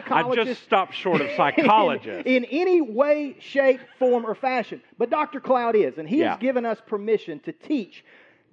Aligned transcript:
psychologist. 0.00 0.46
I 0.48 0.50
just 0.52 0.62
stopped 0.64 0.94
short 0.94 1.20
of 1.20 1.30
psychologist. 1.36 2.26
in, 2.26 2.44
in 2.44 2.44
any 2.44 2.80
way, 2.80 3.36
shape, 3.40 3.80
form, 3.98 4.24
or 4.26 4.34
fashion. 4.34 4.82
But 4.98 5.10
Dr. 5.10 5.40
Cloud 5.40 5.76
is, 5.76 5.98
and 5.98 6.08
he 6.08 6.18
Yeah. 6.18 6.30
has 6.32 6.38
given 6.40 6.64
us 6.66 6.78
permission 6.86 7.40
to 7.40 7.52
teach 7.52 8.04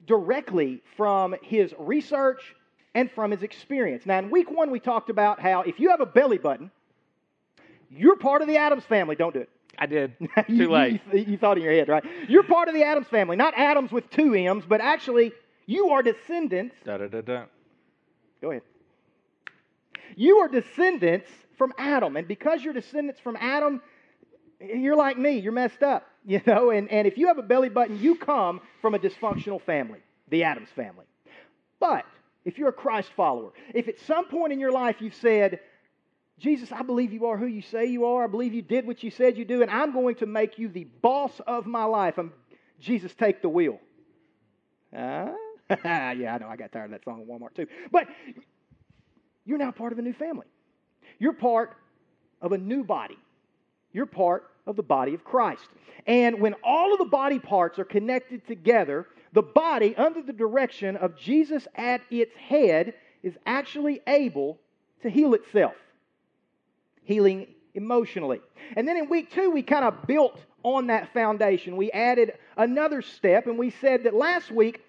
directly 0.06 0.82
from 0.98 1.36
his 1.42 1.74
research 1.78 2.42
and 2.96 3.10
from 3.12 3.32
his 3.32 3.42
experience. 3.44 4.06
Now, 4.06 4.20
in 4.20 4.29
week 4.29 4.52
one, 4.52 4.70
we 4.71 4.79
talked 4.79 5.10
about 5.10 5.40
how 5.40 5.62
if 5.62 5.79
you 5.79 5.90
have 5.90 6.02
a 6.02 6.06
belly 6.06 6.38
button, 6.38 6.70
you're 7.89 8.18
part 8.18 8.41
of 8.41 8.48
the 8.48 8.57
Adams 8.57 8.84
family. 8.86 9.16
Don't 9.16 9.34
do 9.34 9.39
it. 9.41 9.50
I 9.78 9.86
did. 9.88 10.14
You- 10.48 10.66
Too 10.66 10.71
late. 10.71 11.02
You, 11.14 11.20
you 11.21 11.38
thought 11.38 11.57
in 11.57 11.64
your 11.64 11.73
head, 11.73 11.88
right? 11.89 12.04
You're 12.28 12.44
part 12.44 12.68
of 12.68 12.73
the 12.73 12.84
Adams 12.84 13.07
family, 13.07 13.36
not 13.36 13.54
Adams 13.57 13.91
with 13.91 14.10
two 14.10 14.34
M's, 14.36 14.66
but 14.68 14.82
actually, 14.82 15.32
you 15.66 15.89
are 15.89 16.04
descendants. 16.04 16.75
Da, 16.84 16.98
da, 16.98 17.07
da, 17.07 17.21
da. 17.21 17.44
Go 18.41 18.52
ahead. 18.52 18.62
You 20.16 20.38
are 20.38 20.48
descendants 20.48 21.29
from 21.57 21.73
Adam, 21.77 22.18
and 22.18 22.27
because 22.27 22.64
you're 22.64 22.73
descendants 22.73 23.19
from 23.19 23.38
Adam, 23.39 23.82
you're 24.60 24.96
like 24.96 25.18
me. 25.18 25.38
You're 25.38 25.54
messed 25.54 25.83
up, 25.83 26.07
you 26.25 26.42
know. 26.46 26.69
And, 26.69 26.89
and 26.89 27.07
if 27.07 27.18
you 27.18 27.28
have 27.28 27.38
a 27.38 27.43
belly 27.43 27.69
button, 27.69 28.00
you 28.00 28.15
come 28.15 28.61
from 28.82 28.96
a 28.96 29.00
dysfunctional 29.00 29.61
family, 29.61 30.00
the 30.29 30.43
Adams 30.43 30.69
family. 30.75 31.05
But 31.79 32.05
if 32.45 32.58
you're 32.58 32.69
a 32.69 32.73
Christ 32.73 33.11
follower, 33.16 33.52
if 33.73 33.88
at 33.88 34.00
some 34.00 34.25
point 34.25 34.53
in 34.53 34.59
your 34.59 34.72
life 34.72 34.97
you've 35.00 35.16
said, 35.16 35.59
Jesus, 36.39 36.72
I 36.72 36.81
believe 36.81 37.14
you 37.14 37.27
are 37.27 37.38
who 37.38 37.45
you 37.45 37.61
say 37.61 37.86
you 37.86 38.05
are. 38.05 38.23
I 38.23 38.27
believe 38.27 38.53
you 38.53 38.61
did 38.61 38.88
what 38.88 39.03
you 39.03 39.11
said 39.11 39.38
you 39.38 39.45
do, 39.45 39.61
and 39.61 39.69
I'm 39.69 39.94
going 39.94 40.16
to 40.16 40.25
make 40.25 40.58
you 40.58 40.67
the 40.67 40.86
boss 41.02 41.39
of 41.45 41.66
my 41.66 41.83
life. 41.83 42.17
I'm, 42.17 42.33
Jesus, 42.80 43.14
take 43.14 43.41
the 43.41 43.50
wheel. 43.50 43.80
Uh, 44.95 45.30
yeah, 45.86 46.36
I 46.36 46.38
know. 46.38 46.47
I 46.47 46.55
got 46.55 46.72
tired 46.72 46.86
of 46.86 46.91
that 46.91 47.03
song 47.03 47.22
at 47.22 47.27
Walmart 47.27 47.55
too. 47.55 47.67
But 47.91 48.08
you're 49.45 49.58
now 49.58 49.72
part 49.72 49.94
of 49.94 50.00
a 50.00 50.02
new 50.02 50.14
family. 50.14 50.47
You're 51.20 51.33
part 51.33 51.75
of 52.42 52.52
a 52.52 52.58
new 52.58 52.83
body. 52.83 53.17
You're 53.92 54.06
part 54.06 54.50
of 54.66 54.75
the 54.75 54.83
body 54.83 55.13
of 55.13 55.23
Christ. 55.23 55.67
And 56.08 56.39
when 56.39 56.55
all 56.63 56.94
of 56.94 56.99
the 56.99 57.05
body 57.05 57.39
parts 57.39 57.80
are 57.80 57.86
connected 57.86 58.45
together, 58.47 59.08
the 59.33 59.41
body, 59.41 59.95
under 59.95 60.21
the 60.21 60.33
direction 60.33 60.95
of 60.95 61.17
Jesus 61.17 61.67
at 61.75 62.02
its 62.09 62.36
head, 62.36 62.94
is 63.21 63.36
actually 63.45 64.02
able 64.08 64.59
to 65.02 65.09
heal 65.09 65.33
itself 65.33 65.75
healing 67.03 67.47
emotionally. 67.73 68.41
And 68.75 68.88
then 68.88 68.97
in 68.97 69.09
week 69.09 69.31
two, 69.31 69.52
we 69.52 69.61
kind 69.61 69.86
of 69.86 70.08
built 70.08 70.39
on 70.64 70.88
that 70.88 71.14
foundation. 71.14 71.75
We 71.75 71.91
added 71.91 72.33
another 72.58 73.02
step, 73.02 73.47
and 73.47 73.58
we 73.58 73.69
said 73.69 74.03
that 74.03 74.14
last 74.14 74.52
week, 74.52 74.81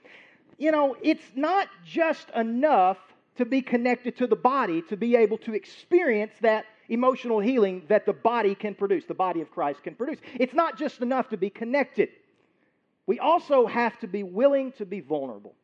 you 0.58 0.70
know, 0.70 0.96
it's 1.02 1.24
not 1.34 1.68
just 1.84 2.30
enough 2.30 2.98
to 3.36 3.44
be 3.44 3.62
connected 3.62 4.16
to 4.18 4.26
the 4.26 4.36
body 4.36 4.82
to 4.82 4.96
be 4.96 5.16
able 5.16 5.38
to 5.38 5.54
experience 5.54 6.32
that 6.40 6.66
emotional 6.88 7.40
healing 7.40 7.82
that 7.88 8.06
the 8.06 8.12
body 8.12 8.54
can 8.54 8.74
produce, 8.74 9.04
the 9.06 9.14
body 9.14 9.40
of 9.40 9.50
Christ 9.50 9.82
can 9.82 9.94
produce. 9.94 10.18
It's 10.34 10.54
not 10.54 10.78
just 10.78 11.00
enough 11.00 11.28
to 11.30 11.36
be 11.36 11.50
connected. 11.50 12.10
We 13.06 13.18
also 13.18 13.66
have 13.66 13.98
to 14.00 14.06
be 14.06 14.22
willing 14.22 14.72
to 14.72 14.86
be 14.86 15.00
vulnerable. 15.00 15.54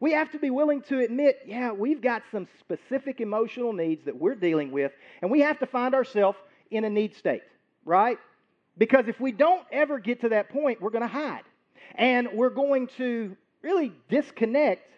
We 0.00 0.12
have 0.12 0.30
to 0.32 0.38
be 0.38 0.50
willing 0.50 0.82
to 0.82 1.00
admit, 1.00 1.40
yeah, 1.46 1.72
we've 1.72 2.00
got 2.00 2.22
some 2.32 2.48
specific 2.58 3.20
emotional 3.20 3.72
needs 3.72 4.04
that 4.06 4.16
we're 4.16 4.34
dealing 4.34 4.70
with, 4.70 4.92
and 5.20 5.30
we 5.30 5.40
have 5.40 5.58
to 5.58 5.66
find 5.66 5.94
ourselves 5.94 6.38
in 6.70 6.84
a 6.84 6.90
need 6.90 7.14
state, 7.14 7.42
right? 7.84 8.18
Because 8.78 9.08
if 9.08 9.20
we 9.20 9.30
don't 9.30 9.66
ever 9.70 9.98
get 9.98 10.22
to 10.22 10.30
that 10.30 10.48
point, 10.48 10.80
we're 10.80 10.90
going 10.90 11.02
to 11.02 11.08
hide. 11.08 11.42
And 11.96 12.28
we're 12.32 12.50
going 12.50 12.86
to 12.96 13.36
really 13.62 13.92
disconnect 14.08 14.88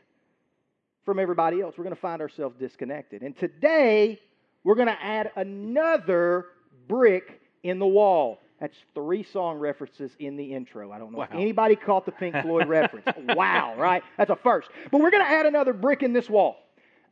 from 1.05 1.19
everybody 1.19 1.61
else. 1.61 1.75
We're 1.77 1.85
going 1.85 1.95
to 1.95 2.01
find 2.01 2.21
ourselves 2.21 2.57
disconnected. 2.59 3.23
And 3.23 3.37
today, 3.37 4.21
we're 4.65 4.75
going 4.75 4.89
to 4.89 5.03
add 5.03 5.31
another 5.37 6.47
brick 6.89 7.41
in 7.63 7.79
the 7.79 7.87
wall. 7.87 8.39
That's 8.61 8.77
three 8.95 9.25
song 9.25 9.59
references 9.59 10.13
in 10.21 10.37
the 10.37 10.55
intro. 10.55 10.93
I 10.93 10.99
don't 10.99 11.11
know 11.13 11.19
Wow. 11.19 11.25
if 11.25 11.33
anybody 11.35 11.75
caught 11.75 12.07
the 12.07 12.13
Pink 12.13 12.37
Floyd 12.43 12.69
reference. 12.69 13.07
wow, 13.37 13.75
right? 13.77 14.05
That's 14.17 14.31
a 14.31 14.37
first. 14.37 14.69
But 14.91 15.01
we're 15.01 15.11
going 15.11 15.25
to 15.25 15.29
add 15.31 15.47
another 15.47 15.73
brick 15.73 16.03
in 16.05 16.13
this 16.13 16.31
wall. 16.31 16.57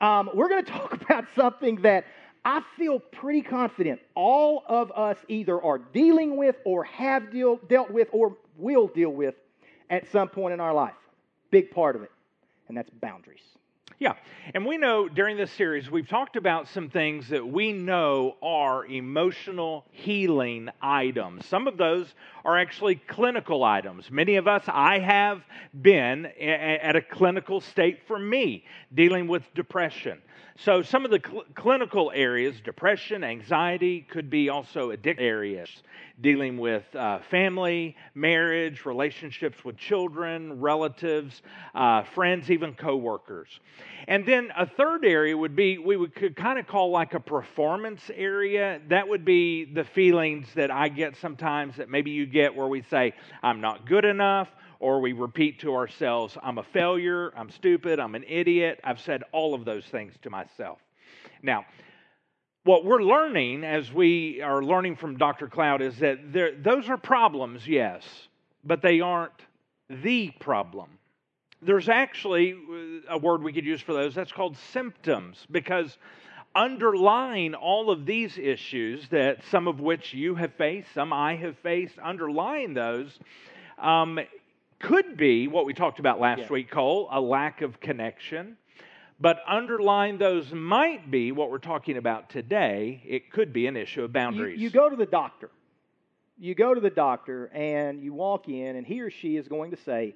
Um, 0.01 0.31
we're 0.33 0.49
going 0.49 0.65
to 0.65 0.71
talk 0.71 1.03
about 1.03 1.25
something 1.35 1.83
that 1.83 2.05
I 2.45 2.63
feel 2.79 3.01
pretty 3.01 3.43
confident 3.43 4.01
all 4.15 4.63
of 4.69 4.93
us 4.93 5.19
either 5.29 5.61
are 5.61 5.79
dealing 5.79 6.37
with 6.37 6.57
or 6.65 6.85
have 6.85 7.31
deal, 7.33 7.59
dealt 7.69 7.91
with 7.91 8.09
or 8.13 8.37
will 8.57 8.87
deal 8.87 9.11
with 9.11 9.35
at 9.91 10.11
some 10.13 10.29
point 10.29 10.55
in 10.55 10.61
our 10.61 10.73
life. 10.73 10.95
Big 11.51 11.73
part 11.73 11.97
of 11.97 12.03
it, 12.03 12.13
and 12.69 12.77
that's 12.77 12.89
boundaries. 12.91 13.43
Yeah. 14.03 14.15
And 14.55 14.65
we 14.65 14.79
know 14.79 15.11
during 15.11 15.37
this 15.37 15.53
series, 15.53 15.91
we've 15.91 16.09
talked 16.09 16.37
about 16.37 16.67
some 16.69 16.89
things 16.89 17.29
that 17.29 17.47
we 17.47 17.71
know 17.71 18.37
are 18.43 18.87
emotional 18.87 19.85
healing 19.91 20.71
items. 20.81 21.45
Some 21.45 21.69
of 21.69 21.77
those 21.77 22.15
are 22.43 22.59
actually 22.59 22.95
clinical 22.95 23.63
items. 23.63 24.11
Many 24.11 24.37
of 24.37 24.49
us, 24.49 24.65
I 24.67 25.01
have 25.01 25.43
been 25.83 26.25
at 26.25 26.97
a 26.97 27.03
clinical 27.03 27.61
state 27.61 27.99
for 28.07 28.19
me 28.19 28.65
dealing 28.95 29.29
with 29.29 29.43
depression. 29.55 30.23
So, 30.63 30.83
some 30.83 31.07
of 31.07 31.11
the 31.11 31.23
cl- 31.27 31.45
clinical 31.55 32.13
areas, 32.15 32.61
depression, 32.61 33.25
anxiety, 33.25 34.03
could 34.03 34.29
be 34.29 34.51
also 34.51 34.91
addiction 34.91 35.25
areas, 35.25 35.71
dealing 36.21 36.59
with 36.59 36.85
uh, 36.95 37.21
family, 37.31 37.97
marriage, 38.15 38.85
relationships 38.85 39.65
with 39.65 39.79
children, 39.79 40.61
relatives, 40.61 41.41
uh, 41.75 42.03
friends, 42.03 42.51
even 42.51 42.75
coworkers. 42.75 43.49
And 44.07 44.27
then 44.27 44.53
a 44.55 44.67
third 44.67 45.07
area 45.07 45.35
would 45.35 45.57
be 45.57 45.79
we 45.79 45.97
would 45.97 46.15
could 46.15 46.37
kind 46.37 46.59
of 46.59 46.67
call 46.67 46.91
like 46.91 47.15
a 47.15 47.21
performance 47.21 48.11
area. 48.15 48.83
That 48.89 49.09
would 49.09 49.25
be 49.25 49.65
the 49.65 49.85
feelings 49.85 50.47
that 50.57 50.71
I 50.71 50.91
get 50.91 51.17
sometimes 51.17 51.77
that 51.77 51.89
maybe 51.89 52.11
you 52.11 52.27
get 52.27 52.55
where 52.55 52.69
we 52.69 52.83
say, 52.83 53.15
I'm 53.43 53.63
not 53.63 53.87
good 53.87 54.05
enough, 54.05 54.49
or 54.81 55.01
we 55.01 55.13
repeat 55.13 55.61
to 55.61 55.75
ourselves, 55.75 56.37
I'm 56.43 56.59
a 56.59 56.63
failure, 56.63 57.33
I'm 57.37 57.51
stupid, 57.51 58.01
I'm 58.01 58.15
an 58.15 58.25
idiot. 58.27 58.81
I've 58.83 59.01
said 59.01 59.23
all 59.31 59.55
of 59.55 59.65
those 59.65 59.85
things 59.85 60.15
to 60.23 60.31
myself. 60.31 60.79
Now, 61.43 61.67
what 62.65 62.85
we're 62.85 63.03
learning 63.03 63.63
as 63.65 63.93
we 63.93 64.41
are 64.43 64.63
learning 64.63 64.97
from 64.97 65.17
Dr. 65.17 65.49
Cloud 65.49 65.83
is 65.83 65.99
that 65.99 66.33
there, 66.33 66.53
those 66.55 66.89
are 66.89 66.97
problems, 66.97 67.67
yes, 67.67 68.03
but 68.65 68.83
they 68.83 69.01
aren't 69.01 69.33
the 69.89 70.31
problem. 70.41 70.89
There's 71.63 71.89
actually 71.89 72.53
uh, 72.53 73.15
a 73.15 73.19
word 73.19 73.43
we 73.43 73.53
could 73.53 73.67
use 73.67 73.83
for 73.83 73.93
those 73.93 74.15
that's 74.15 74.33
called 74.33 74.57
symptoms 74.73 75.47
because 75.51 75.99
underlying 76.55 77.55
all 77.55 77.91
of 77.91 78.07
these 78.07 78.39
issues 78.39 79.09
that 79.11 79.39
some 79.51 79.69
of 79.69 79.81
which 79.81 80.15
you 80.15 80.35
have 80.35 80.55
faced, 80.55 80.93
some 80.95 81.13
I 81.13 81.37
have 81.37 81.59
faced, 81.59 81.99
underlying 81.99 82.75
those 82.75 83.19
um, 83.79 84.19
could 84.81 85.17
be 85.17 85.47
what 85.47 85.67
we 85.67 85.75
talked 85.75 86.01
about 86.01 86.19
last 86.19 86.41
Yeah. 86.41 86.49
week, 86.49 86.71
Cole, 86.71 87.09
a 87.11 87.21
lack 87.21 87.63
of 87.63 87.79
connection. 87.81 88.57
But 89.21 89.43
underlying 89.47 90.17
those 90.17 90.51
might 90.53 91.11
be 91.11 91.31
what 91.31 91.51
we're 91.51 91.59
talking 91.59 91.99
about 91.99 92.31
today. 92.31 93.03
It 93.07 93.31
could 93.31 93.53
be 93.53 93.67
an 93.67 93.77
issue 93.77 94.03
of 94.03 94.13
boundaries. 94.13 94.59
you 94.59 94.71
go 94.71 94.89
to 94.89 94.97
the 94.97 95.07
doctor. 95.07 95.51
You 96.39 96.55
go 96.55 96.73
to 96.73 96.81
the 96.81 96.91
doctor 96.91 97.51
and 97.53 98.03
you 98.03 98.15
walk 98.15 98.49
in, 98.49 98.77
and 98.77 98.87
he 98.87 99.03
or 99.03 99.11
she 99.11 99.37
is 99.37 99.47
going 99.47 99.73
to 99.73 99.77
say, 99.77 100.15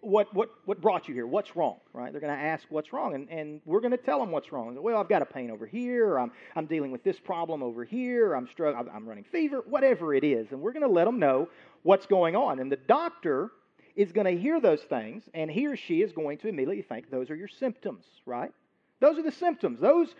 what, 0.00 0.32
what, 0.32 0.48
what 0.64 0.80
brought 0.80 1.08
you 1.08 1.14
here? 1.14 1.26
What's 1.26 1.56
wrong? 1.56 1.76
Right? 1.92 2.10
They're 2.10 2.22
going 2.22 2.34
to 2.34 2.42
ask 2.42 2.64
what's 2.70 2.90
wrong, 2.90 3.14
and, 3.14 3.28
and 3.28 3.60
we're 3.66 3.80
going 3.80 3.90
to 3.90 3.98
tell 3.98 4.18
them 4.18 4.30
what's 4.30 4.50
wrong. 4.50 4.80
Well, 4.80 4.96
I've 4.96 5.08
got 5.10 5.20
a 5.20 5.26
pain 5.26 5.50
over 5.50 5.66
here, 5.66 6.18
I'm, 6.18 6.32
I'm 6.56 6.64
dealing 6.64 6.90
with 6.90 7.04
this 7.04 7.18
problem 7.18 7.62
over 7.62 7.84
here, 7.84 8.32
I'm, 8.32 8.48
struggling, 8.48 8.88
I'm 8.94 9.06
running 9.06 9.24
fever, 9.24 9.62
whatever 9.66 10.14
it 10.14 10.24
is. 10.24 10.52
And 10.52 10.60
we're 10.62 10.72
going 10.72 10.86
to 10.86 10.88
let 10.88 11.04
them 11.04 11.18
know 11.18 11.50
what's 11.82 12.06
going 12.06 12.34
on. 12.34 12.60
And 12.60 12.72
the 12.72 12.76
doctor 12.76 13.50
is 13.98 14.12
going 14.12 14.32
to 14.32 14.40
hear 14.40 14.60
those 14.60 14.80
things, 14.82 15.24
and 15.34 15.50
he 15.50 15.66
or 15.66 15.76
she 15.76 16.02
is 16.02 16.12
going 16.12 16.38
to 16.38 16.46
immediately 16.46 16.82
think 16.82 17.10
those 17.10 17.30
are 17.30 17.34
your 17.34 17.48
symptoms, 17.48 18.04
right? 18.24 18.52
Those 19.00 19.18
are 19.18 19.24
the 19.24 19.32
symptoms. 19.32 19.80
Those, 19.80 20.14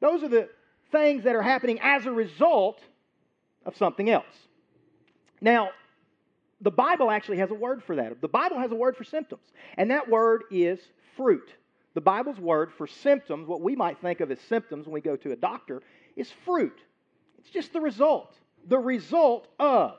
those 0.00 0.22
are 0.22 0.28
the 0.28 0.50
things 0.92 1.24
that 1.24 1.34
are 1.34 1.40
happening 1.42 1.80
as 1.80 2.04
a 2.04 2.12
result 2.12 2.78
of 3.64 3.74
something 3.74 4.10
else. 4.10 4.26
Now, 5.40 5.70
the 6.60 6.70
Bible 6.70 7.10
actually 7.10 7.38
has 7.38 7.50
a 7.50 7.54
word 7.54 7.82
for 7.82 7.96
that. 7.96 8.20
The 8.20 8.28
Bible 8.28 8.58
has 8.58 8.70
a 8.70 8.74
word 8.74 8.98
for 8.98 9.04
symptoms, 9.04 9.44
and 9.78 9.90
that 9.90 10.10
word 10.10 10.44
is 10.50 10.78
fruit. 11.16 11.54
The 11.94 12.02
Bible's 12.02 12.38
word 12.38 12.70
for 12.70 12.86
symptoms, 12.86 13.48
what 13.48 13.62
we 13.62 13.74
might 13.74 13.98
think 14.02 14.20
of 14.20 14.30
as 14.30 14.40
symptoms 14.42 14.84
when 14.84 14.92
we 14.92 15.00
go 15.00 15.16
to 15.16 15.32
a 15.32 15.36
doctor, 15.36 15.80
is 16.16 16.30
fruit. 16.44 16.78
It's 17.38 17.48
just 17.48 17.72
the 17.72 17.80
result. 17.80 18.34
The 18.68 18.78
result 18.78 19.48
of. 19.58 19.94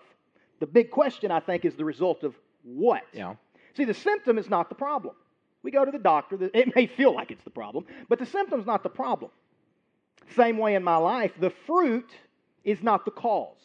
The 0.59 0.67
big 0.67 0.91
question, 0.91 1.31
I 1.31 1.39
think, 1.39 1.65
is 1.65 1.75
the 1.75 1.85
result 1.85 2.23
of 2.23 2.35
what? 2.75 3.03
yeah. 3.13 3.35
See, 3.75 3.85
the 3.85 3.93
symptom 3.93 4.37
is 4.37 4.49
not 4.49 4.69
the 4.69 4.75
problem. 4.75 5.15
We 5.63 5.71
go 5.71 5.85
to 5.85 5.91
the 5.91 5.99
doctor, 5.99 6.37
it 6.53 6.75
may 6.75 6.87
feel 6.87 7.13
like 7.13 7.31
it's 7.31 7.43
the 7.43 7.49
problem, 7.49 7.85
but 8.09 8.19
the 8.19 8.25
symptom's 8.25 8.65
not 8.65 8.83
the 8.83 8.89
problem. 8.89 9.31
Same 10.35 10.57
way 10.57 10.75
in 10.75 10.83
my 10.83 10.97
life, 10.97 11.31
the 11.39 11.51
fruit 11.65 12.09
is 12.63 12.81
not 12.83 13.05
the 13.05 13.11
cause. 13.11 13.57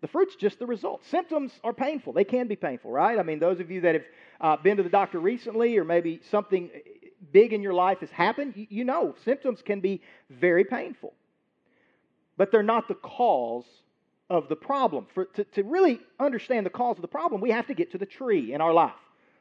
The 0.00 0.08
fruit's 0.08 0.36
just 0.36 0.58
the 0.58 0.66
result. 0.66 1.04
Symptoms 1.04 1.52
are 1.62 1.72
painful. 1.72 2.12
They 2.12 2.24
can 2.24 2.48
be 2.48 2.56
painful, 2.56 2.90
right? 2.90 3.18
I 3.18 3.22
mean, 3.22 3.38
those 3.38 3.60
of 3.60 3.70
you 3.70 3.82
that 3.82 3.94
have 3.94 4.04
uh, 4.40 4.56
been 4.56 4.76
to 4.78 4.82
the 4.82 4.88
doctor 4.88 5.20
recently, 5.20 5.78
or 5.78 5.84
maybe 5.84 6.20
something 6.30 6.70
big 7.30 7.52
in 7.52 7.62
your 7.62 7.74
life 7.74 8.00
has 8.00 8.10
happened, 8.10 8.54
you, 8.56 8.66
you 8.68 8.84
know 8.84 9.14
symptoms 9.24 9.62
can 9.62 9.80
be 9.80 10.02
very 10.28 10.64
painful. 10.64 11.14
but 12.36 12.50
they're 12.50 12.62
not 12.62 12.88
the 12.88 12.94
cause 12.94 13.64
of 14.34 14.48
the 14.48 14.56
problem. 14.56 15.06
For, 15.14 15.26
to, 15.26 15.44
to 15.44 15.62
really 15.62 16.00
understand 16.18 16.66
the 16.66 16.70
cause 16.70 16.96
of 16.96 17.02
the 17.02 17.08
problem, 17.08 17.40
we 17.40 17.50
have 17.50 17.66
to 17.66 17.74
get 17.74 17.92
to 17.92 17.98
the 17.98 18.06
tree 18.06 18.52
in 18.52 18.60
our 18.60 18.72
life. 18.72 18.92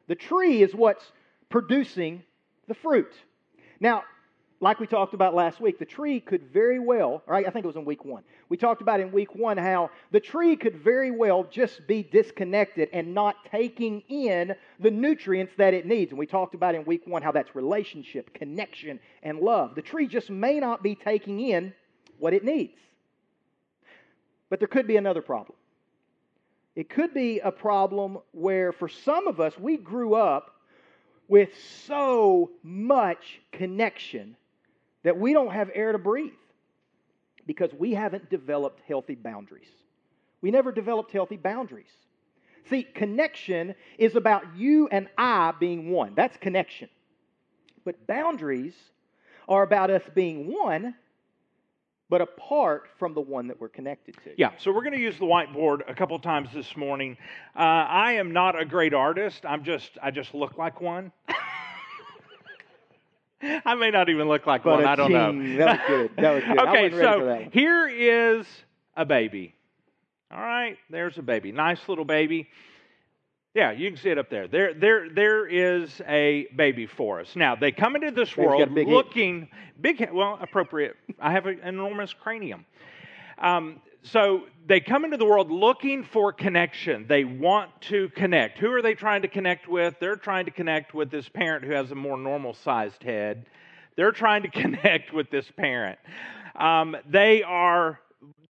The 0.07 0.15
tree 0.15 0.61
is 0.61 0.73
what's 0.73 1.11
producing 1.49 2.23
the 2.67 2.73
fruit. 2.73 3.13
Now, 3.79 4.03
like 4.61 4.79
we 4.79 4.85
talked 4.85 5.15
about 5.15 5.33
last 5.33 5.59
week, 5.59 5.79
the 5.79 5.85
tree 5.85 6.19
could 6.19 6.43
very 6.53 6.79
well, 6.79 7.23
or 7.25 7.33
I 7.33 7.49
think 7.49 7.65
it 7.65 7.67
was 7.67 7.75
in 7.75 7.83
week 7.83 8.05
one, 8.05 8.23
we 8.47 8.57
talked 8.57 8.83
about 8.83 8.99
in 8.99 9.11
week 9.11 9.33
one 9.35 9.57
how 9.57 9.89
the 10.11 10.19
tree 10.19 10.55
could 10.55 10.75
very 10.75 11.09
well 11.09 11.43
just 11.45 11.87
be 11.87 12.03
disconnected 12.03 12.87
and 12.93 13.13
not 13.13 13.35
taking 13.49 14.03
in 14.07 14.53
the 14.79 14.91
nutrients 14.91 15.53
that 15.57 15.73
it 15.73 15.87
needs. 15.87 16.11
And 16.11 16.19
we 16.19 16.27
talked 16.27 16.53
about 16.53 16.75
in 16.75 16.85
week 16.85 17.07
one 17.07 17.23
how 17.23 17.31
that's 17.31 17.55
relationship, 17.55 18.31
connection, 18.35 18.99
and 19.23 19.39
love. 19.39 19.73
The 19.73 19.81
tree 19.81 20.05
just 20.05 20.29
may 20.29 20.59
not 20.59 20.83
be 20.83 20.93
taking 20.93 21.39
in 21.39 21.73
what 22.19 22.33
it 22.33 22.45
needs. 22.45 22.77
But 24.51 24.59
there 24.59 24.67
could 24.67 24.85
be 24.85 24.97
another 24.97 25.21
problem. 25.21 25.57
It 26.75 26.89
could 26.89 27.13
be 27.13 27.39
a 27.39 27.53
problem 27.53 28.17
where, 28.33 28.73
for 28.73 28.89
some 28.89 29.27
of 29.27 29.39
us, 29.39 29.57
we 29.57 29.77
grew 29.77 30.13
up 30.13 30.53
with 31.29 31.49
so 31.85 32.51
much 32.61 33.39
connection 33.53 34.35
that 35.03 35.17
we 35.17 35.31
don't 35.31 35.53
have 35.53 35.71
air 35.73 35.93
to 35.93 35.97
breathe 35.97 36.33
because 37.47 37.71
we 37.73 37.93
haven't 37.93 38.29
developed 38.29 38.81
healthy 38.85 39.15
boundaries. 39.15 39.69
We 40.41 40.51
never 40.51 40.73
developed 40.73 41.13
healthy 41.13 41.37
boundaries. 41.37 41.91
See, 42.69 42.83
connection 42.83 43.73
is 43.97 44.17
about 44.17 44.57
you 44.57 44.89
and 44.89 45.07
I 45.17 45.53
being 45.57 45.91
one. 45.91 46.11
That's 46.13 46.35
connection. 46.35 46.89
But 47.85 48.05
boundaries 48.05 48.75
are 49.47 49.63
about 49.63 49.89
us 49.91 50.03
being 50.13 50.53
one, 50.53 50.93
but 52.11 52.21
apart 52.21 52.89
from 52.99 53.13
the 53.13 53.21
one 53.21 53.47
that 53.47 53.59
we're 53.59 53.69
connected 53.69 54.13
to. 54.25 54.31
Yeah, 54.37 54.51
so 54.59 54.73
we're 54.73 54.83
going 54.83 54.95
to 54.95 54.99
use 54.99 55.17
the 55.17 55.23
whiteboard 55.23 55.89
a 55.89 55.95
couple 55.95 56.19
times 56.19 56.49
this 56.53 56.75
morning. 56.75 57.15
Uh, 57.55 57.59
I 57.59 58.11
am 58.15 58.33
not 58.33 58.59
a 58.59 58.65
great 58.65 58.93
artist. 58.93 59.45
I'm 59.45 59.63
just 59.63 59.91
I 60.03 60.11
just 60.11 60.33
look 60.33 60.57
like 60.57 60.81
one. 60.81 61.13
I 63.65 63.75
may 63.75 63.91
not 63.91 64.09
even 64.09 64.27
look 64.27 64.45
like 64.45 64.63
But 64.63 64.79
one. 64.79 64.85
I 64.85 64.95
don't 64.95 65.13
know. 65.13 65.57
That 65.57 65.79
was 65.79 65.87
good. 65.87 66.11
That 66.17 66.31
was 66.35 66.43
good. 66.43 66.59
Okay, 66.67 66.67
wasn't 66.67 66.73
ready 66.73 66.89
for 66.89 67.01
so 67.01 67.25
that 67.25 67.53
here 67.53 67.87
is 67.87 68.45
a 68.97 69.05
baby. 69.05 69.55
All 70.29 70.41
right, 70.41 70.77
there's 70.89 71.17
a 71.17 71.23
baby. 71.23 71.53
Nice 71.53 71.79
little 71.87 72.05
baby. 72.05 72.49
Yeah, 73.53 73.71
you 73.71 73.89
can 73.89 73.97
see 73.97 74.09
it 74.09 74.17
up 74.17 74.29
there. 74.29 74.47
There, 74.47 74.73
there, 74.73 75.09
there 75.09 75.45
is 75.45 76.01
a 76.07 76.47
baby 76.55 76.85
for 76.85 77.19
us. 77.19 77.35
Now 77.35 77.55
they 77.55 77.73
come 77.73 77.95
into 77.95 78.11
this 78.11 78.37
world 78.37 78.73
big 78.73 78.87
head. 78.87 78.93
looking 78.93 79.49
big. 79.79 80.09
Well, 80.11 80.39
appropriate. 80.41 80.95
I 81.19 81.31
have 81.31 81.45
an 81.47 81.59
enormous 81.59 82.13
cranium. 82.13 82.65
Um, 83.37 83.81
so 84.03 84.43
they 84.67 84.79
come 84.79 85.03
into 85.03 85.17
the 85.17 85.25
world 85.25 85.51
looking 85.51 86.03
for 86.03 86.31
connection. 86.31 87.05
They 87.07 87.25
want 87.25 87.69
to 87.81 88.09
connect. 88.09 88.57
Who 88.57 88.71
are 88.71 88.81
they 88.81 88.93
trying 88.93 89.21
to 89.23 89.27
connect 89.27 89.67
with? 89.67 89.95
They're 89.99 90.15
trying 90.15 90.45
to 90.45 90.51
connect 90.51 90.93
with 90.93 91.11
this 91.11 91.27
parent 91.27 91.65
who 91.65 91.71
has 91.71 91.91
a 91.91 91.95
more 91.95 92.17
normal 92.17 92.53
sized 92.53 93.03
head. 93.03 93.47
They're 93.97 94.13
trying 94.13 94.43
to 94.43 94.49
connect 94.61 95.11
with 95.13 95.29
this 95.29 95.51
parent. 95.57 95.99
Um, 96.55 96.95
they 97.05 97.43
are 97.43 97.99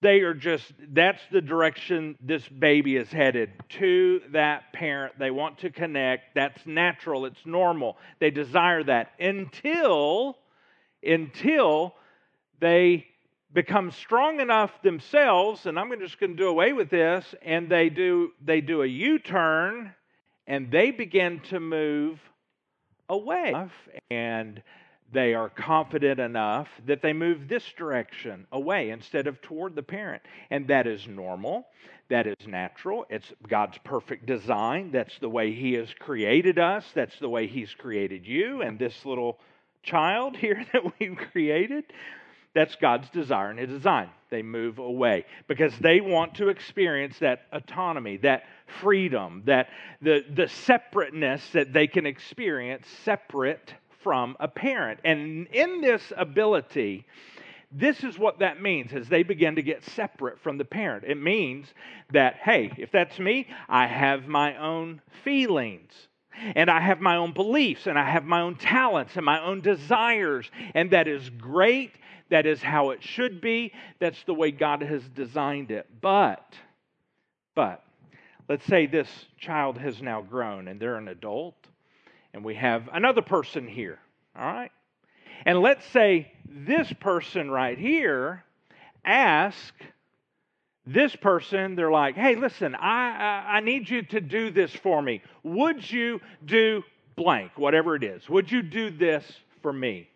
they 0.01 0.19
are 0.21 0.33
just 0.33 0.73
that's 0.93 1.21
the 1.31 1.41
direction 1.41 2.17
this 2.21 2.47
baby 2.47 2.95
is 2.97 3.11
headed 3.11 3.51
to 3.69 4.21
that 4.31 4.73
parent. 4.73 5.17
They 5.19 5.31
want 5.31 5.59
to 5.59 5.69
connect. 5.69 6.35
That's 6.35 6.65
natural. 6.65 7.25
It's 7.25 7.45
normal. 7.45 7.97
They 8.19 8.31
desire 8.31 8.83
that 8.85 9.11
until 9.19 10.37
until 11.03 11.95
they 12.59 13.07
become 13.53 13.91
strong 13.91 14.39
enough 14.39 14.71
themselves 14.81 15.65
and 15.65 15.77
i'm 15.77 15.91
just 15.99 16.19
going 16.19 16.29
to 16.29 16.37
do 16.37 16.47
away 16.47 16.73
with 16.73 16.89
this 16.89 17.33
and 17.41 17.67
they 17.67 17.89
do 17.89 18.31
they 18.45 18.61
do 18.61 18.83
a 18.83 18.85
u-turn 18.85 19.93
and 20.47 20.71
they 20.71 20.91
begin 20.91 21.39
to 21.49 21.59
move 21.59 22.19
away. 23.11 23.53
And 24.09 24.61
they 25.11 25.33
are 25.33 25.49
confident 25.49 26.19
enough 26.19 26.69
that 26.85 27.01
they 27.01 27.13
move 27.13 27.47
this 27.47 27.65
direction 27.77 28.47
away 28.51 28.89
instead 28.89 29.27
of 29.27 29.41
toward 29.41 29.75
the 29.75 29.83
parent. 29.83 30.21
And 30.49 30.67
that 30.67 30.87
is 30.87 31.07
normal. 31.07 31.67
That 32.09 32.27
is 32.27 32.47
natural. 32.47 33.05
It's 33.09 33.31
God's 33.47 33.77
perfect 33.83 34.25
design. 34.25 34.91
That's 34.91 35.17
the 35.19 35.29
way 35.29 35.53
He 35.53 35.73
has 35.73 35.93
created 35.99 36.59
us. 36.59 36.85
That's 36.93 37.17
the 37.19 37.29
way 37.29 37.47
He's 37.47 37.73
created 37.73 38.25
you 38.25 38.61
and 38.61 38.79
this 38.79 39.05
little 39.05 39.39
child 39.83 40.35
here 40.37 40.65
that 40.73 40.83
we've 40.99 41.17
created. 41.31 41.85
That's 42.53 42.75
God's 42.75 43.09
desire 43.09 43.49
and 43.49 43.59
His 43.59 43.69
design. 43.69 44.09
They 44.29 44.41
move 44.41 44.79
away 44.79 45.25
because 45.47 45.77
they 45.79 46.01
want 46.01 46.35
to 46.35 46.49
experience 46.49 47.19
that 47.19 47.43
autonomy, 47.51 48.17
that 48.17 48.43
freedom, 48.81 49.43
that 49.45 49.67
the, 50.01 50.23
the 50.33 50.47
separateness 50.47 51.45
that 51.53 51.71
they 51.73 51.87
can 51.87 52.05
experience 52.05 52.87
separate 53.03 53.73
from 54.03 54.35
a 54.39 54.47
parent. 54.47 54.99
And 55.03 55.47
in 55.47 55.81
this 55.81 56.01
ability, 56.15 57.05
this 57.71 58.03
is 58.03 58.17
what 58.17 58.39
that 58.39 58.61
means 58.61 58.93
as 58.93 59.07
they 59.07 59.23
begin 59.23 59.55
to 59.55 59.61
get 59.61 59.83
separate 59.83 60.39
from 60.39 60.57
the 60.57 60.65
parent. 60.65 61.05
It 61.07 61.21
means 61.21 61.67
that, 62.11 62.35
hey, 62.35 62.71
if 62.77 62.91
that's 62.91 63.17
me, 63.19 63.47
I 63.69 63.87
have 63.87 64.27
my 64.27 64.57
own 64.57 65.01
feelings. 65.23 65.91
And 66.55 66.69
I 66.69 66.79
have 66.79 67.01
my 67.01 67.17
own 67.17 67.33
beliefs, 67.33 67.87
and 67.87 67.99
I 67.99 68.09
have 68.09 68.23
my 68.23 68.39
own 68.39 68.55
talents, 68.55 69.17
and 69.17 69.25
my 69.25 69.43
own 69.43 69.59
desires. 69.59 70.49
And 70.73 70.91
that 70.91 71.07
is 71.07 71.29
great. 71.29 71.91
That 72.29 72.45
is 72.45 72.61
how 72.61 72.91
it 72.91 73.03
should 73.03 73.41
be. 73.41 73.73
That's 73.99 74.23
the 74.23 74.33
way 74.33 74.51
God 74.51 74.81
has 74.81 75.03
designed 75.09 75.71
it. 75.71 75.87
But, 75.99 76.53
but, 77.53 77.83
let's 78.47 78.65
say 78.65 78.85
this 78.85 79.09
child 79.37 79.77
has 79.77 80.01
now 80.01 80.21
grown 80.21 80.67
and 80.67 80.79
they're 80.79 80.97
an 80.97 81.07
adult 81.07 81.60
and 82.33 82.43
we 82.43 82.55
have 82.55 82.89
another 82.93 83.21
person 83.21 83.67
here, 83.67 83.99
all 84.35 84.45
right? 84.45 84.71
And 85.45 85.59
let's 85.61 85.85
say 85.87 86.31
this 86.47 86.91
person 86.93 87.49
right 87.49 87.77
here 87.77 88.43
ask 89.03 89.73
this 90.85 91.15
person, 91.15 91.75
they're 91.75 91.91
like, 91.91 92.15
hey, 92.15 92.35
listen, 92.35 92.75
I, 92.75 93.11
I, 93.11 93.57
I 93.57 93.59
need 93.59 93.89
you 93.89 94.01
to 94.03 94.21
do 94.21 94.49
this 94.49 94.73
for 94.73 95.01
me. 95.01 95.21
Would 95.43 95.89
you 95.89 96.19
do 96.45 96.83
blank, 97.15 97.51
whatever 97.55 97.95
it 97.95 98.03
is? 98.03 98.27
Would 98.29 98.51
you 98.51 98.61
do 98.61 98.89
this 98.89 99.23
for 99.61 99.71
me? 99.71 100.09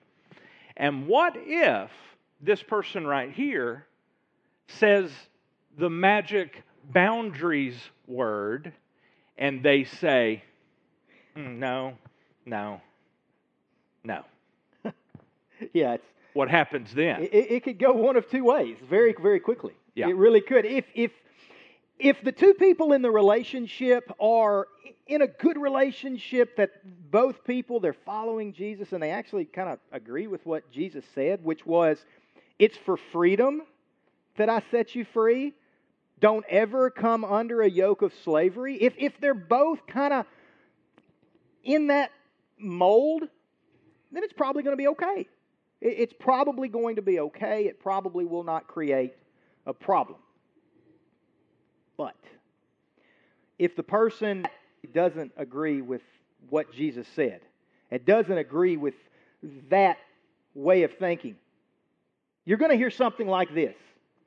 And 0.76 1.08
what 1.08 1.36
if 1.38 1.92
this 2.42 2.62
person 2.62 3.06
right 3.06 3.32
here 3.32 3.86
says 4.68 5.12
the 5.78 5.90
magic 5.90 6.64
boundaries 6.92 7.78
word 8.08 8.74
and 9.38 9.62
they 9.62 9.84
say, 9.84 10.44
"Mm, 11.36 11.58
no, 11.58 11.98
no, 12.46 12.82
no. 14.04 14.24
Yeah, 15.74 15.94
it's, 15.94 16.06
What 16.34 16.50
happens 16.50 16.94
then? 16.94 17.24
it, 17.24 17.30
it 17.34 17.64
could 17.64 17.80
go 17.80 17.94
one 17.94 18.18
of 18.18 18.30
two 18.30 18.44
ways 18.44 18.78
very, 18.90 19.16
very 19.22 19.40
quickly. 19.40 19.74
Yeah. 19.96 20.10
It 20.10 20.18
really 20.18 20.42
could. 20.42 20.66
If, 20.66 20.86
if, 20.94 21.12
if 21.98 22.22
the 22.24 22.34
two 22.34 22.54
people 22.56 22.92
in 22.92 23.02
the 23.02 23.10
relationship 23.10 24.12
are 24.20 24.68
in 25.08 25.22
a 25.22 25.28
good 25.28 25.58
relationship 25.58 26.58
that 26.58 26.72
both 27.12 27.44
people 27.46 27.80
they're 27.80 27.94
following 27.94 28.52
Jesus 28.54 28.92
and 28.92 29.02
they 29.02 29.12
actually 29.12 29.46
kind 29.46 29.70
of 29.70 29.80
agree 29.92 30.28
with 30.28 30.46
what 30.46 30.70
Jesus 30.72 31.06
said, 31.14 31.44
which 31.44 31.66
was 31.66 32.04
it's 32.60 32.78
for 32.86 32.98
freedom 32.98 33.62
that 34.38 34.50
I 34.50 34.62
set 34.72 34.96
you 34.96 35.06
free. 35.06 35.54
Don't 36.20 36.46
ever 36.50 36.90
come 36.90 37.24
under 37.24 37.62
a 37.62 37.70
yoke 37.70 38.02
of 38.02 38.14
slavery. 38.24 38.76
If 38.82 38.94
if 38.98 39.14
they're 39.22 39.34
both 39.34 39.86
kind 39.88 40.14
of 40.14 40.26
in 41.64 41.88
that 41.88 42.12
mold, 42.58 43.24
then 44.12 44.24
it's 44.24 44.34
probably 44.34 44.64
going 44.64 44.74
to 44.74 44.78
be 44.78 44.88
okay. 44.90 45.28
It's 45.82 46.14
probably 46.18 46.68
going 46.68 46.96
to 46.96 47.02
be 47.02 47.20
okay. 47.20 47.66
It 47.66 47.80
probably 47.80 48.26
will 48.26 48.44
not 48.44 48.68
create 48.68 49.14
a 49.66 49.74
problem. 49.74 50.20
But 51.98 52.16
if 53.60 53.76
the 53.76 53.84
person 53.84 54.46
doesn't 54.94 55.32
agree 55.38 55.82
with 55.82 56.02
what 56.50 56.72
Jesus 56.74 57.08
said, 57.16 57.42
and 57.92 58.04
doesn't 58.06 58.38
agree 58.38 58.78
with 58.78 58.96
that 59.70 59.98
way 60.54 60.84
of 60.84 60.94
thinking, 60.94 61.36
you're 62.46 62.58
going 62.58 62.72
to 62.72 62.78
hear 62.78 62.92
something 62.92 63.28
like 63.28 63.54
this. 63.54 63.76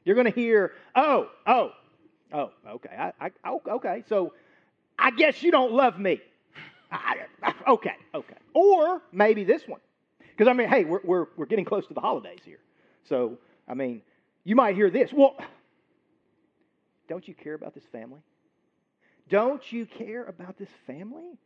You're 0.05 0.15
going 0.15 0.27
to 0.27 0.41
hear, 0.41 0.73
oh, 0.95 1.29
oh, 1.47 1.73
oh, 2.33 2.51
okay, 2.67 2.91
I, 2.97 3.31
I, 3.45 3.59
okay, 3.69 4.05
so 4.09 4.33
I 4.99 5.11
guess 5.11 5.43
you 5.43 5.51
don't 5.51 5.73
love 5.73 5.99
me. 5.99 6.21
I, 6.91 7.17
I- 7.43 7.55
okay, 7.67 7.97
okay. 8.15 8.37
Or 8.55 9.03
maybe 9.13 9.45
this 9.45 9.63
one. 9.67 9.81
Because, 10.21 10.49
I 10.49 10.53
mean, 10.53 10.69
hey, 10.69 10.85
we're, 10.85 11.01
we're, 11.03 11.27
we're 11.37 11.47
getting 11.47 11.65
close 11.65 11.87
to 11.89 11.95
the 11.95 12.01
holidays 12.01 12.41
here. 12.45 12.61
So, 13.09 13.39
I 13.67 13.75
mean, 13.75 14.03
you 14.45 14.55
might 14.55 14.77
hear 14.77 14.91
this. 14.91 15.11
Well, 15.13 15.37
don't 17.09 17.27
you 17.27 17.35
care 17.35 17.55
about 17.55 17.75
this 17.75 17.85
family? 17.91 18.21
Don't 19.29 19.73
you 19.73 19.87
care 19.87 20.25
about 20.25 20.59
this 20.59 20.69
family? 20.87 21.39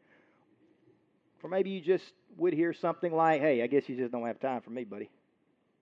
Or 1.43 1.51
maybe 1.51 1.71
you 1.71 1.81
just 1.81 2.05
would 2.37 2.53
hear 2.53 2.73
something 2.73 3.13
like, 3.13 3.41
hey, 3.41 3.63
I 3.63 3.67
guess 3.67 3.89
you 3.89 3.97
just 3.97 4.13
don't 4.13 4.27
have 4.27 4.41
time 4.41 4.61
for 4.61 4.71
me, 4.71 4.85
buddy. 4.85 5.11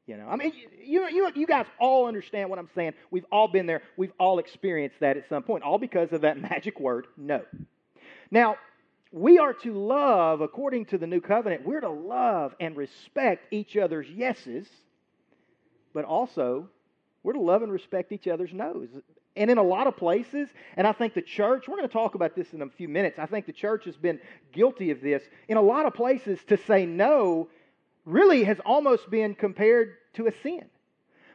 You 0.07 0.17
know, 0.17 0.27
I 0.29 0.37
mean, 0.37 0.53
you, 0.83 1.07
you, 1.09 1.31
you 1.37 1.47
guys 1.47 1.67
all 1.79 2.07
understand 2.07 2.51
what 2.51 2.59
I'm 2.59 2.69
saying. 2.75 2.95
We've 3.11 3.27
all 3.31 3.47
been 3.47 3.67
there. 3.67 3.83
We've 3.97 4.13
all 4.19 4.39
experienced 4.39 4.97
that 5.01 5.17
at 5.17 5.29
some 5.29 5.43
point, 5.43 5.63
all 5.63 5.79
because 5.79 6.13
of 6.13 6.23
that 6.23 6.41
magic 6.51 6.81
word, 6.81 7.07
no. 7.17 7.43
Now, 8.31 8.57
we 9.13 9.39
are 9.39 9.53
to 9.53 9.75
love, 9.75 10.41
according 10.41 10.87
to 10.87 10.99
the 10.99 11.07
new 11.07 11.21
covenant, 11.21 11.67
we're 11.67 11.81
to 11.81 11.91
love 11.91 12.55
and 12.61 12.77
respect 12.77 13.53
each 13.53 13.77
other's 13.77 14.09
yeses, 14.09 14.69
but 15.93 16.05
also 16.05 16.69
we're 17.23 17.33
to 17.33 17.41
love 17.41 17.63
and 17.63 17.73
respect 17.73 18.13
each 18.13 18.29
other's 18.29 18.53
no's. 18.53 18.89
And 19.37 19.51
in 19.51 19.59
a 19.59 19.63
lot 19.63 19.87
of 19.87 19.97
places, 19.97 20.49
and 20.77 20.87
I 20.87 20.93
think 20.93 21.15
the 21.15 21.23
church, 21.23 21.67
we're 21.67 21.77
going 21.77 21.89
to 21.89 21.93
talk 21.93 22.15
about 22.15 22.35
this 22.35 22.53
in 22.53 22.63
a 22.63 22.69
few 22.69 22.89
minutes. 22.89 23.19
I 23.19 23.27
think 23.27 23.47
the 23.47 23.53
church 23.53 23.85
has 23.85 23.97
been 23.97 24.21
guilty 24.53 24.91
of 24.91 25.01
this. 25.01 25.23
In 25.49 25.57
a 25.57 25.63
lot 25.63 25.87
of 25.87 25.95
places, 25.95 26.39
to 26.49 26.57
say 26.57 26.87
no 26.87 27.49
really 28.05 28.45
has 28.45 28.59
almost 28.65 29.11
been 29.11 29.35
compared 29.35 29.95
to 30.15 30.27
a 30.27 30.33
sin. 30.43 30.65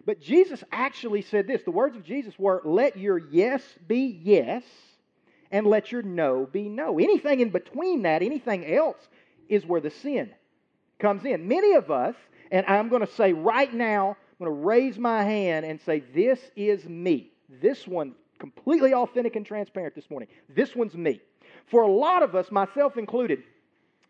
But 0.05 0.21
Jesus 0.21 0.63
actually 0.71 1.23
said 1.23 1.47
this 1.47 1.63
the 1.63 1.71
words 1.71 1.95
of 1.95 2.03
Jesus 2.03 2.37
were, 2.37 2.61
Let 2.63 2.97
your 2.97 3.17
yes 3.17 3.63
be 3.87 4.19
yes, 4.23 4.63
and 5.55 5.65
let 5.65 5.89
your 5.89 6.01
no 6.01 6.45
be 6.51 6.67
no. 6.67 6.99
Anything 6.99 7.39
in 7.39 7.49
between 7.49 8.01
that, 8.01 8.21
anything 8.21 8.65
else, 8.65 8.97
is 9.47 9.65
where 9.65 9.79
the 9.79 9.89
sin 9.89 10.29
comes 10.99 11.23
in. 11.23 11.47
Many 11.47 11.75
of 11.75 11.89
us, 11.89 12.13
and 12.51 12.65
I'm 12.65 12.89
going 12.89 13.05
to 13.05 13.13
say 13.13 13.31
right 13.31 13.73
now, 13.73 14.09
I'm 14.09 14.45
going 14.45 14.51
to 14.51 14.65
raise 14.65 14.99
my 14.99 15.23
hand 15.23 15.65
and 15.65 15.79
say, 15.79 16.03
This 16.13 16.41
is 16.57 16.83
me. 16.83 17.31
This 17.61 17.87
one, 17.87 18.15
completely 18.37 18.93
authentic 18.93 19.37
and 19.37 19.45
transparent 19.45 19.95
this 19.95 20.09
morning. 20.09 20.27
This 20.53 20.75
one's 20.75 20.93
me. 20.93 21.21
For 21.71 21.83
a 21.83 21.91
lot 21.91 22.21
of 22.21 22.35
us, 22.35 22.51
myself 22.51 22.97
included, 22.97 23.41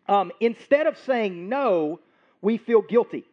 um, 0.08 0.32
instead 0.40 0.88
of 0.88 0.98
saying 0.98 1.48
no, 1.48 2.00
we 2.42 2.58
feel 2.58 2.82
guilty 2.82 3.24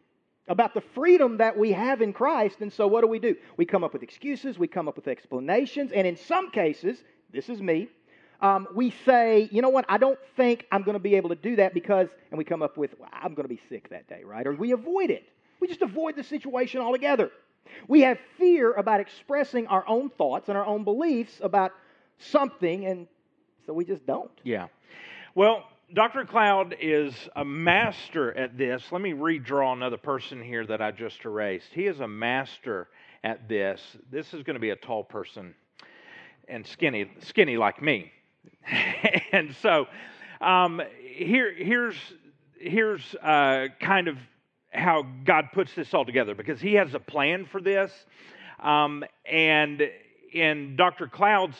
about 0.46 0.72
the 0.72 0.82
freedom 0.94 1.38
that 1.38 1.58
we 1.58 1.72
have 1.72 2.00
in 2.00 2.12
Christ. 2.12 2.60
And 2.60 2.72
so 2.72 2.86
what 2.86 3.00
do 3.00 3.08
we 3.08 3.18
do? 3.18 3.34
We 3.56 3.64
come 3.64 3.82
up 3.82 3.92
with 3.92 4.04
excuses, 4.04 4.56
we 4.56 4.68
come 4.68 4.86
up 4.86 4.94
with 4.94 5.08
explanations, 5.08 5.90
and 5.90 6.06
in 6.06 6.16
some 6.16 6.52
cases, 6.52 7.02
this 7.32 7.48
is 7.48 7.60
me, 7.60 7.88
um, 8.44 8.68
we 8.74 8.92
say, 9.06 9.48
you 9.50 9.62
know 9.62 9.70
what, 9.70 9.86
I 9.88 9.96
don't 9.96 10.18
think 10.36 10.66
I'm 10.70 10.82
going 10.82 10.96
to 10.96 11.02
be 11.02 11.14
able 11.14 11.30
to 11.30 11.34
do 11.34 11.56
that 11.56 11.72
because, 11.72 12.08
and 12.30 12.36
we 12.36 12.44
come 12.44 12.62
up 12.62 12.76
with, 12.76 12.94
well, 13.00 13.08
I'm 13.10 13.32
going 13.32 13.48
to 13.48 13.54
be 13.54 13.60
sick 13.70 13.88
that 13.88 14.06
day, 14.06 14.22
right? 14.22 14.46
Or 14.46 14.52
we 14.52 14.72
avoid 14.72 15.08
it. 15.08 15.24
We 15.60 15.66
just 15.66 15.80
avoid 15.80 16.14
the 16.14 16.22
situation 16.22 16.82
altogether. 16.82 17.30
We 17.88 18.02
have 18.02 18.18
fear 18.36 18.74
about 18.74 19.00
expressing 19.00 19.66
our 19.68 19.88
own 19.88 20.10
thoughts 20.10 20.50
and 20.50 20.58
our 20.58 20.66
own 20.66 20.84
beliefs 20.84 21.40
about 21.42 21.72
something, 22.18 22.84
and 22.84 23.08
so 23.66 23.72
we 23.72 23.86
just 23.86 24.06
don't. 24.06 24.30
Yeah. 24.42 24.66
Well, 25.34 25.64
Dr. 25.94 26.26
Cloud 26.26 26.76
is 26.78 27.14
a 27.36 27.46
master 27.46 28.36
at 28.36 28.58
this. 28.58 28.84
Let 28.92 29.00
me 29.00 29.14
redraw 29.14 29.72
another 29.72 29.96
person 29.96 30.42
here 30.42 30.66
that 30.66 30.82
I 30.82 30.90
just 30.90 31.24
erased. 31.24 31.68
He 31.72 31.86
is 31.86 32.00
a 32.00 32.08
master 32.08 32.88
at 33.22 33.48
this. 33.48 33.80
This 34.10 34.34
is 34.34 34.42
going 34.42 34.54
to 34.54 34.60
be 34.60 34.70
a 34.70 34.76
tall 34.76 35.02
person 35.02 35.54
and 36.46 36.66
skinny, 36.66 37.10
skinny 37.20 37.56
like 37.56 37.80
me. 37.80 38.12
and 39.32 39.54
so 39.62 39.86
um, 40.40 40.82
here, 41.00 41.52
here's 41.54 41.96
here's 42.58 43.14
uh, 43.16 43.68
kind 43.80 44.08
of 44.08 44.18
how 44.72 45.06
God 45.24 45.50
puts 45.52 45.74
this 45.74 45.92
all 45.94 46.04
together 46.04 46.34
because 46.34 46.60
He 46.60 46.74
has 46.74 46.94
a 46.94 47.00
plan 47.00 47.46
for 47.46 47.60
this. 47.60 47.92
Um, 48.60 49.04
and 49.24 49.82
in 50.32 50.76
Dr. 50.76 51.06
Cloud's 51.06 51.56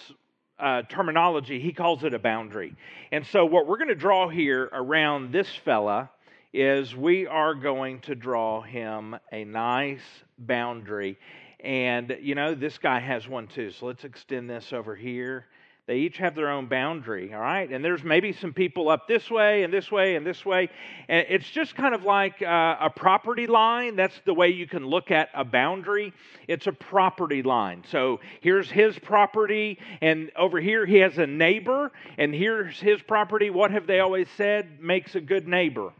uh, 0.58 0.82
terminology, 0.82 1.60
he 1.60 1.72
calls 1.72 2.04
it 2.04 2.14
a 2.14 2.18
boundary. 2.18 2.74
And 3.12 3.26
so, 3.26 3.44
what 3.44 3.66
we're 3.66 3.78
going 3.78 3.88
to 3.88 3.94
draw 3.94 4.28
here 4.28 4.68
around 4.72 5.32
this 5.32 5.48
fella 5.48 6.10
is 6.52 6.94
we 6.94 7.26
are 7.26 7.54
going 7.54 8.00
to 8.02 8.14
draw 8.14 8.62
him 8.62 9.16
a 9.32 9.44
nice 9.44 10.02
boundary. 10.38 11.18
And, 11.60 12.16
you 12.20 12.34
know, 12.34 12.54
this 12.54 12.78
guy 12.78 13.00
has 13.00 13.26
one 13.26 13.48
too. 13.48 13.70
So, 13.72 13.86
let's 13.86 14.04
extend 14.04 14.48
this 14.48 14.72
over 14.72 14.94
here. 14.94 15.46
They 15.86 15.98
each 15.98 16.16
have 16.16 16.34
their 16.34 16.48
own 16.48 16.66
boundary, 16.66 17.34
all 17.34 17.40
right? 17.40 17.70
And 17.70 17.84
there's 17.84 18.02
maybe 18.02 18.32
some 18.32 18.54
people 18.54 18.88
up 18.88 19.06
this 19.06 19.30
way 19.30 19.64
and 19.64 19.72
this 19.72 19.92
way 19.92 20.16
and 20.16 20.26
this 20.26 20.42
way. 20.44 20.70
And 21.08 21.26
it's 21.28 21.48
just 21.50 21.74
kind 21.74 21.94
of 21.94 22.04
like 22.04 22.40
uh, 22.40 22.76
a 22.80 22.88
property 22.88 23.46
line. 23.46 23.94
That's 23.94 24.18
the 24.24 24.32
way 24.32 24.48
you 24.48 24.66
can 24.66 24.86
look 24.86 25.10
at 25.10 25.28
a 25.34 25.44
boundary. 25.44 26.14
It's 26.48 26.66
a 26.66 26.72
property 26.72 27.42
line. 27.42 27.84
So 27.90 28.20
here's 28.40 28.70
his 28.70 28.98
property, 28.98 29.78
and 30.00 30.32
over 30.36 30.58
here 30.58 30.86
he 30.86 30.96
has 30.96 31.18
a 31.18 31.26
neighbor, 31.26 31.92
and 32.16 32.34
here's 32.34 32.80
his 32.80 33.02
property. 33.02 33.50
What 33.50 33.70
have 33.70 33.86
they 33.86 34.00
always 34.00 34.28
said 34.38 34.80
makes 34.80 35.14
a 35.14 35.20
good 35.20 35.46
neighbor? 35.46 35.92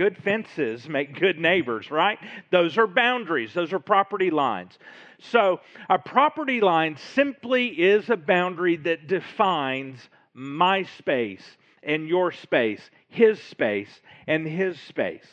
Good 0.00 0.16
fences 0.16 0.88
make 0.88 1.20
good 1.20 1.38
neighbors, 1.38 1.90
right? 1.90 2.18
Those 2.50 2.78
are 2.78 2.86
boundaries, 2.86 3.52
those 3.52 3.74
are 3.74 3.78
property 3.78 4.30
lines. 4.30 4.78
So, 5.18 5.60
a 5.90 5.98
property 5.98 6.62
line 6.62 6.96
simply 6.96 7.66
is 7.66 8.08
a 8.08 8.16
boundary 8.16 8.76
that 8.76 9.08
defines 9.08 10.08
my 10.32 10.84
space 10.84 11.44
and 11.82 12.08
your 12.08 12.32
space, 12.32 12.80
his 13.10 13.42
space 13.42 13.90
and 14.26 14.46
his 14.46 14.80
space. 14.80 15.26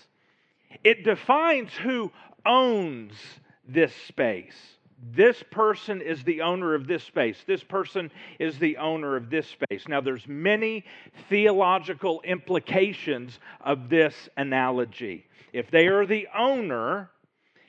It 0.83 1.05
defines 1.05 1.71
who 1.71 2.11
owns 2.45 3.13
this 3.65 3.95
space. 4.09 4.76
This 4.99 5.43
person 5.51 6.01
is 6.01 6.23
the 6.23 6.41
owner 6.41 6.73
of 6.73 6.87
this 6.87 7.03
space. 7.03 7.43
This 7.45 7.63
person 7.63 8.11
is 8.39 8.57
the 8.57 8.77
owner 8.77 9.15
of 9.15 9.29
this 9.29 9.47
space. 9.47 9.87
Now 9.87 10.01
there's 10.01 10.27
many 10.27 10.85
theological 11.29 12.21
implications 12.23 13.39
of 13.61 13.89
this 13.89 14.27
analogy. 14.37 15.27
If 15.53 15.69
they 15.69 15.87
are 15.87 16.05
the 16.05 16.27
owner, 16.35 17.11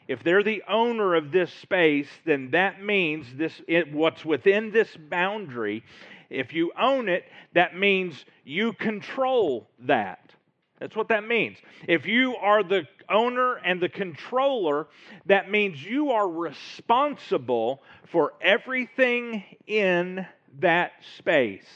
if 0.09 0.23
they're 0.23 0.43
the 0.43 0.63
owner 0.67 1.15
of 1.15 1.31
this 1.31 1.53
space, 1.53 2.09
then 2.25 2.51
that 2.53 2.83
means 2.83 3.27
this 3.35 3.61
it, 3.69 3.93
what's 3.93 4.25
within 4.25 4.71
this 4.71 4.97
boundary. 4.97 5.85
If 6.31 6.55
you 6.55 6.73
own 6.79 7.11
it, 7.11 7.25
that 7.53 7.77
means 7.77 8.25
you 8.45 8.73
control 8.73 9.69
that. 9.81 10.33
That's 10.81 10.95
what 10.95 11.09
that 11.09 11.27
means. 11.27 11.59
If 11.89 12.07
you 12.07 12.37
are 12.37 12.63
the 12.63 12.87
owner 13.09 13.57
and 13.57 13.81
the 13.81 13.89
controller, 13.89 14.87
that 15.27 15.51
means 15.51 15.83
you 15.83 16.13
are 16.13 16.29
responsible 16.29 17.83
for 18.11 18.35
everything 18.41 19.43
in 19.67 20.27
that 20.61 20.93
space. 21.17 21.67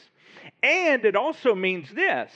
And 0.62 1.04
it 1.04 1.16
also 1.16 1.54
means 1.54 1.92
this 1.92 2.30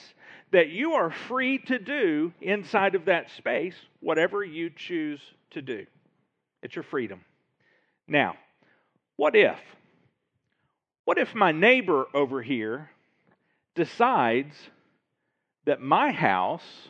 that 0.53 0.69
you 0.69 0.93
are 0.93 1.11
free 1.11 1.59
to 1.59 1.79
do 1.79 2.33
inside 2.41 2.95
of 2.95 3.07
that 3.07 3.29
space 3.37 3.75
whatever 4.01 4.45
you 4.45 4.71
choose 4.71 5.21
to 5.51 5.61
do. 5.61 5.85
It's 6.63 6.75
your 6.75 6.85
freedom. 6.85 7.21
Now, 8.07 8.37
what 9.17 9.35
if? 9.35 9.59
What 11.05 11.19
if 11.19 11.35
my 11.35 11.53
neighbor 11.53 12.07
over 12.15 12.43
here 12.43 12.91
decides 13.75 14.55
that 15.67 15.81
my 15.81 16.11
house 16.11 16.89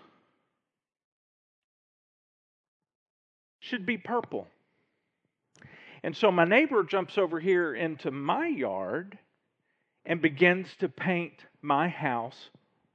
should 3.61 3.85
be 3.85 3.99
purple? 3.99 4.47
And 6.02 6.16
so 6.16 6.30
my 6.30 6.45
neighbor 6.45 6.85
jumps 6.85 7.18
over 7.18 7.40
here 7.40 7.75
into 7.75 8.11
my 8.12 8.47
yard 8.47 9.18
and 10.04 10.23
begins 10.23 10.68
to 10.78 10.88
paint 10.88 11.33
my 11.62 11.88
house 11.88 12.50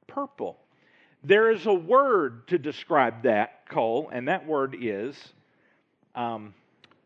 purple. 0.08 0.58
There 1.24 1.52
is 1.52 1.66
a 1.66 1.74
word 1.74 2.48
to 2.48 2.58
describe 2.58 3.24
that, 3.24 3.70
Cole, 3.70 4.10
and 4.12 4.28
that 4.28 4.48
word 4.48 4.76
is 4.80 5.16
um, 6.16 6.54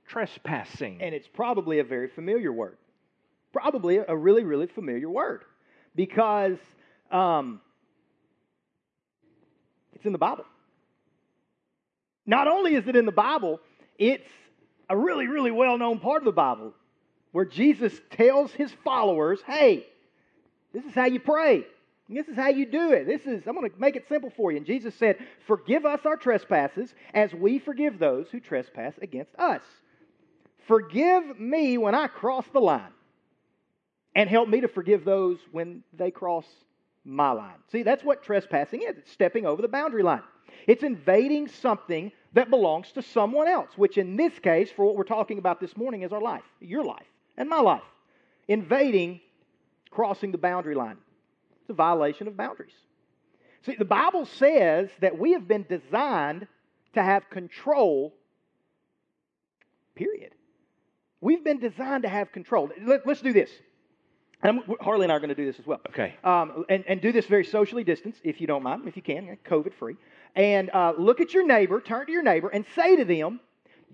trespassing. 0.07 1.01
And 1.01 1.13
it's 1.15 1.27
probably 1.27 1.79
a 1.79 1.83
very 1.83 2.07
familiar 2.07 2.53
word. 2.53 2.77
Probably 3.51 3.97
a 3.97 4.15
really, 4.15 4.43
really 4.43 4.67
familiar 4.67 5.09
word. 5.09 5.43
Because 5.95 6.57
um, 7.11 7.61
it's 9.95 10.05
in 10.05 10.11
the 10.11 10.17
Bible. 10.17 10.45
Not 12.25 12.47
only 12.47 12.75
is 12.75 12.87
it 12.87 12.95
in 12.95 13.05
the 13.05 13.11
Bible, 13.11 13.59
it's 13.97 14.27
a 14.89 14.97
really, 14.97 15.27
really 15.27 15.51
well 15.51 15.77
known 15.77 15.99
part 15.99 16.21
of 16.21 16.25
the 16.25 16.31
Bible 16.31 16.73
where 17.31 17.45
Jesus 17.45 17.93
tells 18.11 18.51
his 18.51 18.71
followers, 18.83 19.39
hey, 19.45 19.85
this 20.73 20.85
is 20.85 20.93
how 20.93 21.05
you 21.05 21.19
pray. 21.19 21.65
This 22.07 22.27
is 22.27 22.35
how 22.35 22.49
you 22.49 22.65
do 22.65 22.91
it. 22.91 23.07
This 23.07 23.21
is, 23.25 23.47
I'm 23.47 23.55
going 23.55 23.69
to 23.69 23.79
make 23.79 23.95
it 23.95 24.07
simple 24.07 24.29
for 24.29 24.51
you. 24.51 24.57
And 24.57 24.65
Jesus 24.65 24.93
said, 24.95 25.17
Forgive 25.47 25.85
us 25.85 26.01
our 26.05 26.17
trespasses 26.17 26.93
as 27.13 27.33
we 27.33 27.57
forgive 27.57 27.97
those 27.97 28.27
who 28.31 28.39
trespass 28.39 28.93
against 29.01 29.33
us. 29.37 29.61
Forgive 30.67 31.39
me 31.39 31.77
when 31.77 31.95
I 31.95 32.07
cross 32.07 32.45
the 32.53 32.59
line, 32.59 32.93
and 34.15 34.29
help 34.29 34.47
me 34.47 34.61
to 34.61 34.67
forgive 34.67 35.03
those 35.03 35.39
when 35.51 35.83
they 35.93 36.11
cross 36.11 36.45
my 37.05 37.31
line. 37.31 37.57
See, 37.71 37.83
that's 37.83 38.03
what 38.03 38.23
trespassing 38.23 38.81
is 38.81 38.97
it's 38.97 39.11
stepping 39.11 39.45
over 39.45 39.61
the 39.61 39.67
boundary 39.67 40.03
line. 40.03 40.23
It's 40.67 40.83
invading 40.83 41.47
something 41.47 42.11
that 42.33 42.49
belongs 42.49 42.91
to 42.93 43.01
someone 43.01 43.47
else, 43.47 43.69
which 43.75 43.97
in 43.97 44.17
this 44.17 44.37
case, 44.39 44.69
for 44.71 44.85
what 44.85 44.95
we're 44.95 45.03
talking 45.03 45.37
about 45.37 45.59
this 45.59 45.77
morning, 45.77 46.01
is 46.01 46.11
our 46.11 46.21
life, 46.21 46.43
your 46.59 46.83
life, 46.83 47.05
and 47.37 47.47
my 47.47 47.59
life. 47.59 47.83
Invading, 48.47 49.21
crossing 49.91 50.31
the 50.31 50.37
boundary 50.37 50.75
line. 50.75 50.97
It's 51.61 51.69
a 51.69 51.73
violation 51.73 52.27
of 52.27 52.35
boundaries. 52.35 52.73
See, 53.65 53.75
the 53.75 53.85
Bible 53.85 54.25
says 54.25 54.89
that 55.01 55.17
we 55.17 55.33
have 55.33 55.47
been 55.47 55.65
designed 55.67 56.47
to 56.93 57.03
have 57.03 57.29
control 57.29 58.13
period. 59.95 60.33
We've 61.21 61.43
been 61.43 61.59
designed 61.59 62.03
to 62.03 62.09
have 62.09 62.31
control. 62.31 62.69
Let, 62.85 63.07
us 63.07 63.21
do 63.21 63.33
this. 63.33 63.49
And 64.45 64.61
Harley 64.81 65.03
and 65.03 65.11
I 65.11 65.15
are 65.15 65.19
going 65.19 65.29
to 65.29 65.35
do 65.35 65.45
this 65.45 65.59
as 65.59 65.65
well. 65.65 65.81
Okay. 65.89 66.15
Um, 66.23 66.65
and, 66.69 66.83
and 66.87 67.01
do 67.01 67.11
this 67.11 67.25
very 67.25 67.45
socially 67.45 67.83
distanced, 67.83 68.21
if 68.23 68.39
you 68.39 68.47
don't 68.47 68.63
mind, 68.63 68.87
if 68.87 68.95
you 68.95 69.01
can, 69.01 69.37
COVID 69.45 69.73
free. 69.73 69.95
And 70.35 70.69
uh, 70.71 70.93
look 70.97 71.19
at 71.21 71.33
your 71.33 71.45
neighbor, 71.45 71.81
turn 71.81 72.05
to 72.05 72.11
your 72.11 72.23
neighbor, 72.23 72.49
and 72.49 72.65
say 72.75 72.97
to 72.97 73.05
them, 73.05 73.39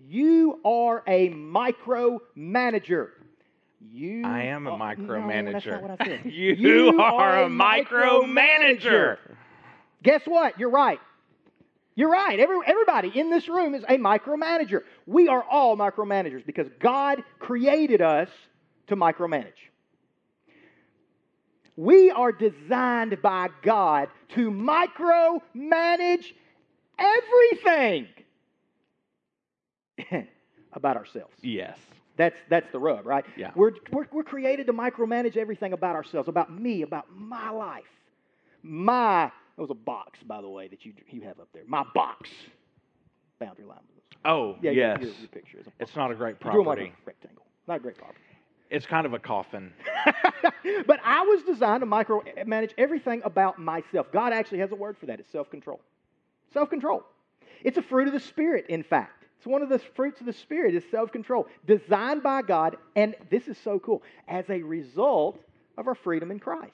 You 0.08 0.60
are 0.66 1.04
a 1.08 1.30
micromanager. 1.30 3.10
You 3.92 4.24
I 4.26 4.44
am 4.44 4.68
a 4.68 4.72
are, 4.72 4.96
micromanager. 4.96 5.44
No, 5.46 5.52
that's 5.52 5.66
not 5.66 5.82
what 5.82 6.02
I 6.02 6.06
said. 6.06 6.26
you, 6.26 6.54
you 6.54 7.02
are, 7.02 7.44
a 7.44 7.48
micromanager. 7.48 9.18
Guess 10.04 10.24
what? 10.26 10.60
You're 10.60 10.70
right. 10.70 11.00
You're 11.96 12.12
right. 12.12 12.40
Every, 12.40 12.58
everybody 12.66 13.12
in 13.14 13.30
this 13.30 13.48
room 13.48 13.76
is 13.76 13.84
a 13.84 13.98
micromanager. 13.98 14.82
We 15.06 15.28
are 15.28 15.44
all 15.44 15.78
micromanagers 15.78 16.46
because 16.46 16.68
God 16.80 17.24
created 17.40 18.02
us 18.02 18.30
to 18.88 18.96
micromanage. 18.96 19.71
We 21.82 22.12
are 22.12 22.32
designed 22.32 23.20
by 23.24 23.50
God 23.64 24.10
to 24.36 24.52
micromanage 24.52 26.26
everything 27.00 28.06
about 30.74 30.96
ourselves. 30.96 31.34
Yes. 31.42 31.80
That's, 32.18 32.38
that's 32.52 32.72
the 32.72 32.78
rub, 32.78 33.08
right? 33.08 33.26
Yeah. 33.36 33.50
We're, 33.56 33.72
we're, 33.92 34.06
we're 34.12 34.22
created 34.22 34.68
to 34.68 34.74
micromanage 34.74 35.38
everything 35.38 35.74
about 35.74 35.96
ourselves, 35.96 36.30
about 36.30 36.54
me, 36.54 36.84
about 36.84 37.06
my 37.16 37.50
life. 37.50 37.82
My, 38.62 39.32
that 39.56 39.62
was 39.62 39.72
a 39.72 39.74
box, 39.74 40.20
by 40.28 40.40
the 40.40 40.50
way, 40.50 40.68
that 40.68 40.86
you, 40.86 40.94
you 41.10 41.22
have 41.22 41.40
up 41.40 41.48
there. 41.52 41.64
My 41.66 41.84
box. 41.96 42.30
Boundary 43.40 43.66
line. 43.66 43.80
Oh, 44.24 44.56
yeah, 44.62 44.70
yes. 44.70 44.98
Your, 45.02 45.12
your 45.14 45.28
picture 45.30 45.58
is 45.58 45.66
it's 45.80 45.96
not 45.96 46.12
a 46.12 46.16
great 46.16 46.40
property. 46.40 46.64
like 46.64 46.80
a 46.80 47.08
rectangle. 47.08 47.46
Not 47.68 47.78
a 47.78 47.80
great 47.80 47.98
property. 47.98 48.20
It's 48.72 48.86
kind 48.86 49.06
of 49.06 49.14
a 49.14 49.20
coffin. 49.20 49.74
but 50.88 51.00
I 51.04 51.22
was 51.24 51.44
designed 51.44 51.82
to 51.82 51.86
micromanage 51.86 52.72
everything 52.78 53.22
about 53.26 53.60
myself. 53.60 54.08
God 54.14 54.32
actually 54.32 54.60
has 54.60 54.72
a 54.72 54.76
word 54.76 54.98
for 54.98 55.08
that. 55.08 55.20
It's 55.20 55.30
self 55.30 55.52
control. 55.52 55.82
Self 56.54 56.70
control. 56.70 57.04
It's 57.64 57.78
a 57.78 57.82
fruit 57.82 58.08
of 58.08 58.14
the 58.14 58.20
Spirit, 58.20 58.68
in 58.70 58.82
fact. 58.82 59.26
It's 59.38 59.46
one 59.46 59.62
of 59.62 59.68
the 59.68 59.80
fruits 59.80 60.22
of 60.22 60.26
the 60.26 60.34
Spirit 60.34 60.74
is 60.74 60.84
self 60.90 61.12
control, 61.12 61.48
designed 61.68 62.24
by 62.24 62.44
God, 62.44 62.78
and 62.96 63.14
this 63.30 63.50
is 63.50 63.58
so 63.58 63.78
cool, 63.78 64.04
as 64.28 64.50
a 64.50 64.62
result 64.62 65.44
of 65.78 65.88
our 65.88 65.96
freedom 65.96 66.32
in 66.32 66.40
Christ. 66.40 66.72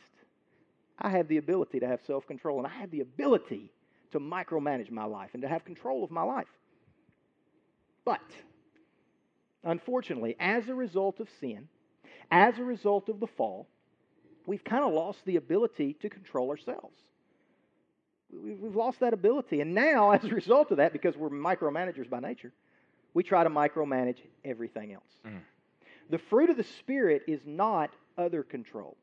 I 1.00 1.10
have 1.10 1.28
the 1.28 1.38
ability 1.38 1.80
to 1.80 1.88
have 1.88 2.02
self 2.06 2.28
control, 2.28 2.60
and 2.60 2.68
I 2.68 2.78
have 2.80 2.92
the 2.92 3.02
ability 3.02 3.72
to 4.12 4.20
micromanage 4.20 4.92
my 4.92 5.06
life 5.06 5.32
and 5.34 5.42
to 5.42 5.48
have 5.48 5.66
control 5.66 6.04
of 6.04 6.12
my 6.12 6.22
life. 6.22 6.48
But, 8.06 8.22
unfortunately, 9.64 10.36
as 10.40 10.70
a 10.70 10.76
result 10.76 11.20
of 11.20 11.28
sin, 11.40 11.68
as 12.32 12.58
a 12.58 12.64
result 12.64 13.10
of 13.10 13.20
the 13.20 13.28
fall, 13.28 13.68
we've 14.46 14.64
kind 14.64 14.84
of 14.84 14.94
lost 14.94 15.20
the 15.26 15.36
ability 15.36 15.94
to 16.02 16.10
control 16.10 16.50
ourselves. 16.50 16.96
We've 18.32 18.76
lost 18.76 19.00
that 19.00 19.14
ability. 19.14 19.62
And 19.62 19.74
now, 19.74 20.12
as 20.18 20.24
a 20.26 20.30
result 20.30 20.72
of 20.72 20.78
that, 20.78 20.94
because 20.94 21.16
we're 21.16 21.30
micromanagers 21.30 22.10
by 22.10 22.20
nature, 22.20 22.52
we 23.14 23.24
try 23.24 23.44
to 23.44 23.50
micromanage 23.50 24.18
everything 24.44 24.94
else. 24.94 25.04
Mm. 25.26 25.40
The 26.10 26.18
fruit 26.18 26.50
of 26.50 26.58
the 26.58 26.64
Spirit 26.64 27.24
is 27.28 27.40
not 27.46 27.90
other 28.18 28.44
control, 28.44 28.98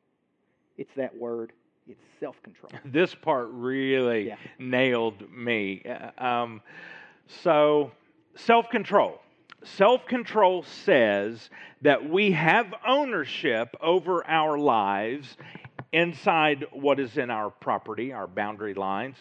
it's 0.77 0.91
that 0.97 1.15
word, 1.17 1.53
it's 1.87 2.01
self 2.19 2.35
control. 2.43 2.71
This 2.85 3.13
part 3.15 3.49
really 3.51 4.27
Yeah. 4.27 4.35
nailed 4.59 5.31
me. 5.31 5.83
Uh, 5.83 6.23
Um, 6.23 6.61
so, 7.27 7.91
self 8.35 8.69
control. 8.69 9.19
Self 9.65 10.05
control 10.05 10.63
says 10.63 11.49
that 11.81 12.07
we 12.07 12.31
have 12.31 12.71
ownership 12.87 13.75
over 13.81 14.25
our 14.27 14.59
lives 14.59 15.37
inside 15.91 16.65
what 16.71 16.99
is 16.99 17.17
in 17.17 17.31
our 17.31 17.49
property, 17.49 18.13
our 18.13 18.27
boundary 18.27 18.75
lines. 18.75 19.15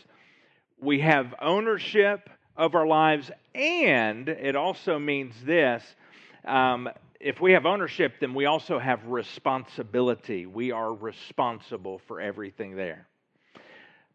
We 0.79 1.01
have 1.01 1.35
ownership 1.41 2.29
of 2.57 2.75
our 2.75 2.87
lives, 2.87 3.31
and 3.55 4.29
it 4.29 4.55
also 4.55 4.99
means 4.99 5.35
this 5.45 5.83
um, 6.45 6.91
if 7.21 7.41
we 7.41 7.53
have 7.53 7.65
ownership, 7.65 8.17
then 8.21 8.35
we 8.35 8.45
also 8.45 8.79
have 8.79 9.07
responsibility. 9.07 10.45
We 10.45 10.73
are 10.73 10.93
responsible 10.93 12.01
for 12.07 12.21
everything 12.21 12.77
there. 12.77 13.07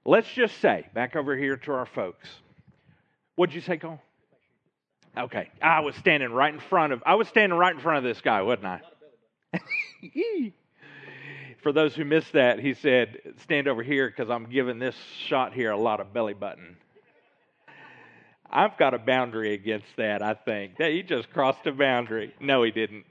Let's 0.06 0.32
just 0.32 0.62
say, 0.62 0.86
back 0.94 1.16
over 1.16 1.36
here 1.36 1.58
to 1.58 1.72
our 1.72 1.88
folks, 1.88 2.30
what'd 3.36 3.56
you 3.56 3.62
say, 3.62 3.78
Cole? 3.78 4.00
Okay, 5.18 5.50
I 5.62 5.82
was 5.82 5.96
standing 5.96 6.32
right 6.32 6.54
in 6.54 6.60
front 6.60 6.94
of 6.94 7.04
I 7.06 7.16
was 7.16 7.28
standing 7.28 7.58
right 7.58 7.74
in 7.74 7.82
front 7.82 7.98
of 7.98 8.04
this 8.04 8.22
guy, 8.22 8.42
wasn't 8.42 8.68
I? 8.68 8.82
For 11.62 11.74
those 11.74 11.94
who 11.94 12.06
missed 12.06 12.34
that, 12.34 12.60
he 12.60 12.74
said, 12.74 13.20
"Stand 13.44 13.68
over 13.68 13.84
here 13.84 14.08
because 14.08 14.30
I'm 14.30 14.46
giving 14.50 14.80
this 14.80 14.96
shot 15.26 15.54
here 15.54 15.72
a 15.72 15.78
lot 15.78 16.00
of 16.00 16.14
belly 16.14 16.34
button." 16.34 16.78
I've 18.52 18.78
got 18.78 18.94
a 18.94 18.98
boundary 18.98 19.54
against 19.54 19.96
that. 19.98 20.24
I 20.24 20.34
think 20.34 20.78
that 20.78 20.92
he 20.92 21.04
just 21.04 21.32
crossed 21.32 21.68
a 21.68 21.72
boundary. 21.72 22.34
No, 22.40 22.64
he 22.64 22.72
didn't. 22.72 23.06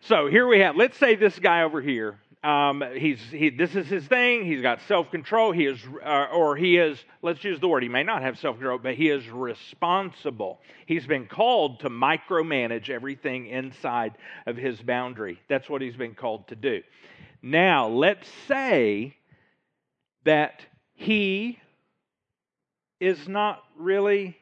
So 0.00 0.26
here 0.26 0.48
we 0.48 0.60
have. 0.60 0.76
Let's 0.76 0.98
say 0.98 1.14
this 1.14 1.38
guy 1.38 1.62
over 1.62 1.80
here. 1.80 2.18
Um, 2.42 2.82
he's 2.96 3.20
he. 3.30 3.50
This 3.50 3.76
is 3.76 3.86
his 3.86 4.06
thing. 4.06 4.46
He's 4.46 4.62
got 4.62 4.80
self 4.88 5.10
control. 5.10 5.52
He 5.52 5.66
is, 5.66 5.78
uh, 6.02 6.28
or 6.32 6.56
he 6.56 6.78
is. 6.78 6.98
Let's 7.20 7.44
use 7.44 7.60
the 7.60 7.68
word. 7.68 7.82
He 7.82 7.90
may 7.90 8.02
not 8.02 8.22
have 8.22 8.38
self 8.38 8.56
control, 8.56 8.78
but 8.78 8.94
he 8.94 9.10
is 9.10 9.28
responsible. 9.28 10.60
He's 10.86 11.06
been 11.06 11.26
called 11.26 11.80
to 11.80 11.90
micromanage 11.90 12.88
everything 12.88 13.46
inside 13.48 14.14
of 14.46 14.56
his 14.56 14.80
boundary. 14.80 15.38
That's 15.48 15.68
what 15.68 15.82
he's 15.82 15.96
been 15.96 16.14
called 16.14 16.48
to 16.48 16.56
do. 16.56 16.82
Now, 17.42 17.88
let's 17.88 18.28
say 18.48 19.16
that 20.24 20.62
he 20.94 21.58
is 23.00 23.28
not 23.28 23.62
really 23.76 24.36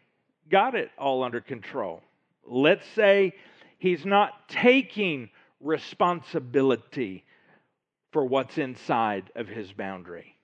got 0.49 0.77
it 0.77 0.91
all 0.99 1.25
under 1.25 1.41
control. 1.41 2.03
Let's 2.45 2.87
say 2.95 3.33
he's 3.79 4.07
not 4.07 4.49
taking 4.49 5.31
responsibility 5.61 7.25
for 8.12 8.25
what's 8.25 8.59
inside 8.59 9.31
of 9.35 9.49
his 9.49 9.73
boundary. 9.73 10.37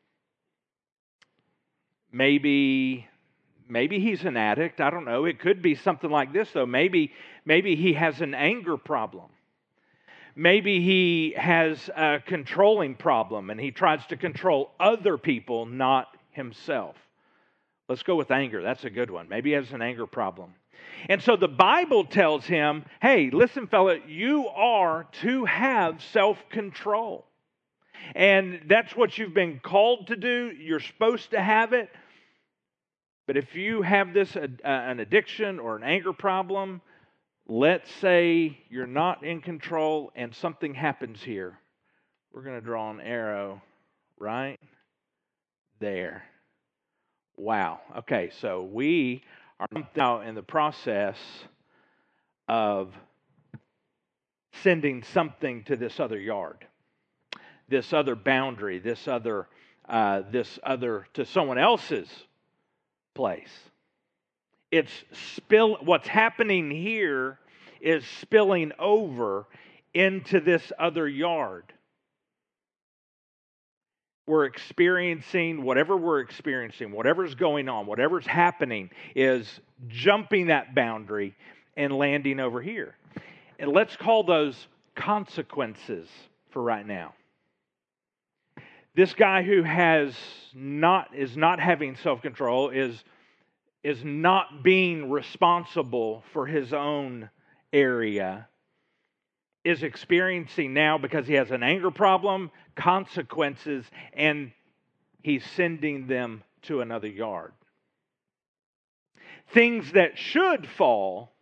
Maybe 2.12 3.06
maybe 3.68 3.98
he's 3.98 4.24
an 4.24 4.36
addict, 4.36 4.80
I 4.80 4.90
don't 4.90 5.04
know. 5.04 5.24
It 5.24 5.40
could 5.40 5.62
be 5.62 5.74
something 5.74 6.10
like 6.10 6.32
this 6.32 6.50
though. 6.52 6.66
Maybe 6.66 7.12
maybe 7.44 7.74
he 7.76 7.94
has 7.94 8.20
an 8.20 8.34
anger 8.34 8.76
problem. 8.76 9.30
Maybe 10.36 10.80
he 10.80 11.34
has 11.36 11.88
a 11.96 12.20
controlling 12.24 12.96
problem 12.96 13.50
and 13.50 13.60
he 13.60 13.70
tries 13.70 14.04
to 14.06 14.16
control 14.16 14.72
other 14.80 15.16
people, 15.16 15.64
not 15.64 16.08
himself. 16.30 16.96
Let's 17.88 18.02
go 18.02 18.16
with 18.16 18.30
anger. 18.30 18.62
That's 18.62 18.84
a 18.84 18.90
good 18.90 19.10
one. 19.10 19.28
Maybe 19.28 19.50
he 19.50 19.54
has 19.54 19.72
an 19.72 19.82
anger 19.82 20.06
problem. 20.06 20.54
And 21.08 21.22
so 21.22 21.36
the 21.36 21.48
Bible 21.48 22.04
tells 22.04 22.44
him, 22.44 22.84
hey, 23.00 23.30
listen, 23.30 23.66
fella, 23.66 23.98
you 24.06 24.48
are 24.48 25.06
to 25.22 25.44
have 25.44 26.02
self 26.02 26.38
control. 26.48 27.26
And 28.14 28.62
that's 28.66 28.94
what 28.96 29.18
you've 29.18 29.34
been 29.34 29.60
called 29.60 30.08
to 30.08 30.16
do. 30.16 30.52
You're 30.58 30.80
supposed 30.80 31.30
to 31.30 31.40
have 31.40 31.72
it. 31.72 31.90
But 33.26 33.36
if 33.36 33.54
you 33.54 33.82
have 33.82 34.12
this, 34.12 34.36
uh, 34.36 34.48
an 34.64 35.00
addiction 35.00 35.58
or 35.58 35.76
an 35.76 35.82
anger 35.82 36.12
problem, 36.12 36.82
let's 37.46 37.90
say 38.00 38.58
you're 38.68 38.86
not 38.86 39.24
in 39.24 39.40
control 39.40 40.12
and 40.14 40.34
something 40.34 40.74
happens 40.74 41.22
here. 41.22 41.58
We're 42.32 42.42
going 42.42 42.60
to 42.60 42.64
draw 42.64 42.90
an 42.90 43.00
arrow 43.00 43.62
right 44.18 44.58
there. 45.80 46.24
Wow. 47.36 47.80
Okay, 47.98 48.30
so 48.40 48.62
we 48.62 49.22
are 49.58 49.68
now 49.96 50.20
in 50.20 50.34
the 50.34 50.42
process 50.42 51.16
of 52.48 52.92
sending 54.62 55.02
something 55.02 55.64
to 55.64 55.76
this 55.76 55.98
other 55.98 56.18
yard, 56.18 56.66
this 57.68 57.92
other 57.92 58.14
boundary, 58.14 58.78
this 58.78 59.08
other, 59.08 59.48
uh, 59.88 60.22
this 60.30 60.58
other 60.62 61.06
to 61.14 61.24
someone 61.24 61.58
else's 61.58 62.08
place. 63.14 63.52
It's 64.70 64.92
spill. 65.36 65.78
What's 65.82 66.08
happening 66.08 66.70
here 66.70 67.38
is 67.80 68.04
spilling 68.20 68.72
over 68.78 69.46
into 69.92 70.40
this 70.40 70.72
other 70.78 71.06
yard 71.06 71.72
we're 74.26 74.46
experiencing, 74.46 75.62
whatever 75.62 75.96
we're 75.96 76.20
experiencing, 76.20 76.92
whatever's 76.92 77.34
going 77.34 77.68
on, 77.68 77.86
whatever's 77.86 78.26
happening, 78.26 78.90
is 79.14 79.60
jumping 79.88 80.46
that 80.46 80.74
boundary 80.74 81.34
and 81.76 81.92
landing 81.92 82.40
over 82.40 82.62
here. 82.62 82.96
And 83.58 83.70
let's 83.70 83.96
call 83.96 84.22
those 84.22 84.68
consequences 84.94 86.08
for 86.50 86.62
right 86.62 86.86
now. 86.86 87.14
This 88.94 89.12
guy 89.14 89.42
who 89.42 89.62
has 89.62 90.14
not 90.54 91.14
is 91.14 91.36
not 91.36 91.58
having 91.58 91.96
self-control 91.96 92.70
is 92.70 93.02
is 93.82 94.02
not 94.02 94.62
being 94.62 95.10
responsible 95.10 96.24
for 96.32 96.46
his 96.46 96.72
own 96.72 97.28
area 97.72 98.48
is 99.64 99.82
experiencing 99.82 100.74
now 100.74 100.98
because 100.98 101.26
he 101.26 101.34
has 101.34 101.50
an 101.50 101.62
anger 101.62 101.90
problem, 101.90 102.50
consequences, 102.76 103.84
and 104.12 104.52
he's 105.22 105.44
sending 105.56 106.06
them 106.06 106.42
to 106.62 106.80
another 106.80 107.08
yard. 107.08 107.52
Things 109.52 109.92
that 109.92 110.18
should 110.18 110.66
fall 110.66 111.32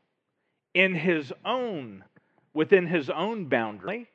in 0.73 0.95
his 0.95 1.33
own, 1.45 2.05
within 2.55 2.87
his 2.87 3.11
own 3.11 3.47
boundary. 3.47 4.09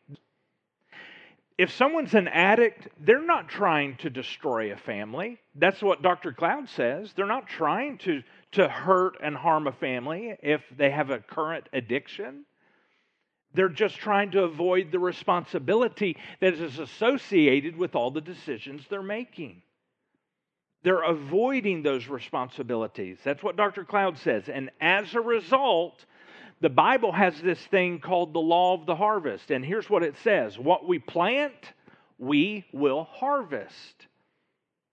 If 1.58 1.72
someone's 1.72 2.13
an 2.13 2.28
addict, 2.28 2.88
they're 3.00 3.26
not 3.26 3.50
trying 3.50 3.98
to 3.98 4.12
destroy 4.12 4.72
a 4.72 4.78
family. 4.78 5.39
That's 5.56 5.82
what 5.82 6.04
Dr. 6.04 6.32
Cloud 6.32 6.70
says. 6.70 7.12
They're 7.15 7.26
not 7.26 7.48
trying 7.48 7.98
to, 8.00 8.22
to 8.54 8.67
hurt 8.67 9.17
and 9.24 9.36
harm 9.36 9.65
a 9.65 9.72
family 9.72 10.36
if 10.43 10.62
they 10.78 10.91
have 10.91 11.10
a 11.10 11.17
current 11.17 11.67
addiction. 11.74 12.46
They're 13.56 13.70
just 13.70 13.96
trying 13.96 14.32
to 14.32 14.43
avoid 14.43 14.91
the 14.91 15.00
responsibility 15.00 16.17
that 16.41 16.54
is 16.54 16.78
associated 16.78 17.76
with 17.76 17.96
all 17.96 18.12
the 18.12 18.22
decisions 18.22 18.86
they're 18.88 19.02
making. 19.02 19.63
They're 20.84 21.02
avoiding 21.02 21.82
those 21.82 22.08
responsibilities. 22.08 23.17
That's 23.24 23.41
what 23.41 23.56
Dr. 23.56 23.84
Cloud 23.84 24.20
says. 24.20 24.48
And 24.48 24.70
as 24.80 25.15
a 25.15 25.22
result, 25.22 26.06
the 26.60 26.70
Bible 26.70 27.12
has 27.12 27.39
this 27.41 27.60
thing 27.67 28.00
called 28.00 28.34
the 28.34 28.39
law 28.39 28.74
of 28.74 28.86
the 28.86 28.96
harvest. 28.96 29.52
And 29.52 29.63
here's 29.63 29.89
what 29.89 30.04
it 30.04 30.15
says 30.24 30.58
What 30.58 30.88
we 30.88 31.00
plant, 31.00 31.74
we 32.17 32.65
will 32.72 33.04
harvest. 33.04 34.08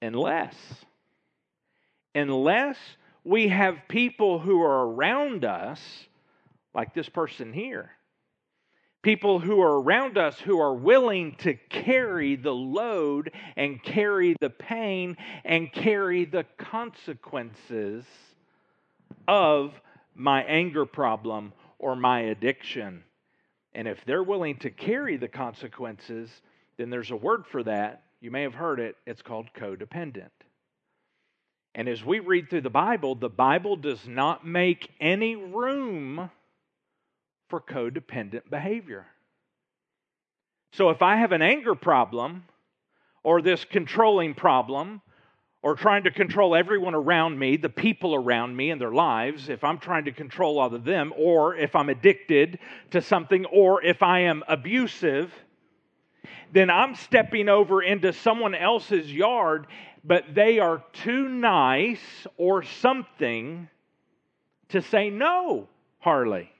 Unless, 0.02 0.56
unless 2.14 2.76
we 3.24 3.48
have 3.48 3.78
people 3.88 4.38
who 4.38 4.60
are 4.62 4.86
around 4.86 5.46
us, 5.46 5.80
like 6.74 6.92
this 6.92 7.08
person 7.08 7.54
here, 7.54 7.90
people 9.00 9.38
who 9.38 9.62
are 9.62 9.80
around 9.80 10.18
us 10.18 10.38
who 10.38 10.60
are 10.60 10.74
willing 10.74 11.36
to 11.36 11.54
carry 11.70 12.36
the 12.36 12.52
load 12.52 13.30
and 13.56 13.82
carry 13.82 14.36
the 14.40 14.50
pain 14.50 15.16
and 15.44 15.72
carry 15.72 16.26
the 16.26 16.44
consequences 16.58 18.04
of 19.26 19.72
my 20.14 20.42
anger 20.44 20.86
problem 20.86 21.52
or 21.78 21.96
my 21.96 22.20
addiction. 22.20 23.04
And 23.74 23.88
if 23.88 24.04
they're 24.04 24.22
willing 24.22 24.56
to 24.58 24.70
carry 24.70 25.16
the 25.16 25.28
consequences, 25.28 26.30
then 26.76 26.90
there's 26.90 27.10
a 27.10 27.16
word 27.16 27.44
for 27.50 27.62
that. 27.64 28.02
You 28.20 28.30
may 28.30 28.42
have 28.42 28.54
heard 28.54 28.80
it. 28.80 28.96
It's 29.06 29.22
called 29.22 29.48
codependent. 29.56 30.30
And 31.74 31.88
as 31.88 32.04
we 32.04 32.20
read 32.20 32.48
through 32.48 32.60
the 32.60 32.70
Bible, 32.70 33.16
the 33.16 33.28
Bible 33.28 33.76
does 33.76 34.06
not 34.06 34.46
make 34.46 34.88
any 35.00 35.34
room 35.34 36.30
for 37.48 37.60
codependent 37.60 38.48
behavior. 38.48 39.06
So 40.72 40.90
if 40.90 41.02
I 41.02 41.16
have 41.16 41.32
an 41.32 41.42
anger 41.42 41.74
problem 41.74 42.44
or 43.22 43.42
this 43.42 43.64
controlling 43.64 44.34
problem 44.34 45.02
or 45.64 45.74
trying 45.74 46.04
to 46.04 46.10
control 46.10 46.54
everyone 46.54 46.94
around 46.94 47.38
me, 47.38 47.56
the 47.56 47.70
people 47.70 48.14
around 48.14 48.54
me 48.54 48.70
and 48.70 48.78
their 48.78 48.92
lives, 48.92 49.48
if 49.48 49.64
I'm 49.64 49.78
trying 49.78 50.04
to 50.04 50.12
control 50.12 50.58
all 50.58 50.74
of 50.74 50.84
them, 50.84 51.10
or 51.16 51.56
if 51.56 51.74
I'm 51.74 51.88
addicted 51.88 52.58
to 52.90 53.00
something, 53.00 53.46
or 53.46 53.82
if 53.82 54.02
I 54.02 54.20
am 54.20 54.44
abusive, 54.46 55.32
then 56.52 56.68
I'm 56.68 56.94
stepping 56.94 57.48
over 57.48 57.82
into 57.82 58.12
someone 58.12 58.54
else's 58.54 59.10
yard, 59.10 59.66
but 60.04 60.34
they 60.34 60.58
are 60.58 60.84
too 60.92 61.30
nice 61.30 62.26
or 62.36 62.62
something 62.62 63.66
to 64.68 64.82
say 64.82 65.08
no, 65.08 65.66
Harley. 65.98 66.52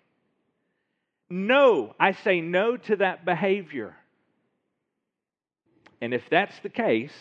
No, 1.28 1.94
I 2.00 2.12
say 2.12 2.40
no 2.40 2.78
to 2.78 2.96
that 2.96 3.26
behavior. 3.26 3.94
And 6.00 6.14
if 6.14 6.22
that's 6.30 6.58
the 6.60 6.70
case, 6.70 7.12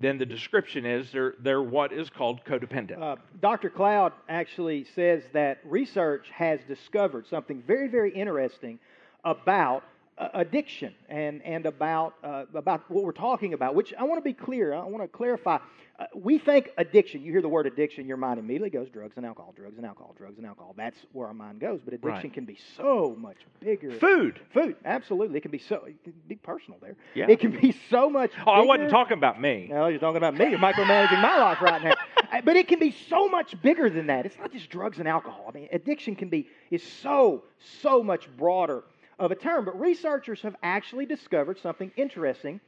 then 0.00 0.18
the 0.18 0.26
description 0.26 0.86
is 0.86 1.10
they're, 1.10 1.34
they're 1.40 1.62
what 1.62 1.92
is 1.92 2.08
called 2.08 2.44
codependent. 2.44 3.00
Uh, 3.00 3.16
Dr. 3.40 3.68
Cloud 3.68 4.12
actually 4.28 4.86
says 4.94 5.24
that 5.32 5.58
research 5.64 6.28
has 6.32 6.60
discovered 6.68 7.26
something 7.26 7.62
very, 7.66 7.88
very 7.88 8.12
interesting 8.12 8.78
about 9.24 9.82
uh, 10.16 10.28
addiction 10.34 10.94
and, 11.08 11.42
and 11.42 11.66
about, 11.66 12.14
uh, 12.22 12.44
about 12.54 12.88
what 12.90 13.04
we're 13.04 13.12
talking 13.12 13.54
about, 13.54 13.74
which 13.74 13.92
I 13.98 14.04
want 14.04 14.18
to 14.18 14.24
be 14.24 14.32
clear. 14.32 14.74
I 14.74 14.84
want 14.84 15.02
to 15.02 15.08
clarify. 15.08 15.58
Uh, 15.98 16.04
we 16.14 16.38
think 16.38 16.70
addiction, 16.78 17.22
you 17.22 17.32
hear 17.32 17.42
the 17.42 17.48
word 17.48 17.66
addiction, 17.66 18.06
your 18.06 18.16
mind 18.16 18.38
immediately 18.38 18.70
goes 18.70 18.88
drugs 18.88 19.14
and 19.16 19.26
alcohol, 19.26 19.52
drugs 19.56 19.78
and 19.78 19.84
alcohol, 19.84 20.14
drugs 20.16 20.38
and 20.38 20.46
alcohol. 20.46 20.72
That's 20.76 20.96
where 21.12 21.26
our 21.26 21.34
mind 21.34 21.58
goes. 21.58 21.80
But 21.84 21.92
addiction 21.94 22.12
right. 22.12 22.32
can 22.32 22.44
be 22.44 22.56
so 22.76 23.16
much 23.18 23.38
bigger. 23.58 23.90
Food. 23.90 24.38
Food, 24.54 24.76
absolutely. 24.84 25.38
It 25.38 25.40
can 25.40 25.50
be 25.50 25.58
so, 25.58 25.82
it 25.86 25.96
can 26.04 26.12
be 26.28 26.36
personal 26.36 26.78
there. 26.80 26.94
Yeah. 27.14 27.26
It 27.28 27.40
can 27.40 27.50
be 27.50 27.76
so 27.90 28.08
much 28.08 28.30
Oh, 28.46 28.52
I 28.52 28.64
wasn't 28.64 28.90
talking 28.90 29.18
about 29.18 29.40
me. 29.40 29.66
No, 29.68 29.88
you're 29.88 29.98
talking 29.98 30.18
about 30.18 30.34
me. 30.34 30.50
You're 30.50 30.60
micromanaging 30.60 31.20
my 31.20 31.36
life 31.38 31.60
right 31.60 31.82
now. 31.82 31.94
Uh, 32.30 32.42
but 32.42 32.56
it 32.56 32.68
can 32.68 32.78
be 32.78 32.94
so 33.08 33.26
much 33.26 33.58
bigger 33.62 33.88
than 33.88 34.08
that. 34.08 34.26
It's 34.26 34.36
not 34.36 34.52
just 34.52 34.68
drugs 34.68 34.98
and 34.98 35.08
alcohol. 35.08 35.46
I 35.48 35.52
mean, 35.52 35.68
addiction 35.72 36.14
can 36.14 36.28
be, 36.28 36.46
is 36.70 36.82
so, 36.82 37.44
so 37.80 38.02
much 38.02 38.28
broader 38.36 38.84
of 39.18 39.30
a 39.30 39.34
term. 39.34 39.64
But 39.64 39.80
researchers 39.80 40.42
have 40.42 40.54
actually 40.62 41.06
discovered 41.06 41.58
something 41.58 41.90
interesting 41.96 42.60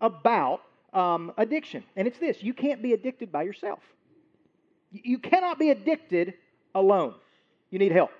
about 0.00 0.62
um, 0.92 1.32
addiction. 1.36 1.84
And 1.96 2.06
it's 2.06 2.18
this 2.18 2.42
you 2.42 2.54
can't 2.54 2.82
be 2.82 2.92
addicted 2.92 3.32
by 3.32 3.42
yourself. 3.42 3.80
You 4.90 5.18
cannot 5.18 5.58
be 5.58 5.70
addicted 5.70 6.34
alone. 6.74 7.14
You 7.70 7.78
need 7.78 7.92
help. 7.92 8.10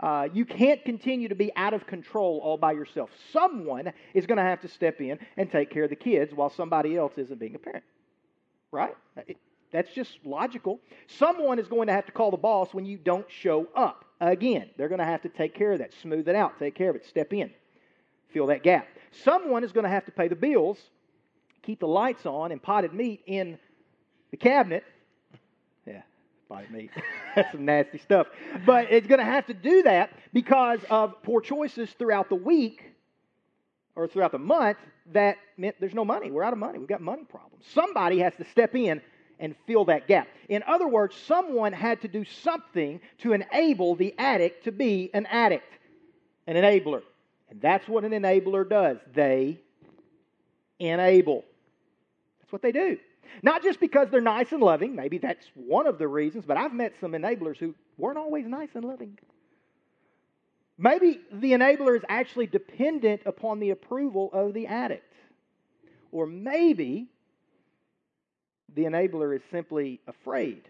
Uh, 0.00 0.28
you 0.32 0.44
can't 0.44 0.82
continue 0.84 1.28
to 1.28 1.34
be 1.34 1.54
out 1.56 1.74
of 1.74 1.86
control 1.86 2.40
all 2.42 2.56
by 2.56 2.72
yourself. 2.72 3.10
Someone 3.32 3.92
is 4.14 4.26
going 4.26 4.38
to 4.38 4.42
have 4.42 4.60
to 4.62 4.68
step 4.68 5.00
in 5.00 5.18
and 5.36 5.50
take 5.50 5.70
care 5.70 5.84
of 5.84 5.90
the 5.90 5.96
kids 5.96 6.32
while 6.34 6.48
somebody 6.48 6.96
else 6.96 7.12
isn't 7.18 7.38
being 7.38 7.54
a 7.54 7.58
parent. 7.58 7.84
Right? 8.72 8.96
It, 9.26 9.36
that's 9.72 9.92
just 9.92 10.18
logical. 10.24 10.80
Someone 11.06 11.58
is 11.58 11.68
going 11.68 11.86
to 11.86 11.92
have 11.92 12.06
to 12.06 12.12
call 12.12 12.30
the 12.30 12.36
boss 12.36 12.72
when 12.72 12.86
you 12.86 12.96
don't 12.96 13.26
show 13.28 13.68
up. 13.76 14.04
Again, 14.20 14.70
they're 14.76 14.88
going 14.88 15.00
to 15.00 15.04
have 15.04 15.22
to 15.22 15.28
take 15.28 15.54
care 15.54 15.72
of 15.72 15.78
that, 15.78 15.92
smooth 16.02 16.28
it 16.28 16.34
out, 16.34 16.58
take 16.58 16.74
care 16.74 16.90
of 16.90 16.96
it, 16.96 17.06
step 17.06 17.32
in, 17.32 17.50
fill 18.32 18.46
that 18.46 18.62
gap. 18.62 18.86
Someone 19.10 19.64
is 19.64 19.72
going 19.72 19.84
to 19.84 19.90
have 19.90 20.04
to 20.06 20.12
pay 20.12 20.28
the 20.28 20.34
bills 20.34 20.78
keep 21.62 21.80
the 21.80 21.88
lights 21.88 22.26
on 22.26 22.52
and 22.52 22.62
potted 22.62 22.92
meat 22.92 23.22
in 23.26 23.58
the 24.30 24.36
cabinet. 24.36 24.84
Yeah, 25.86 26.02
potted 26.48 26.70
meat. 26.70 26.90
That's 27.36 27.52
some 27.52 27.64
nasty 27.64 27.98
stuff. 27.98 28.26
But 28.66 28.90
it's 28.90 29.06
going 29.06 29.20
to 29.20 29.24
have 29.24 29.46
to 29.46 29.54
do 29.54 29.82
that 29.82 30.10
because 30.32 30.80
of 30.90 31.22
poor 31.22 31.40
choices 31.40 31.90
throughout 31.98 32.28
the 32.28 32.36
week 32.36 32.84
or 33.94 34.08
throughout 34.08 34.32
the 34.32 34.38
month 34.38 34.78
that 35.12 35.36
meant 35.56 35.76
there's 35.80 35.94
no 35.94 36.04
money. 36.04 36.30
We're 36.30 36.42
out 36.42 36.52
of 36.52 36.58
money. 36.58 36.78
We've 36.78 36.88
got 36.88 37.00
money 37.00 37.24
problems. 37.24 37.64
Somebody 37.72 38.18
has 38.20 38.34
to 38.36 38.44
step 38.44 38.74
in 38.74 39.00
and 39.38 39.54
fill 39.66 39.86
that 39.86 40.06
gap. 40.06 40.28
In 40.48 40.62
other 40.66 40.86
words, 40.86 41.16
someone 41.16 41.72
had 41.72 42.00
to 42.02 42.08
do 42.08 42.24
something 42.24 43.00
to 43.18 43.32
enable 43.32 43.96
the 43.96 44.14
addict 44.18 44.64
to 44.64 44.72
be 44.72 45.10
an 45.14 45.26
addict, 45.26 45.72
an 46.46 46.56
enabler. 46.56 47.02
And 47.48 47.60
that's 47.60 47.88
what 47.88 48.04
an 48.04 48.12
enabler 48.12 48.68
does. 48.68 48.98
They 49.14 49.58
enable. 50.78 51.44
That's 52.50 52.52
what 52.52 52.62
they 52.62 52.72
do. 52.72 52.98
Not 53.44 53.62
just 53.62 53.78
because 53.78 54.08
they're 54.10 54.20
nice 54.20 54.50
and 54.50 54.60
loving, 54.60 54.96
maybe 54.96 55.18
that's 55.18 55.46
one 55.54 55.86
of 55.86 55.98
the 55.98 56.08
reasons, 56.08 56.44
but 56.44 56.56
I've 56.56 56.74
met 56.74 56.94
some 57.00 57.12
enablers 57.12 57.58
who 57.58 57.76
weren't 57.96 58.18
always 58.18 58.44
nice 58.44 58.70
and 58.74 58.84
loving. 58.84 59.16
Maybe 60.76 61.20
the 61.32 61.52
enabler 61.52 61.96
is 61.96 62.02
actually 62.08 62.48
dependent 62.48 63.22
upon 63.24 63.60
the 63.60 63.70
approval 63.70 64.30
of 64.32 64.52
the 64.52 64.66
addict. 64.66 65.12
Or 66.10 66.26
maybe 66.26 67.06
the 68.74 68.82
enabler 68.82 69.36
is 69.36 69.42
simply 69.52 70.00
afraid 70.08 70.62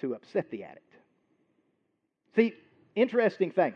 to 0.00 0.14
upset 0.14 0.50
the 0.50 0.64
addict. 0.64 0.90
See, 2.34 2.54
interesting 2.94 3.50
thing. 3.50 3.74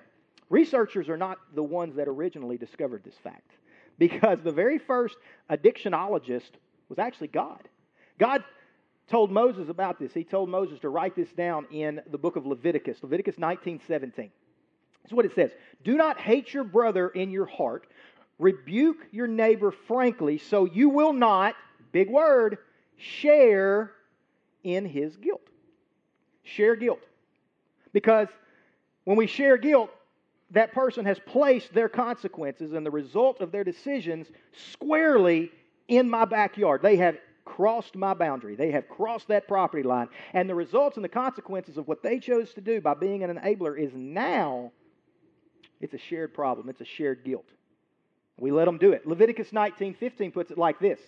Researchers 0.48 1.10
are 1.10 1.18
not 1.18 1.36
the 1.54 1.62
ones 1.62 1.96
that 1.96 2.08
originally 2.08 2.56
discovered 2.56 3.04
this 3.04 3.16
fact 3.22 3.57
because 3.98 4.38
the 4.42 4.52
very 4.52 4.78
first 4.78 5.16
addictionologist 5.50 6.50
was 6.88 6.98
actually 6.98 7.28
God. 7.28 7.68
God 8.18 8.44
told 9.08 9.30
Moses 9.30 9.68
about 9.68 9.98
this. 9.98 10.12
He 10.12 10.24
told 10.24 10.48
Moses 10.48 10.78
to 10.80 10.88
write 10.88 11.16
this 11.16 11.30
down 11.32 11.66
in 11.70 12.00
the 12.10 12.18
book 12.18 12.36
of 12.36 12.46
Leviticus, 12.46 12.98
Leviticus 13.02 13.38
19 13.38 13.80
17. 13.86 14.30
That's 15.02 15.12
what 15.12 15.24
it 15.24 15.34
says. 15.34 15.50
Do 15.84 15.96
not 15.96 16.18
hate 16.18 16.52
your 16.52 16.64
brother 16.64 17.08
in 17.08 17.30
your 17.30 17.46
heart. 17.46 17.86
Rebuke 18.38 18.98
your 19.10 19.26
neighbor 19.26 19.70
frankly, 19.70 20.38
so 20.38 20.64
you 20.64 20.90
will 20.90 21.12
not, 21.12 21.54
big 21.92 22.10
word, 22.10 22.58
share 22.96 23.92
in 24.62 24.84
his 24.84 25.16
guilt. 25.16 25.48
Share 26.42 26.76
guilt. 26.76 27.00
Because 27.92 28.28
when 29.04 29.16
we 29.16 29.26
share 29.26 29.56
guilt, 29.56 29.90
that 30.50 30.72
person 30.72 31.04
has 31.04 31.18
placed 31.26 31.72
their 31.74 31.88
consequences 31.88 32.72
and 32.72 32.84
the 32.84 32.90
result 32.90 33.40
of 33.40 33.52
their 33.52 33.64
decisions 33.64 34.28
squarely 34.72 35.50
in 35.88 36.08
my 36.08 36.24
backyard. 36.24 36.82
They 36.82 36.96
have 36.96 37.18
crossed 37.44 37.96
my 37.96 38.14
boundary. 38.14 38.54
They 38.54 38.70
have 38.72 38.88
crossed 38.88 39.28
that 39.28 39.48
property 39.48 39.82
line. 39.82 40.08
And 40.32 40.48
the 40.48 40.54
results 40.54 40.96
and 40.96 41.04
the 41.04 41.08
consequences 41.08 41.78
of 41.78 41.88
what 41.88 42.02
they 42.02 42.18
chose 42.18 42.52
to 42.54 42.60
do 42.60 42.80
by 42.80 42.94
being 42.94 43.22
an 43.22 43.34
enabler 43.34 43.78
is 43.78 43.92
now 43.94 44.72
it's 45.80 45.94
a 45.94 45.98
shared 45.98 46.34
problem, 46.34 46.68
it's 46.68 46.80
a 46.80 46.84
shared 46.84 47.24
guilt. 47.24 47.46
We 48.38 48.50
let 48.52 48.66
them 48.66 48.78
do 48.78 48.92
it. 48.92 49.06
Leviticus 49.06 49.50
19:15 49.50 50.32
puts 50.32 50.50
it 50.50 50.58
like 50.58 50.78
this 50.78 51.00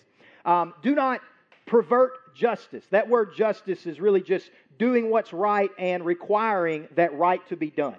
um, 0.45 0.73
Do 0.81 0.95
not 0.95 1.21
pervert 1.65 2.35
justice. 2.35 2.83
That 2.91 3.07
word 3.07 3.33
justice 3.35 3.85
is 3.85 3.99
really 3.99 4.21
just 4.21 4.49
doing 4.77 5.09
what's 5.09 5.31
right 5.31 5.69
and 5.77 6.05
requiring 6.05 6.87
that 6.95 7.17
right 7.17 7.45
to 7.49 7.55
be 7.55 7.69
done. 7.69 7.95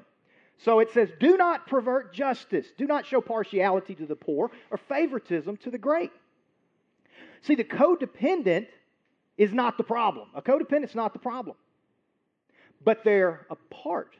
So 0.58 0.80
it 0.80 0.92
says, 0.92 1.08
Do 1.18 1.36
not 1.36 1.66
pervert 1.66 2.12
justice. 2.12 2.66
Do 2.76 2.86
not 2.86 3.06
show 3.06 3.20
partiality 3.20 3.94
to 3.96 4.06
the 4.06 4.16
poor 4.16 4.50
or 4.70 4.78
favoritism 4.78 5.56
to 5.58 5.70
the 5.70 5.78
great. 5.78 6.12
See, 7.42 7.56
the 7.56 7.64
codependent 7.64 8.68
is 9.36 9.52
not 9.52 9.76
the 9.76 9.84
problem. 9.84 10.28
A 10.34 10.42
codependent 10.42 10.84
is 10.84 10.94
not 10.94 11.12
the 11.12 11.18
problem. 11.18 11.56
But 12.84 13.04
they're 13.04 13.46
a 13.50 13.56
part 13.70 14.14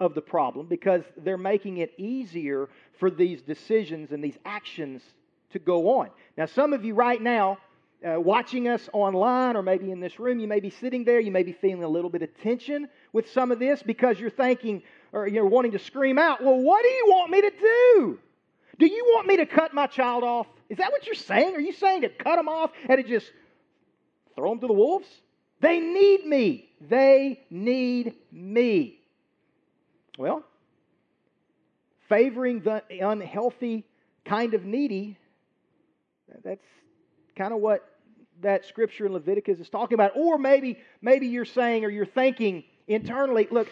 of 0.00 0.14
the 0.14 0.20
problem 0.20 0.66
because 0.66 1.02
they're 1.16 1.36
making 1.36 1.78
it 1.78 1.92
easier 1.98 2.68
for 2.98 3.10
these 3.10 3.42
decisions 3.42 4.12
and 4.12 4.22
these 4.22 4.38
actions 4.44 5.02
to 5.50 5.58
go 5.58 5.98
on. 5.98 6.10
Now, 6.36 6.46
some 6.46 6.72
of 6.72 6.84
you 6.84 6.94
right 6.94 7.20
now, 7.20 7.58
uh, 8.06 8.20
watching 8.20 8.68
us 8.68 8.88
online 8.92 9.56
or 9.56 9.62
maybe 9.62 9.90
in 9.90 9.98
this 9.98 10.20
room, 10.20 10.38
you 10.38 10.46
may 10.46 10.60
be 10.60 10.70
sitting 10.70 11.04
there, 11.04 11.18
you 11.18 11.32
may 11.32 11.42
be 11.42 11.52
feeling 11.52 11.82
a 11.82 11.88
little 11.88 12.10
bit 12.10 12.22
of 12.22 12.28
tension 12.40 12.88
with 13.12 13.28
some 13.30 13.50
of 13.50 13.58
this 13.58 13.82
because 13.82 14.20
you're 14.20 14.30
thinking 14.30 14.82
or 15.12 15.26
you're 15.26 15.46
wanting 15.46 15.72
to 15.72 15.78
scream 15.78 16.18
out, 16.18 16.42
Well, 16.42 16.58
what 16.58 16.82
do 16.82 16.88
you 16.88 17.04
want 17.08 17.30
me 17.30 17.40
to 17.42 17.50
do? 17.50 18.18
Do 18.78 18.86
you 18.86 19.04
want 19.14 19.26
me 19.26 19.38
to 19.38 19.46
cut 19.46 19.74
my 19.74 19.86
child 19.86 20.22
off? 20.22 20.46
Is 20.68 20.78
that 20.78 20.92
what 20.92 21.06
you're 21.06 21.14
saying? 21.14 21.56
Are 21.56 21.60
you 21.60 21.72
saying 21.72 22.02
to 22.02 22.08
cut 22.08 22.36
them 22.36 22.48
off 22.48 22.70
and 22.88 23.02
to 23.02 23.08
just 23.08 23.30
throw 24.36 24.50
them 24.50 24.60
to 24.60 24.66
the 24.66 24.72
wolves? 24.72 25.08
They 25.60 25.80
need 25.80 26.24
me. 26.24 26.70
They 26.80 27.40
need 27.50 28.14
me. 28.30 29.00
Well, 30.16 30.44
favoring 32.08 32.60
the 32.60 32.82
unhealthy 32.90 33.84
kind 34.24 34.54
of 34.54 34.64
needy, 34.64 35.16
that's 36.44 36.64
kind 37.36 37.52
of 37.52 37.60
what 37.60 37.88
that 38.40 38.64
scripture 38.66 39.06
in 39.06 39.12
Leviticus 39.12 39.58
is 39.58 39.68
talking 39.68 39.94
about. 39.94 40.12
Or 40.14 40.38
maybe, 40.38 40.78
maybe 41.00 41.26
you're 41.26 41.44
saying 41.44 41.84
or 41.84 41.88
you're 41.88 42.06
thinking 42.06 42.64
internally, 42.86 43.48
look, 43.50 43.68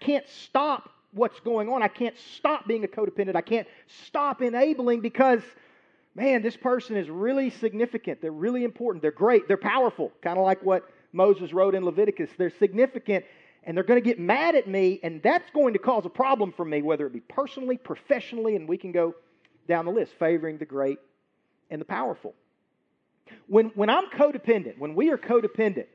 can't 0.00 0.28
stop 0.28 0.90
what's 1.12 1.40
going 1.40 1.68
on. 1.68 1.82
I 1.82 1.88
can't 1.88 2.16
stop 2.36 2.66
being 2.66 2.84
a 2.84 2.88
codependent. 2.88 3.36
I 3.36 3.40
can't 3.40 3.66
stop 4.06 4.42
enabling 4.42 5.00
because, 5.00 5.42
man, 6.14 6.42
this 6.42 6.56
person 6.56 6.96
is 6.96 7.08
really 7.10 7.50
significant. 7.50 8.20
They're 8.20 8.30
really 8.30 8.64
important. 8.64 9.02
They're 9.02 9.10
great. 9.10 9.48
They're 9.48 9.56
powerful, 9.56 10.12
kind 10.22 10.38
of 10.38 10.44
like 10.44 10.62
what 10.62 10.88
Moses 11.12 11.52
wrote 11.52 11.74
in 11.74 11.84
Leviticus. 11.84 12.30
They're 12.38 12.52
significant, 12.58 13.24
and 13.64 13.76
they're 13.76 13.84
going 13.84 14.00
to 14.00 14.08
get 14.08 14.18
mad 14.18 14.54
at 14.54 14.68
me, 14.68 15.00
and 15.02 15.22
that's 15.22 15.50
going 15.50 15.72
to 15.72 15.78
cause 15.78 16.06
a 16.06 16.10
problem 16.10 16.52
for 16.52 16.64
me, 16.64 16.82
whether 16.82 17.06
it 17.06 17.12
be 17.12 17.20
personally, 17.20 17.76
professionally, 17.76 18.56
and 18.56 18.68
we 18.68 18.76
can 18.76 18.92
go 18.92 19.14
down 19.68 19.84
the 19.84 19.92
list, 19.92 20.12
favoring 20.18 20.58
the 20.58 20.64
great 20.64 20.98
and 21.70 21.80
the 21.80 21.84
powerful. 21.84 22.34
When, 23.46 23.66
when 23.74 23.90
I'm 23.90 24.10
codependent, 24.10 24.78
when 24.78 24.94
we 24.94 25.10
are 25.10 25.18
codependent, 25.18 25.86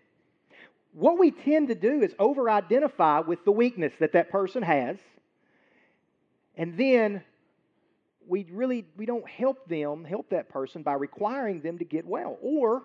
what 0.95 1.19
we 1.19 1.29
tend 1.29 1.67
to 1.67 1.75
do 1.75 2.01
is 2.01 2.13
over 2.17 2.49
identify 2.49 3.19
with 3.19 3.43
the 3.43 3.51
weakness 3.51 3.91
that 3.99 4.13
that 4.13 4.29
person 4.31 4.63
has, 4.63 4.95
and 6.55 6.77
then 6.77 7.21
we 8.27 8.47
really 8.49 8.85
we 8.95 9.05
don't 9.05 9.27
help 9.29 9.67
them 9.67 10.05
help 10.05 10.29
that 10.29 10.47
person 10.47 10.83
by 10.83 10.93
requiring 10.93 11.61
them 11.61 11.77
to 11.79 11.85
get 11.85 12.05
well. 12.05 12.37
Or 12.41 12.83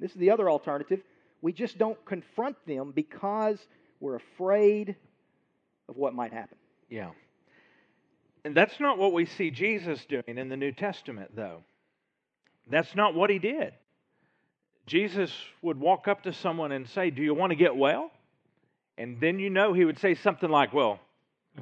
this 0.00 0.10
is 0.10 0.16
the 0.16 0.30
other 0.30 0.50
alternative 0.50 1.00
we 1.42 1.52
just 1.52 1.78
don't 1.78 2.02
confront 2.04 2.56
them 2.66 2.92
because 2.94 3.58
we're 3.98 4.16
afraid 4.16 4.94
of 5.88 5.96
what 5.96 6.14
might 6.14 6.32
happen. 6.32 6.58
Yeah. 6.90 7.10
And 8.44 8.54
that's 8.54 8.78
not 8.80 8.98
what 8.98 9.12
we 9.12 9.26
see 9.26 9.50
jesus 9.50 10.04
doing 10.06 10.24
in 10.26 10.48
the 10.48 10.56
new 10.56 10.72
testament 10.72 11.34
though. 11.34 11.62
That's 12.68 12.94
not 12.94 13.14
what 13.14 13.30
he 13.30 13.38
did 13.38 13.72
Jesus 14.90 15.32
would 15.62 15.78
walk 15.78 16.08
up 16.08 16.24
to 16.24 16.32
someone 16.32 16.72
and 16.72 16.88
say, 16.88 17.10
Do 17.10 17.22
you 17.22 17.32
want 17.32 17.50
to 17.50 17.56
get 17.56 17.76
well? 17.76 18.10
And 18.98 19.20
then 19.20 19.38
you 19.38 19.48
know 19.48 19.72
he 19.72 19.84
would 19.84 20.00
say 20.00 20.16
something 20.16 20.50
like, 20.50 20.72
Well, 20.72 20.98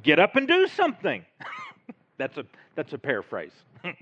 get 0.01 0.17
up 0.17 0.35
and 0.35 0.47
do 0.47 0.65
something. 0.65 1.23
that's, 2.17 2.39
a, 2.39 2.45
that's 2.75 2.91
a 2.93 2.97
paraphrase. 2.97 3.51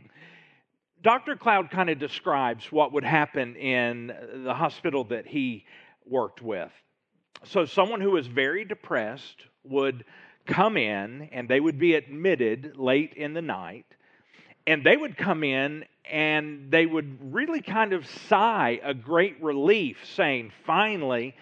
Dr. 1.04 1.36
Cloud 1.36 1.70
kind 1.72 1.90
of 1.90 2.00
describes 2.00 2.72
what 2.72 2.94
would 2.94 3.04
happen 3.04 3.58
in 3.58 4.13
the 4.46 4.54
hospital 4.54 5.04
that 5.04 5.28
he 5.28 5.66
worked 6.06 6.42
with. 6.42 6.72
So, 7.44 7.66
someone 7.66 8.00
who 8.00 8.12
was 8.12 8.28
very 8.28 8.63
depressed 8.63 9.44
would 9.66 10.06
come 10.46 10.78
in 10.78 11.28
and 11.34 11.50
they 11.50 11.60
would 11.60 11.78
be 11.78 11.96
admitted 11.96 12.78
late 12.78 13.13
in 13.16 13.34
the 13.34 13.42
night, 13.42 13.88
and 14.67 14.84
they 14.84 14.97
would 14.97 15.17
come 15.17 15.45
in 15.45 15.86
and 16.12 16.69
they 16.69 16.86
would 16.86 17.34
really 17.34 17.62
kind 17.62 17.93
of 17.93 18.06
sigh 18.27 18.80
a 18.84 18.93
great 18.93 19.41
relief, 19.41 19.97
saying, 20.13 20.51
Finally, 20.65 21.34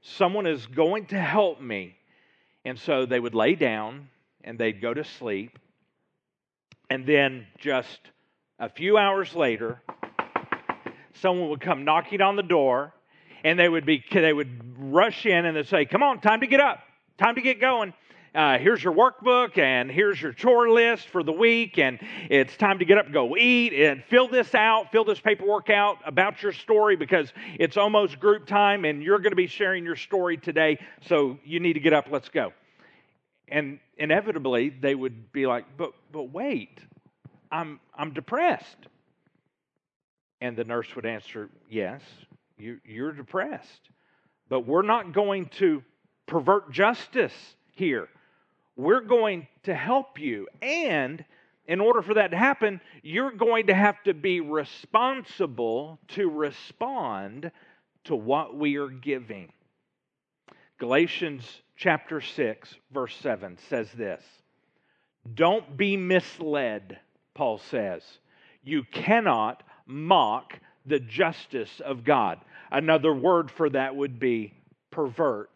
someone 0.00 0.46
is 0.46 0.66
going 0.66 1.06
to 1.06 1.20
help 1.20 1.60
me. 1.60 1.94
And 2.64 2.78
so 2.78 3.06
they 3.06 3.20
would 3.20 3.34
lay 3.34 3.54
down 3.54 4.08
and 4.42 4.58
they'd 4.58 4.80
go 4.80 4.92
to 4.92 5.04
sleep. 5.04 5.58
And 6.88 7.06
then 7.06 7.46
just 7.58 8.00
a 8.58 8.68
few 8.68 8.96
hours 8.96 9.34
later, 9.34 9.80
someone 11.14 11.50
would 11.50 11.60
come 11.60 11.84
knocking 11.84 12.22
on 12.22 12.36
the 12.36 12.42
door 12.42 12.94
and 13.44 13.58
they 13.58 13.68
would 13.68 13.86
be 13.86 14.02
they 14.12 14.32
would 14.32 14.92
rush 14.92 15.26
in 15.26 15.44
and 15.44 15.56
they'd 15.56 15.68
say, 15.68 15.84
Come 15.84 16.02
on, 16.02 16.20
time 16.20 16.40
to 16.40 16.46
get 16.46 16.60
up, 16.60 16.80
time 17.18 17.34
to 17.34 17.42
get 17.42 17.60
going 17.60 17.92
uh, 18.34 18.58
here's 18.58 18.82
your 18.82 18.94
workbook 18.94 19.58
and 19.58 19.90
here's 19.90 20.20
your 20.20 20.32
chore 20.32 20.70
list 20.70 21.08
for 21.08 21.22
the 21.22 21.32
week 21.32 21.78
and 21.78 21.98
it's 22.30 22.56
time 22.56 22.78
to 22.78 22.84
get 22.84 22.96
up 22.96 23.10
go 23.12 23.36
eat 23.36 23.72
and 23.72 24.04
fill 24.04 24.28
this 24.28 24.54
out 24.54 24.92
fill 24.92 25.04
this 25.04 25.18
paperwork 25.18 25.68
out 25.68 25.98
about 26.06 26.40
your 26.42 26.52
story 26.52 26.94
because 26.94 27.32
it's 27.58 27.76
almost 27.76 28.20
group 28.20 28.46
time 28.46 28.84
and 28.84 29.02
you're 29.02 29.18
going 29.18 29.32
to 29.32 29.36
be 29.36 29.48
sharing 29.48 29.84
your 29.84 29.96
story 29.96 30.36
today 30.36 30.78
so 31.08 31.38
you 31.44 31.58
need 31.58 31.72
to 31.72 31.80
get 31.80 31.92
up 31.92 32.06
let's 32.10 32.28
go. 32.28 32.52
And 33.48 33.80
inevitably 33.96 34.68
they 34.68 34.94
would 34.94 35.32
be 35.32 35.46
like 35.46 35.64
but 35.76 35.92
but 36.12 36.32
wait 36.32 36.78
i'm 37.50 37.80
i'm 37.96 38.12
depressed. 38.12 38.76
And 40.42 40.56
the 40.56 40.64
nurse 40.64 40.94
would 40.94 41.04
answer 41.04 41.50
yes 41.68 42.00
you, 42.58 42.78
you're 42.84 43.12
depressed 43.12 43.90
but 44.48 44.68
we're 44.68 44.82
not 44.82 45.12
going 45.12 45.46
to 45.46 45.82
pervert 46.26 46.70
justice 46.70 47.34
here 47.72 48.08
we're 48.76 49.00
going 49.00 49.46
to 49.64 49.74
help 49.74 50.18
you. 50.18 50.46
And 50.62 51.24
in 51.66 51.80
order 51.80 52.02
for 52.02 52.14
that 52.14 52.32
to 52.32 52.36
happen, 52.36 52.80
you're 53.02 53.32
going 53.32 53.68
to 53.68 53.74
have 53.74 54.02
to 54.04 54.14
be 54.14 54.40
responsible 54.40 55.98
to 56.08 56.28
respond 56.28 57.50
to 58.04 58.16
what 58.16 58.56
we 58.56 58.76
are 58.76 58.88
giving. 58.88 59.52
Galatians 60.78 61.44
chapter 61.76 62.20
6, 62.20 62.74
verse 62.90 63.14
7 63.16 63.58
says 63.68 63.90
this 63.92 64.22
Don't 65.34 65.76
be 65.76 65.96
misled, 65.96 66.98
Paul 67.34 67.58
says. 67.58 68.02
You 68.62 68.84
cannot 68.84 69.62
mock 69.86 70.58
the 70.86 71.00
justice 71.00 71.80
of 71.84 72.04
God. 72.04 72.40
Another 72.70 73.14
word 73.14 73.50
for 73.50 73.68
that 73.70 73.94
would 73.94 74.18
be 74.18 74.54
pervert 74.90 75.50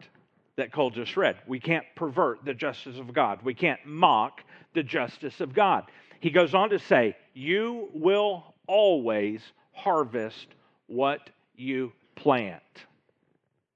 that 0.57 0.71
Cole 0.71 0.89
just 0.89 1.17
read. 1.17 1.37
We 1.47 1.59
can't 1.59 1.85
pervert 1.95 2.45
the 2.45 2.53
justice 2.53 2.97
of 2.97 3.13
God. 3.13 3.39
We 3.43 3.53
can't 3.53 3.85
mock 3.85 4.41
the 4.73 4.83
justice 4.83 5.41
of 5.41 5.53
God. 5.53 5.85
He 6.19 6.29
goes 6.29 6.53
on 6.53 6.69
to 6.69 6.79
say, 6.79 7.15
You 7.33 7.89
will 7.93 8.55
always 8.67 9.41
harvest 9.73 10.47
what 10.87 11.29
you 11.55 11.91
plant. 12.15 12.61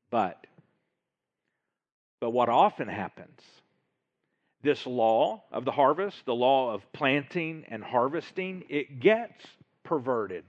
But, 0.10 0.48
but 2.20 2.32
what 2.32 2.50
often 2.50 2.88
happens, 2.88 3.40
this 4.64 4.86
law 4.86 5.44
of 5.52 5.66
the 5.66 5.72
harvest, 5.72 6.26
the 6.26 6.36
law 6.36 6.74
of 6.74 6.82
planting 6.94 7.66
and 7.68 7.84
harvesting, 7.84 8.64
it 8.70 9.00
gets 9.00 9.46
perverted 9.84 10.44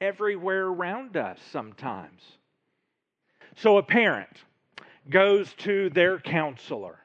everywhere 0.00 0.66
around 0.66 1.16
us 1.16 1.38
sometimes. 1.52 2.22
So 3.56 3.78
a 3.78 3.82
parent, 3.82 4.36
goes 5.08 5.52
to 5.58 5.90
their 5.90 6.18
counselor. 6.18 6.98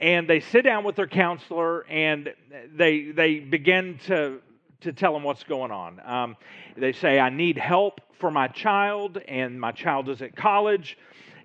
And 0.00 0.28
they 0.28 0.40
sit 0.40 0.62
down 0.62 0.84
with 0.84 0.96
their 0.96 1.08
counselor 1.08 1.84
and 1.88 2.32
they, 2.74 3.10
they 3.10 3.40
begin 3.40 3.98
to, 4.06 4.40
to 4.82 4.92
tell 4.92 5.12
them 5.12 5.24
what's 5.24 5.42
going 5.42 5.72
on. 5.72 6.00
Um, 6.04 6.36
they 6.76 6.92
say, 6.92 7.18
I 7.18 7.30
need 7.30 7.58
help 7.58 8.00
for 8.18 8.30
my 8.30 8.48
child, 8.48 9.18
and 9.28 9.60
my 9.60 9.72
child 9.72 10.08
is 10.08 10.22
at 10.22 10.36
college. 10.36 10.98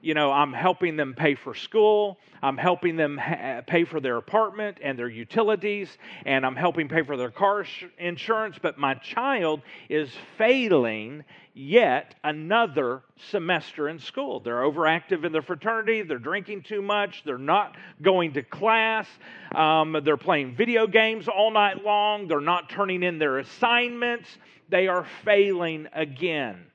You 0.03 0.13
know, 0.13 0.33
I'm 0.33 0.51
helping 0.51 0.97
them 0.97 1.13
pay 1.13 1.33
for 1.33 1.55
school, 1.55 2.19
I'm 2.41 2.57
helping 2.57 2.97
them 2.97 3.17
ha- 3.17 3.61
pay 3.65 3.85
for 3.85 4.01
their 4.01 4.17
apartment 4.17 4.79
and 4.83 4.99
their 4.99 5.07
utilities, 5.07 5.97
and 6.25 6.45
I'm 6.45 6.57
helping 6.57 6.89
pay 6.89 7.03
for 7.03 7.15
their 7.15 7.31
car 7.31 7.63
sh- 7.63 7.85
insurance, 7.97 8.57
but 8.61 8.77
my 8.77 8.95
child 8.95 9.61
is 9.87 10.11
failing 10.37 11.23
yet 11.53 12.15
another 12.21 13.01
semester 13.31 13.87
in 13.87 13.97
school. 13.97 14.41
They're 14.41 14.63
overactive 14.63 15.23
in 15.23 15.31
their 15.31 15.41
fraternity, 15.41 16.01
they're 16.01 16.17
drinking 16.17 16.63
too 16.63 16.81
much, 16.81 17.23
they're 17.23 17.37
not 17.37 17.77
going 18.01 18.33
to 18.33 18.43
class, 18.43 19.07
um, 19.55 19.95
they're 20.03 20.17
playing 20.17 20.57
video 20.57 20.85
games 20.85 21.29
all 21.29 21.51
night 21.51 21.81
long, 21.81 22.27
they're 22.27 22.41
not 22.41 22.69
turning 22.69 23.03
in 23.03 23.19
their 23.19 23.39
assignments, 23.39 24.37
they 24.67 24.89
are 24.89 25.07
failing 25.23 25.87
again. 25.93 26.65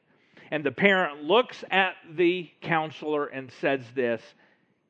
And 0.50 0.64
the 0.64 0.72
parent 0.72 1.24
looks 1.24 1.62
at 1.70 1.94
the 2.10 2.50
counselor 2.62 3.26
and 3.26 3.50
says, 3.60 3.80
This, 3.94 4.22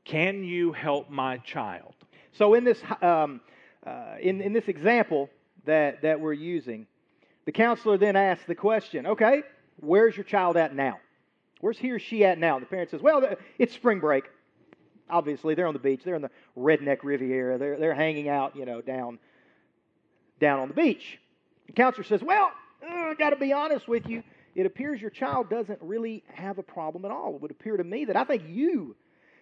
can 0.05 0.45
you 0.45 0.73
help 0.73 1.11
my 1.11 1.39
child? 1.39 1.95
So, 2.33 2.55
in 2.55 2.65
this, 2.65 2.81
um, 3.03 3.41
uh, 3.87 4.15
in, 4.21 4.41
in 4.41 4.53
this 4.53 4.69
example 4.69 5.29
that, 5.65 6.03
that 6.03 6.21
we're 6.21 6.33
using, 6.33 6.87
the 7.45 7.53
counselor 7.53 7.99
then 7.99 8.15
asks 8.15 8.45
the 8.47 8.55
question, 8.55 9.07
Okay, 9.07 9.43
where's 9.81 10.17
your 10.17 10.25
child 10.25 10.57
at 10.57 10.75
now? 10.75 10.99
Where's 11.61 11.79
he 11.79 11.91
or 11.91 11.99
she 11.99 12.25
at 12.25 12.39
now? 12.39 12.59
The 12.61 12.67
parent 12.67 12.91
says, 12.91 13.03
Well, 13.03 13.37
it's 13.59 13.75
spring 13.75 14.01
break. 14.01 14.25
Obviously, 15.11 15.55
they're 15.55 15.67
on 15.67 15.73
the 15.73 15.81
beach. 15.81 16.03
They're 16.05 16.17
in 16.17 16.23
the 16.23 16.31
redneck 16.57 16.99
Riviera. 17.03 17.59
They're, 17.59 17.79
they're 17.79 17.95
hanging 17.95 18.29
out, 18.29 18.55
you 18.55 18.67
know, 18.67 18.81
down, 18.81 19.19
down 20.39 20.61
on 20.61 20.69
the 20.69 20.75
beach. 20.75 21.19
The 21.67 21.73
counselor 21.73 22.05
says, 22.05 22.23
Well, 22.23 22.53
I 22.87 23.15
got 23.19 23.31
to 23.31 23.37
be 23.37 23.53
honest 23.53 23.89
with 23.89 24.07
you. 24.07 24.23
It 24.59 24.67
appears 24.67 25.01
your 25.01 25.11
child 25.11 25.49
doesn't 25.49 25.79
really 25.81 26.25
have 26.35 26.59
a 26.59 26.65
problem 26.65 27.05
at 27.05 27.13
all. 27.13 27.37
It 27.37 27.43
would 27.43 27.53
appear 27.53 27.77
to 27.77 27.85
me 27.85 28.07
that 28.07 28.17
I 28.17 28.25
think 28.25 28.43
you 28.49 28.97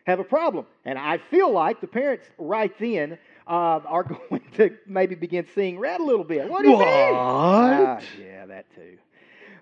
have 0.06 0.20
a 0.20 0.24
problem. 0.24 0.66
And 0.84 0.98
I 0.98 1.16
feel 1.16 1.50
like 1.50 1.80
the 1.80 1.86
parents 1.86 2.26
right 2.36 2.70
then 2.78 3.16
uh, 3.46 3.80
are 3.86 4.02
going 4.30 4.42
to 4.56 4.76
maybe 4.86 5.14
begin 5.14 5.46
seeing 5.54 5.78
red 5.78 6.00
a 6.00 6.04
little 6.04 6.22
bit. 6.22 6.50
What 6.50 6.64
do 6.64 6.68
you 6.68 6.76
what? 6.76 6.86
mean? 6.86 7.14
Uh, 7.14 8.00
yeah, 8.20 8.44
that 8.44 8.66
too. 8.74 8.98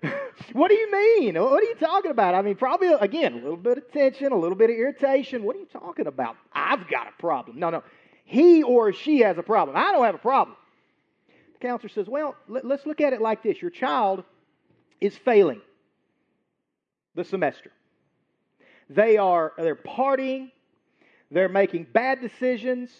what 0.51 0.67
do 0.67 0.75
you 0.75 0.91
mean? 0.91 1.41
What 1.41 1.63
are 1.63 1.67
you 1.67 1.75
talking 1.75 2.11
about? 2.11 2.35
I 2.35 2.41
mean, 2.41 2.55
probably, 2.55 2.89
again, 2.89 3.31
a 3.31 3.37
little 3.37 3.55
bit 3.55 3.77
of 3.77 3.89
tension, 3.93 4.33
a 4.33 4.37
little 4.37 4.57
bit 4.57 4.69
of 4.69 4.75
irritation. 4.75 5.43
What 5.43 5.55
are 5.55 5.59
you 5.59 5.69
talking 5.71 6.07
about? 6.07 6.35
I've 6.51 6.85
got 6.89 7.07
a 7.07 7.21
problem. 7.21 7.59
No, 7.59 7.69
no. 7.69 7.81
He 8.25 8.61
or 8.61 8.91
she 8.91 9.19
has 9.19 9.37
a 9.37 9.43
problem. 9.43 9.77
I 9.77 9.93
don't 9.93 10.03
have 10.03 10.15
a 10.15 10.17
problem. 10.17 10.57
The 11.53 11.65
counselor 11.65 11.87
says, 11.87 12.07
well, 12.09 12.35
let, 12.49 12.65
let's 12.65 12.85
look 12.85 12.99
at 12.99 13.13
it 13.13 13.21
like 13.21 13.41
this. 13.41 13.61
Your 13.61 13.71
child 13.71 14.25
is 15.01 15.15
failing 15.17 15.61
the 17.15 17.23
semester. 17.23 17.71
They 18.89 19.17
are 19.17 19.53
they're 19.57 19.75
partying, 19.75 20.51
they're 21.31 21.49
making 21.49 21.87
bad 21.91 22.21
decisions, 22.21 22.91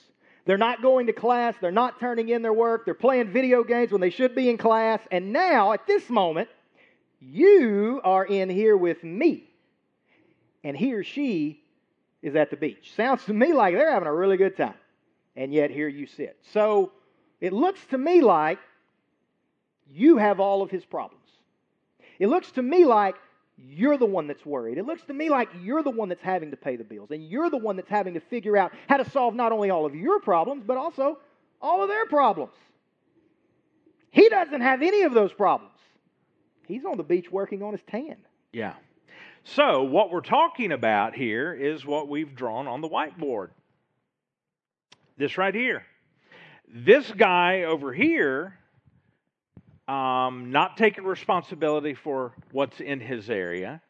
they're 0.45 0.57
not 0.57 0.81
going 0.81 1.07
to 1.07 1.13
class, 1.13 1.55
they're 1.61 1.71
not 1.71 1.99
turning 1.99 2.29
in 2.29 2.41
their 2.41 2.53
work, 2.53 2.85
they're 2.85 2.93
playing 2.93 3.31
video 3.31 3.63
games 3.63 3.91
when 3.91 4.01
they 4.01 4.09
should 4.09 4.35
be 4.35 4.49
in 4.49 4.57
class, 4.57 4.99
and 5.11 5.31
now 5.31 5.73
at 5.73 5.85
this 5.87 6.09
moment, 6.09 6.49
you 7.19 8.01
are 8.03 8.25
in 8.25 8.49
here 8.49 8.77
with 8.77 9.03
me. 9.03 9.49
And 10.63 10.75
he 10.75 10.93
or 10.93 11.03
she 11.03 11.63
is 12.21 12.35
at 12.35 12.49
the 12.49 12.57
beach. 12.57 12.93
Sounds 12.95 13.23
to 13.25 13.33
me 13.33 13.53
like 13.53 13.75
they're 13.75 13.91
having 13.91 14.07
a 14.07 14.13
really 14.13 14.37
good 14.37 14.57
time. 14.57 14.73
And 15.35 15.53
yet 15.53 15.69
here 15.69 15.87
you 15.87 16.07
sit. 16.07 16.37
So 16.53 16.91
it 17.39 17.53
looks 17.53 17.79
to 17.91 17.97
me 17.97 18.21
like 18.21 18.59
you 19.91 20.17
have 20.17 20.39
all 20.39 20.61
of 20.61 20.71
his 20.71 20.83
problems. 20.85 21.24
It 22.19 22.27
looks 22.27 22.51
to 22.51 22.61
me 22.61 22.85
like 22.85 23.15
you're 23.57 23.97
the 23.97 24.05
one 24.05 24.27
that's 24.27 24.45
worried. 24.45 24.77
It 24.77 24.85
looks 24.85 25.03
to 25.05 25.13
me 25.13 25.29
like 25.29 25.49
you're 25.61 25.83
the 25.83 25.89
one 25.89 26.09
that's 26.09 26.21
having 26.21 26.51
to 26.51 26.57
pay 26.57 26.75
the 26.75 26.83
bills, 26.83 27.11
and 27.11 27.23
you're 27.23 27.49
the 27.49 27.57
one 27.57 27.75
that's 27.75 27.89
having 27.89 28.13
to 28.15 28.19
figure 28.19 28.57
out 28.57 28.73
how 28.87 28.97
to 28.97 29.09
solve 29.09 29.35
not 29.35 29.51
only 29.51 29.69
all 29.69 29.85
of 29.85 29.95
your 29.95 30.19
problems, 30.19 30.63
but 30.65 30.77
also 30.77 31.19
all 31.61 31.81
of 31.81 31.89
their 31.89 32.05
problems. 32.05 32.53
He 34.11 34.29
doesn't 34.29 34.61
have 34.61 34.81
any 34.81 35.03
of 35.03 35.13
those 35.13 35.33
problems. 35.33 35.73
He's 36.67 36.85
on 36.85 36.97
the 36.97 37.03
beach 37.03 37.31
working 37.31 37.61
on 37.63 37.73
his 37.73 37.81
tan. 37.87 38.17
Yeah. 38.51 38.73
So, 39.43 39.83
what 39.83 40.09
we're 40.09 40.21
talking 40.21 40.71
about 40.71 41.13
here 41.13 41.53
is 41.53 41.85
what 41.85 42.07
we've 42.07 42.35
drawn 42.35 42.67
on 42.67 42.81
the 42.81 42.89
whiteboard. 42.89 43.49
This 45.17 45.37
right 45.37 45.53
here. 45.53 45.85
This 46.67 47.11
guy 47.11 47.63
over 47.63 47.93
here, 47.93 48.57
um, 49.87 50.51
not 50.51 50.77
taking 50.77 51.03
responsibility 51.03 51.93
for 51.93 52.33
what's 52.51 52.79
in 52.79 52.99
his 52.99 53.29
area. 53.29 53.81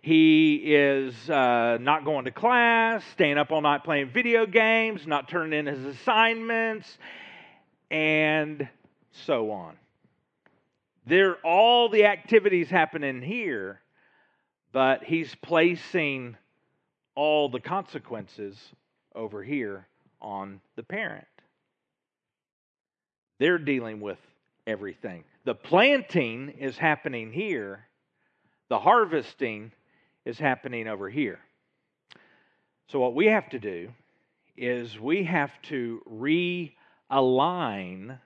He 0.00 0.56
is 0.56 1.14
uh, 1.30 1.78
not 1.80 2.04
going 2.04 2.24
to 2.24 2.32
class, 2.32 3.04
staying 3.12 3.38
up 3.38 3.52
all 3.52 3.60
night 3.60 3.84
playing 3.84 4.10
video 4.10 4.46
games, 4.46 5.06
not 5.06 5.28
turning 5.28 5.58
in 5.58 5.66
his 5.66 5.84
assignments, 5.84 6.98
and 7.90 8.68
so 9.26 9.52
on. 9.52 9.76
There, 11.06 11.36
all 11.44 11.88
the 11.88 12.06
activities 12.06 12.68
happening 12.68 13.22
here, 13.22 13.80
but 14.72 15.04
he's 15.04 15.32
placing 15.36 16.36
all 17.14 17.48
the 17.48 17.60
consequences 17.60 18.56
over 19.14 19.42
here 19.42 19.86
on 20.20 20.60
the 20.76 20.82
parent. 20.82 21.26
They're 23.38 23.58
dealing 23.58 24.00
with 24.00 24.18
everything. 24.66 25.24
The 25.44 25.54
planting 25.54 26.50
is 26.50 26.78
happening 26.78 27.32
here, 27.32 27.88
the 28.68 28.78
harvesting 28.78 29.72
is 30.24 30.38
happening 30.38 30.86
over 30.86 31.10
here. 31.10 31.40
So, 32.88 33.00
what 33.00 33.16
we 33.16 33.26
have 33.26 33.50
to 33.50 33.58
do 33.58 33.90
is 34.56 35.00
we 35.00 35.24
have 35.24 35.50
to 35.62 36.00
realign 37.10 38.18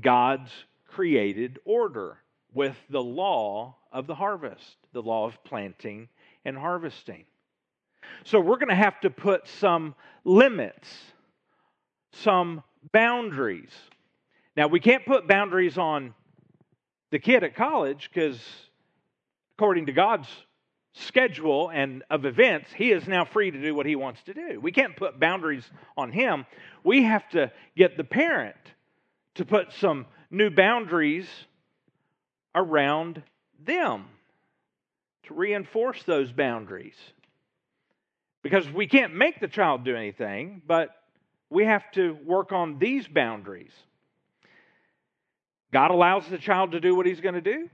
God's 0.00 0.50
created 0.88 1.60
order 1.64 2.18
with 2.52 2.76
the 2.90 3.02
law 3.02 3.76
of 3.92 4.08
the 4.08 4.14
harvest, 4.16 4.76
the 4.92 5.02
law 5.02 5.26
of 5.26 5.44
planting 5.44 6.08
and 6.44 6.58
harvesting. 6.58 7.26
So, 8.24 8.40
we're 8.40 8.56
going 8.56 8.70
to 8.70 8.74
have 8.74 9.00
to 9.02 9.10
put 9.10 9.46
some 9.46 9.94
limits, 10.24 10.88
some 12.10 12.64
boundaries. 12.90 13.70
Now, 14.56 14.66
we 14.66 14.80
can't 14.80 15.06
put 15.06 15.28
boundaries 15.28 15.78
on 15.78 16.12
the 17.14 17.20
kid 17.20 17.44
at 17.44 17.54
college 17.54 18.10
because, 18.12 18.40
according 19.56 19.86
to 19.86 19.92
God's 19.92 20.26
schedule 20.94 21.70
and 21.70 22.02
of 22.10 22.24
events, 22.24 22.72
he 22.74 22.90
is 22.90 23.06
now 23.06 23.24
free 23.24 23.52
to 23.52 23.62
do 23.62 23.72
what 23.72 23.86
he 23.86 23.94
wants 23.94 24.20
to 24.24 24.34
do. 24.34 24.58
We 24.58 24.72
can't 24.72 24.96
put 24.96 25.20
boundaries 25.20 25.62
on 25.96 26.10
him. 26.10 26.44
We 26.82 27.04
have 27.04 27.28
to 27.28 27.52
get 27.76 27.96
the 27.96 28.02
parent 28.02 28.56
to 29.36 29.44
put 29.44 29.72
some 29.74 30.06
new 30.28 30.50
boundaries 30.50 31.28
around 32.52 33.22
them 33.64 34.06
to 35.28 35.34
reinforce 35.34 36.02
those 36.02 36.32
boundaries. 36.32 36.96
Because 38.42 38.68
we 38.68 38.88
can't 38.88 39.14
make 39.14 39.38
the 39.38 39.46
child 39.46 39.84
do 39.84 39.94
anything, 39.94 40.62
but 40.66 40.90
we 41.48 41.64
have 41.64 41.88
to 41.92 42.18
work 42.24 42.50
on 42.50 42.80
these 42.80 43.06
boundaries. 43.06 43.72
God 45.74 45.90
allows 45.90 46.28
the 46.28 46.38
child 46.38 46.70
to 46.70 46.80
do 46.80 46.94
what 46.94 47.04
he's 47.04 47.20
going 47.20 47.34
to 47.34 47.40
do. 47.40 47.68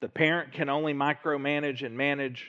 The 0.00 0.08
parent 0.08 0.52
can 0.52 0.68
only 0.68 0.92
micromanage 0.92 1.86
and 1.86 1.96
manage 1.96 2.44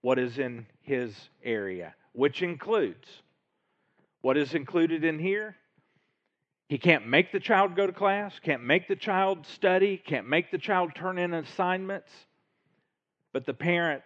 what 0.00 0.18
is 0.18 0.38
in 0.38 0.64
his 0.80 1.14
area, 1.42 1.94
which 2.12 2.40
includes 2.40 3.06
what 4.22 4.38
is 4.38 4.54
included 4.54 5.04
in 5.04 5.18
here. 5.18 5.56
He 6.70 6.78
can't 6.78 7.06
make 7.06 7.30
the 7.30 7.40
child 7.40 7.76
go 7.76 7.86
to 7.86 7.92
class, 7.92 8.32
can't 8.42 8.64
make 8.64 8.88
the 8.88 8.96
child 8.96 9.46
study, 9.46 9.98
can't 9.98 10.26
make 10.26 10.50
the 10.50 10.56
child 10.56 10.92
turn 10.94 11.18
in 11.18 11.34
assignments, 11.34 12.10
but 13.34 13.44
the 13.44 13.52
parent 13.52 14.02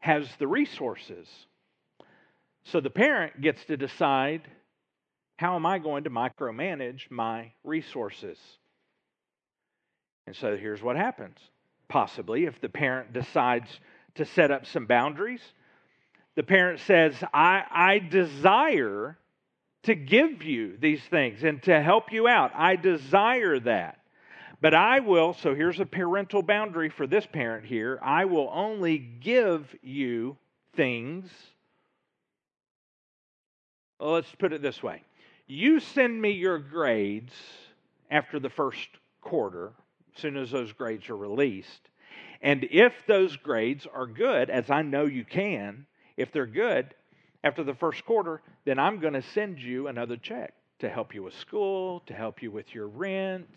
has 0.00 0.28
the 0.40 0.48
resources. 0.48 1.28
So 2.64 2.80
the 2.80 2.90
parent 2.90 3.40
gets 3.40 3.64
to 3.66 3.76
decide 3.76 4.42
how 5.36 5.54
am 5.54 5.66
I 5.66 5.78
going 5.78 6.02
to 6.02 6.10
micromanage 6.10 7.12
my 7.12 7.52
resources? 7.62 8.38
And 10.26 10.34
so 10.36 10.56
here's 10.56 10.82
what 10.82 10.96
happens. 10.96 11.36
Possibly, 11.88 12.44
if 12.44 12.60
the 12.60 12.68
parent 12.68 13.12
decides 13.12 13.68
to 14.14 14.24
set 14.24 14.50
up 14.50 14.66
some 14.66 14.86
boundaries, 14.86 15.42
the 16.34 16.42
parent 16.42 16.80
says, 16.80 17.14
I, 17.32 17.62
I 17.70 17.98
desire 17.98 19.18
to 19.84 19.94
give 19.94 20.42
you 20.42 20.76
these 20.78 21.02
things 21.02 21.44
and 21.44 21.62
to 21.64 21.80
help 21.80 22.10
you 22.10 22.26
out. 22.26 22.52
I 22.54 22.76
desire 22.76 23.60
that. 23.60 23.98
But 24.60 24.74
I 24.74 25.00
will, 25.00 25.34
so 25.34 25.54
here's 25.54 25.78
a 25.78 25.86
parental 25.86 26.42
boundary 26.42 26.88
for 26.88 27.06
this 27.06 27.26
parent 27.26 27.66
here 27.66 27.98
I 28.02 28.24
will 28.24 28.50
only 28.52 28.98
give 28.98 29.74
you 29.82 30.38
things. 30.74 31.30
Well, 34.00 34.12
let's 34.12 34.34
put 34.36 34.52
it 34.52 34.62
this 34.62 34.82
way 34.82 35.02
you 35.46 35.80
send 35.80 36.20
me 36.20 36.30
your 36.30 36.58
grades 36.58 37.34
after 38.10 38.40
the 38.40 38.48
first 38.48 38.88
quarter 39.20 39.72
soon 40.16 40.36
as 40.36 40.50
those 40.50 40.72
grades 40.72 41.08
are 41.10 41.16
released. 41.16 41.88
And 42.42 42.66
if 42.70 42.92
those 43.06 43.36
grades 43.36 43.86
are 43.92 44.06
good, 44.06 44.50
as 44.50 44.70
I 44.70 44.82
know 44.82 45.06
you 45.06 45.24
can, 45.24 45.86
If 46.16 46.32
they're 46.32 46.46
good 46.46 46.94
after 47.42 47.64
the 47.64 47.74
first 47.74 48.04
quarter, 48.04 48.40
then 48.64 48.78
I'm 48.78 49.00
going 49.00 49.14
to 49.14 49.22
send 49.22 49.58
you 49.60 49.88
another 49.88 50.16
check 50.16 50.54
to 50.78 50.88
help 50.88 51.14
you 51.14 51.22
with 51.22 51.34
school, 51.34 52.00
to 52.06 52.14
help 52.14 52.42
you 52.42 52.50
with 52.50 52.74
your 52.74 52.86
rent, 52.86 53.48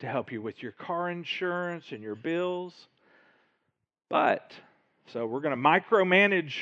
to 0.00 0.06
help 0.06 0.32
you 0.32 0.40
with 0.40 0.62
your 0.62 0.72
car 0.72 1.10
insurance 1.10 1.86
and 1.90 2.02
your 2.02 2.14
bills. 2.14 2.72
But, 4.08 4.52
so 5.12 5.26
we're 5.26 5.40
going 5.40 5.56
to 5.56 5.62
micromanage 5.62 6.54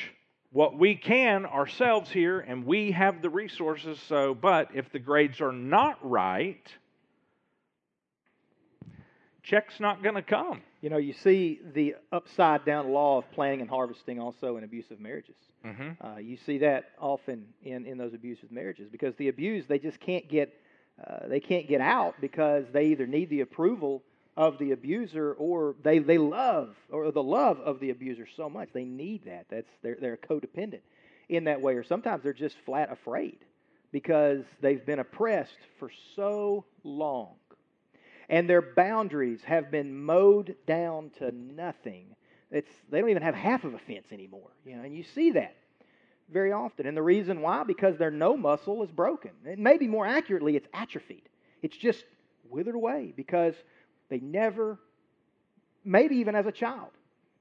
what 0.51 0.77
we 0.77 0.95
can 0.95 1.45
ourselves 1.45 2.09
here, 2.11 2.39
and 2.39 2.65
we 2.65 2.91
have 2.91 3.21
the 3.21 3.29
resources. 3.29 3.99
So, 4.07 4.33
but 4.35 4.69
if 4.75 4.91
the 4.91 4.99
grades 4.99 5.41
are 5.41 5.51
not 5.51 5.97
right, 6.07 6.65
check's 9.43 9.79
not 9.79 10.01
going 10.01 10.15
to 10.15 10.21
come. 10.21 10.61
You 10.81 10.89
know, 10.89 10.97
you 10.97 11.13
see 11.13 11.59
the 11.73 11.95
upside 12.11 12.65
down 12.65 12.91
law 12.91 13.19
of 13.19 13.31
planting 13.31 13.61
and 13.61 13.69
harvesting 13.69 14.19
also 14.19 14.57
in 14.57 14.63
abusive 14.63 14.99
marriages. 14.99 15.35
Mm-hmm. 15.65 16.05
Uh, 16.05 16.17
you 16.17 16.37
see 16.37 16.57
that 16.59 16.91
often 16.99 17.45
in, 17.63 17.85
in 17.85 17.97
those 17.97 18.13
abusive 18.13 18.51
marriages 18.51 18.89
because 18.89 19.15
the 19.15 19.27
abused 19.27 19.69
they 19.69 19.79
just 19.79 19.99
can't 19.99 20.27
get 20.27 20.53
uh, 21.05 21.27
they 21.27 21.39
can't 21.39 21.67
get 21.67 21.81
out 21.81 22.15
because 22.21 22.65
they 22.71 22.87
either 22.87 23.07
need 23.07 23.29
the 23.29 23.41
approval 23.41 24.03
of 24.35 24.57
the 24.59 24.71
abuser 24.71 25.33
or 25.33 25.75
they, 25.83 25.99
they 25.99 26.17
love 26.17 26.75
or 26.91 27.11
the 27.11 27.23
love 27.23 27.59
of 27.61 27.79
the 27.79 27.89
abuser 27.89 28.27
so 28.35 28.49
much 28.49 28.69
they 28.73 28.83
need 28.83 29.23
that 29.25 29.45
that's 29.49 29.69
they're, 29.81 29.97
they're 29.99 30.17
codependent 30.17 30.81
in 31.29 31.45
that 31.45 31.61
way 31.61 31.75
or 31.75 31.83
sometimes 31.83 32.23
they're 32.23 32.33
just 32.33 32.57
flat 32.65 32.91
afraid 32.91 33.37
because 33.91 34.43
they've 34.59 34.85
been 34.85 34.99
oppressed 34.99 35.57
for 35.79 35.89
so 36.15 36.65
long 36.83 37.35
and 38.33 38.49
their 38.49 38.61
boundaries 38.61 39.41
have 39.43 39.69
been 39.69 39.95
mowed 39.95 40.55
down 40.65 41.11
to 41.19 41.31
nothing. 41.31 42.15
It's, 42.49 42.71
they 42.89 42.99
don't 42.99 43.09
even 43.09 43.23
have 43.23 43.35
half 43.35 43.63
of 43.63 43.73
a 43.73 43.79
fence 43.79 44.07
anymore 44.11 44.49
you 44.65 44.75
know 44.75 44.83
and 44.83 44.95
you 44.95 45.03
see 45.03 45.31
that 45.31 45.55
very 46.33 46.51
often. 46.51 46.87
And 46.87 46.97
the 46.97 47.01
reason 47.01 47.41
why? 47.41 47.63
Because 47.63 47.97
their 47.97 48.11
no 48.11 48.35
muscle 48.35 48.83
is 48.83 48.91
broken. 48.91 49.31
And 49.45 49.59
maybe 49.59 49.87
more 49.87 50.05
accurately 50.05 50.55
it's 50.55 50.67
atrophied. 50.73 51.29
It's 51.61 51.77
just 51.77 52.03
withered 52.49 52.75
away 52.75 53.13
because 53.15 53.53
they 54.09 54.19
never, 54.19 54.79
maybe 55.85 56.17
even 56.17 56.35
as 56.35 56.45
a 56.45 56.51
child, 56.51 56.89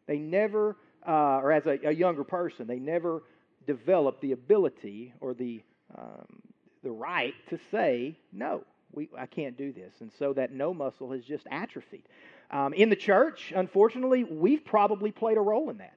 they 0.06 0.18
never, 0.18 0.76
uh, 1.06 1.40
or 1.42 1.52
as 1.52 1.66
a, 1.66 1.78
a, 1.84 1.92
younger 1.92 2.24
person, 2.24 2.66
they 2.66 2.78
never 2.78 3.22
developed 3.66 4.20
the 4.20 4.32
ability 4.32 5.12
or 5.20 5.34
the, 5.34 5.62
um, 5.96 6.42
the 6.82 6.90
right 6.90 7.34
to 7.48 7.58
say, 7.70 8.16
no, 8.32 8.64
we, 8.92 9.08
I 9.16 9.26
can't 9.26 9.56
do 9.56 9.72
this. 9.72 9.94
And 10.00 10.10
so 10.18 10.32
that 10.34 10.52
no 10.52 10.72
muscle 10.74 11.12
has 11.12 11.24
just 11.24 11.46
atrophied. 11.50 12.04
Um, 12.50 12.72
in 12.74 12.90
the 12.90 12.96
church, 12.96 13.52
unfortunately, 13.54 14.24
we've 14.24 14.64
probably 14.64 15.10
played 15.10 15.38
a 15.38 15.40
role 15.40 15.70
in 15.70 15.78
that 15.78 15.94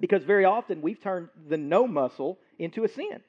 because 0.00 0.24
very 0.24 0.44
often 0.44 0.82
we've 0.82 1.00
turned 1.00 1.28
the 1.48 1.56
no 1.56 1.86
muscle 1.86 2.38
into 2.58 2.84
a 2.84 2.88
sin. 2.88 3.20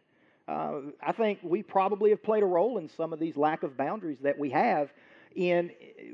Uh, 0.47 0.73
I 1.01 1.11
think 1.11 1.39
we 1.41 1.63
probably 1.63 2.11
have 2.11 2.23
played 2.23 2.43
a 2.43 2.45
role 2.45 2.77
in 2.77 2.87
some 2.89 3.13
of 3.13 3.19
these 3.19 3.35
lack 3.35 3.63
of 3.63 3.75
boundaries 3.75 4.19
that 4.21 4.37
we 4.37 4.51
have 4.51 4.91
in, 5.35 5.71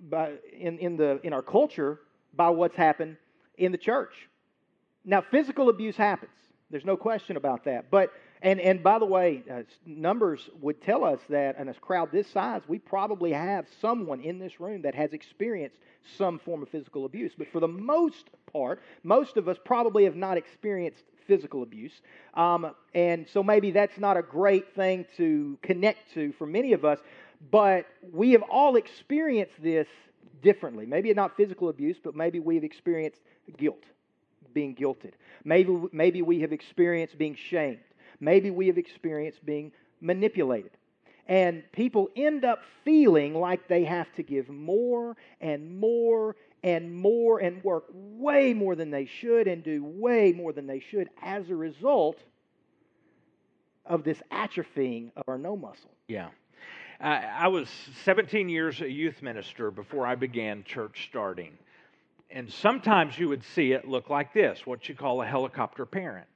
by, 0.09 0.34
in, 0.57 0.79
in, 0.79 0.97
the, 0.97 1.19
in 1.23 1.34
our 1.34 1.41
culture 1.41 1.99
by 2.34 2.49
what's 2.49 2.75
happened 2.75 3.17
in 3.57 3.71
the 3.71 3.77
church. 3.77 4.29
Now, 5.03 5.21
physical 5.21 5.69
abuse 5.69 5.97
happens. 5.97 6.32
There's 6.69 6.86
no 6.86 6.95
question 6.95 7.36
about 7.36 7.65
that. 7.65 7.91
But 7.91 8.11
and 8.42 8.60
and 8.60 8.82
by 8.82 9.00
the 9.00 9.06
way, 9.06 9.44
uh, 9.52 9.62
numbers 9.86 10.50
would 10.62 10.82
tell 10.82 11.04
us 11.04 11.20
that 11.30 11.58
in 11.58 11.70
a 11.70 11.74
crowd 11.76 12.12
this 12.12 12.28
size, 12.28 12.62
we 12.68 12.80
probably 12.80 13.32
have 13.32 13.66
someone 13.80 14.22
in 14.22 14.39
this 14.39 14.60
room 14.60 14.82
that 14.84 14.96
has 14.96 15.14
experienced 15.14 15.78
some 16.18 16.39
form 16.39 16.64
of 16.64 16.70
physical 16.70 17.06
abuse. 17.06 17.34
But 17.38 17.48
for 17.52 17.60
the 17.60 17.68
most 17.68 18.30
part, 18.52 18.82
most 19.04 19.38
of 19.38 19.48
us 19.48 19.58
probably 19.64 20.06
have 20.06 20.16
not 20.16 20.38
experienced 20.38 21.04
physical 21.28 21.64
abuse. 21.64 21.94
Um, 22.34 22.74
and 22.94 23.28
so 23.32 23.44
maybe 23.44 23.72
that's 23.72 23.98
not 23.98 24.18
a 24.18 24.22
great 24.22 24.76
thing 24.76 25.06
to 25.18 25.58
connect 25.62 26.14
to 26.16 26.34
for 26.34 26.48
many 26.48 26.74
of 26.74 26.84
us. 26.84 27.00
But 27.52 27.86
we 28.12 28.32
have 28.32 28.44
all 28.44 28.76
experienced 28.76 29.62
this 29.62 29.88
differently. 30.42 30.86
Maybe 30.86 31.14
not 31.14 31.38
physical 31.38 31.70
abuse, 31.70 31.98
but 32.04 32.16
maybe 32.16 32.39
we've 32.39 32.64
experienced 32.64 33.22
guilt, 33.58 33.84
being 34.54 34.76
guilted. 34.76 35.14
Maybe, 35.44 35.76
maybe 35.92 36.22
we 36.22 36.42
have 36.42 36.52
experienced 36.52 37.18
being 37.18 37.36
shamed. 37.36 37.80
Maybe 38.22 38.51
we 38.51 38.67
have 38.67 38.78
experienced 38.78 39.45
being 39.45 39.74
manipulated. 39.99 40.72
And 41.28 41.63
people 41.72 42.09
end 42.15 42.45
up 42.45 42.59
feeling 42.86 43.34
like 43.34 43.67
they 43.67 43.84
have 43.84 44.13
to 44.15 44.24
give 44.24 44.49
more 44.49 45.17
and 45.41 45.78
more 45.80 46.36
and 46.63 46.93
more 46.93 47.39
and 47.39 47.63
work 47.63 47.86
way 47.93 48.53
more 48.53 48.76
than 48.76 48.91
they 48.91 49.05
should 49.05 49.47
and 49.47 49.63
do 49.63 49.84
way 49.84 50.32
more 50.32 50.53
than 50.53 50.67
they 50.67 50.80
should 50.80 51.09
as 51.22 51.49
a 51.49 51.55
result 51.55 52.17
of 53.86 54.03
this 54.03 54.22
atrophying 54.32 55.11
of 55.15 55.24
our 55.28 55.38
no 55.38 55.55
muscle. 55.57 55.91
Yeah. 56.07 56.30
I 56.99 57.47
was 57.47 57.67
17 58.03 58.47
years 58.47 58.80
a 58.80 58.89
youth 58.89 59.24
minister 59.24 59.72
before 59.72 60.05
I 60.05 60.13
began 60.13 60.63
church 60.63 61.07
starting. 61.09 61.57
And 62.30 62.51
sometimes 62.51 63.17
you 63.17 63.28
would 63.30 63.43
see 63.43 63.72
it 63.72 63.88
look 63.88 64.09
like 64.09 64.34
this 64.34 64.65
what 64.65 64.88
you 64.88 64.93
call 64.93 65.22
a 65.24 65.26
helicopter 65.26 65.88
parent. 65.88 66.28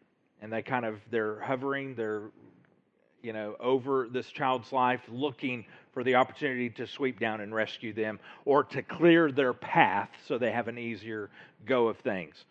And 0.46 0.54
they 0.54 0.62
kind 0.62 0.86
of, 0.86 1.00
they're 1.10 1.40
hovering, 1.40 1.96
they're, 1.96 2.22
you 3.24 3.34
know, 3.34 3.56
over 3.60 4.08
this 4.08 4.28
child's 4.28 4.72
life 4.72 5.02
looking 5.10 5.66
for 5.92 6.04
the 6.04 6.14
opportunity 6.14 6.70
to 6.70 6.86
sweep 6.86 7.20
down 7.20 7.42
and 7.42 7.52
rescue 7.52 7.94
them 7.94 8.20
or 8.46 8.64
to 8.66 8.84
clear 8.84 9.32
their 9.32 9.54
path 9.54 10.10
so 10.28 10.38
they 10.38 10.52
have 10.52 10.68
an 10.68 10.78
easier 10.78 11.32
go 11.66 11.88
of 11.88 11.98
things. 11.98 12.46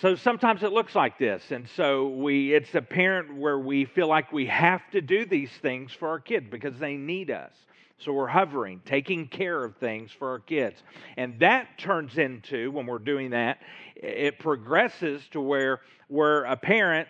So 0.00 0.16
sometimes 0.16 0.64
it 0.64 0.72
looks 0.72 0.96
like 0.96 1.16
this. 1.16 1.52
And 1.52 1.68
so 1.76 2.08
we 2.08 2.54
it's 2.54 2.74
a 2.74 2.82
parent 2.82 3.36
where 3.36 3.60
we 3.60 3.84
feel 3.84 4.08
like 4.08 4.32
we 4.32 4.46
have 4.46 4.82
to 4.90 5.00
do 5.00 5.24
these 5.24 5.52
things 5.62 5.92
for 5.92 6.08
our 6.08 6.18
kid 6.18 6.50
because 6.50 6.76
they 6.80 6.96
need 6.96 7.30
us. 7.30 7.52
So 7.98 8.12
we're 8.12 8.26
hovering, 8.26 8.80
taking 8.84 9.28
care 9.28 9.64
of 9.64 9.76
things 9.76 10.10
for 10.10 10.30
our 10.30 10.40
kids. 10.40 10.82
And 11.16 11.38
that 11.40 11.78
turns 11.78 12.18
into 12.18 12.70
when 12.70 12.86
we're 12.86 12.98
doing 12.98 13.30
that, 13.30 13.58
it 13.94 14.38
progresses 14.38 15.22
to 15.32 15.40
where 15.40 15.80
we're 16.08 16.44
a 16.44 16.56
parent 16.56 17.08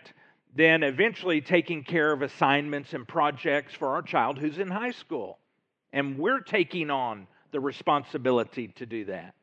then 0.55 0.83
eventually 0.83 1.41
taking 1.41 1.83
care 1.83 2.11
of 2.11 2.21
assignments 2.21 2.93
and 2.93 3.07
projects 3.07 3.73
for 3.73 3.89
our 3.89 4.01
child 4.01 4.37
who's 4.37 4.59
in 4.59 4.69
high 4.69 4.91
school. 4.91 5.39
And 5.91 6.17
we're 6.17 6.41
taking 6.41 6.89
on 6.89 7.27
the 7.51 7.59
responsibility 7.59 8.67
to 8.75 8.85
do 8.85 9.05
that. 9.05 9.35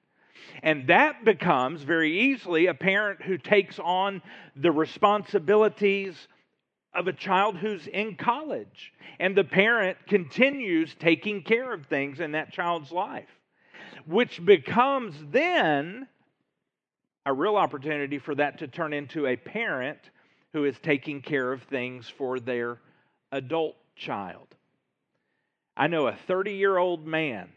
And 0.63 0.89
that 0.89 1.25
becomes 1.25 1.83
very 1.83 2.33
easily 2.33 2.67
a 2.67 2.75
parent 2.75 3.23
who 3.23 3.39
takes 3.39 3.79
on 3.79 4.23
the 4.57 4.73
responsibilities 4.73 6.29
of 6.95 7.09
a 7.09 7.13
child 7.13 7.57
who's 7.57 7.87
in 7.87 8.17
college. 8.17 8.93
And 9.19 9.37
the 9.37 9.45
parent 9.45 9.99
continues 10.07 10.95
taking 10.99 11.43
care 11.43 11.73
of 11.73 11.87
things 11.87 12.21
in 12.21 12.33
that 12.33 12.53
child's 12.53 12.91
life, 12.91 13.29
which 14.07 14.45
becomes 14.45 15.15
then 15.31 16.09
a 17.27 17.33
real 17.33 17.57
opportunity 17.57 18.19
for 18.19 18.35
that 18.35 18.59
to 18.59 18.69
turn 18.69 18.93
into 18.93 19.27
a 19.27 19.37
parent 19.37 19.99
who 20.53 20.65
is 20.65 20.77
taking 20.83 21.23
care 21.23 21.53
of 21.53 21.63
things 21.65 22.09
for 22.09 22.41
their 22.41 22.79
adult 23.31 23.77
child. 23.95 24.49
I 25.77 25.87
know 25.87 26.09
a 26.09 26.17
30 26.27 26.55
year 26.55 26.77
old 26.77 27.07
man 27.07 27.51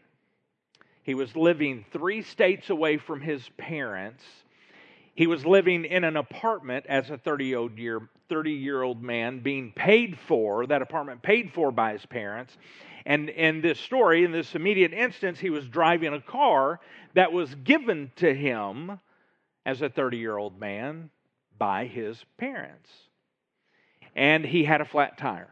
he 1.04 1.14
was 1.14 1.36
living 1.36 1.84
three 1.92 2.22
states 2.22 2.70
away 2.70 2.96
from 2.96 3.20
his 3.20 3.46
parents. 3.58 4.24
He 5.14 5.26
was 5.26 5.44
living 5.44 5.84
in 5.84 6.02
an 6.02 6.16
apartment 6.16 6.86
as 6.88 7.10
a 7.10 7.18
30 7.18 7.44
year, 7.76 8.08
30 8.28 8.52
year 8.52 8.82
old 8.82 9.02
man, 9.02 9.40
being 9.40 9.72
paid 9.72 10.18
for, 10.18 10.66
that 10.66 10.82
apartment 10.82 11.22
paid 11.22 11.52
for 11.52 11.70
by 11.70 11.92
his 11.92 12.06
parents. 12.06 12.56
And 13.06 13.28
in 13.28 13.60
this 13.60 13.78
story, 13.78 14.24
in 14.24 14.32
this 14.32 14.54
immediate 14.54 14.92
instance, 14.92 15.38
he 15.38 15.50
was 15.50 15.68
driving 15.68 16.14
a 16.14 16.20
car 16.20 16.80
that 17.14 17.32
was 17.32 17.54
given 17.56 18.10
to 18.16 18.34
him 18.34 18.98
as 19.66 19.82
a 19.82 19.88
30 19.88 20.16
year 20.16 20.36
old 20.36 20.58
man 20.58 21.10
by 21.58 21.86
his 21.86 22.24
parents. 22.38 22.90
And 24.16 24.44
he 24.44 24.64
had 24.64 24.80
a 24.80 24.84
flat 24.84 25.18
tire. 25.18 25.50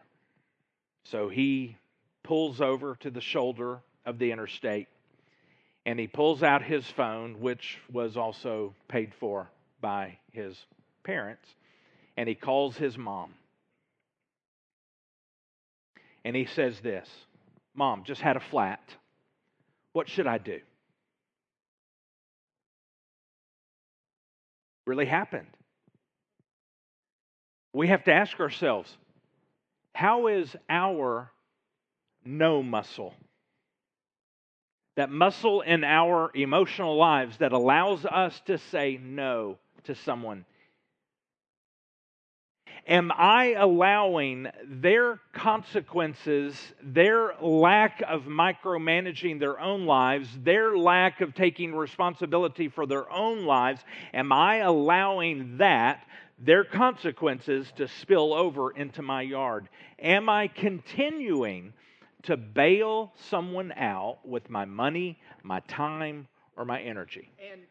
So 1.04 1.28
he 1.28 1.76
pulls 2.22 2.60
over 2.60 2.96
to 3.00 3.10
the 3.10 3.20
shoulder 3.20 3.80
of 4.06 4.18
the 4.18 4.30
interstate 4.30 4.88
and 5.84 5.98
he 5.98 6.06
pulls 6.06 6.42
out 6.42 6.62
his 6.62 6.86
phone, 6.86 7.40
which 7.40 7.78
was 7.92 8.16
also 8.16 8.74
paid 8.88 9.12
for 9.18 9.50
by 9.80 10.18
his 10.32 10.56
parents, 11.02 11.48
and 12.16 12.28
he 12.28 12.34
calls 12.34 12.76
his 12.76 12.96
mom. 12.96 13.34
And 16.24 16.36
he 16.36 16.46
says 16.46 16.78
this 16.80 17.08
Mom, 17.74 18.04
just 18.04 18.20
had 18.20 18.36
a 18.36 18.40
flat. 18.40 18.82
What 19.92 20.08
should 20.08 20.26
I 20.26 20.38
do? 20.38 20.60
Really 24.86 25.06
happened. 25.06 25.46
We 27.72 27.88
have 27.88 28.04
to 28.04 28.12
ask 28.12 28.38
ourselves 28.40 28.94
how 29.94 30.26
is 30.26 30.54
our 30.68 31.30
no 32.24 32.62
muscle? 32.62 33.14
that 34.96 35.10
muscle 35.10 35.62
in 35.62 35.84
our 35.84 36.30
emotional 36.34 36.96
lives 36.96 37.38
that 37.38 37.52
allows 37.52 38.04
us 38.04 38.40
to 38.46 38.58
say 38.58 39.00
no 39.02 39.58
to 39.84 39.94
someone. 39.94 40.44
Am 42.88 43.12
I 43.14 43.54
allowing 43.56 44.48
their 44.64 45.20
consequences, 45.32 46.56
their 46.82 47.34
lack 47.40 48.02
of 48.08 48.22
micromanaging 48.22 49.38
their 49.38 49.60
own 49.60 49.86
lives, 49.86 50.28
their 50.42 50.76
lack 50.76 51.20
of 51.20 51.32
taking 51.32 51.74
responsibility 51.74 52.68
for 52.68 52.86
their 52.86 53.10
own 53.10 53.44
lives, 53.44 53.82
am 54.12 54.32
I 54.32 54.56
allowing 54.56 55.58
that, 55.58 56.04
their 56.40 56.64
consequences, 56.64 57.72
to 57.76 57.86
spill 57.86 58.34
over 58.34 58.72
into 58.72 59.00
my 59.00 59.22
yard? 59.22 59.68
Am 60.00 60.28
I 60.28 60.48
continuing 60.48 61.72
to 62.24 62.36
bail 62.36 63.12
someone 63.14 63.72
out 63.76 64.18
with 64.24 64.50
my 64.50 64.64
money, 64.64 65.20
my 65.44 65.60
time, 65.60 66.26
or 66.56 66.64
my 66.64 66.80
energy? 66.80 67.30
And 67.52 67.62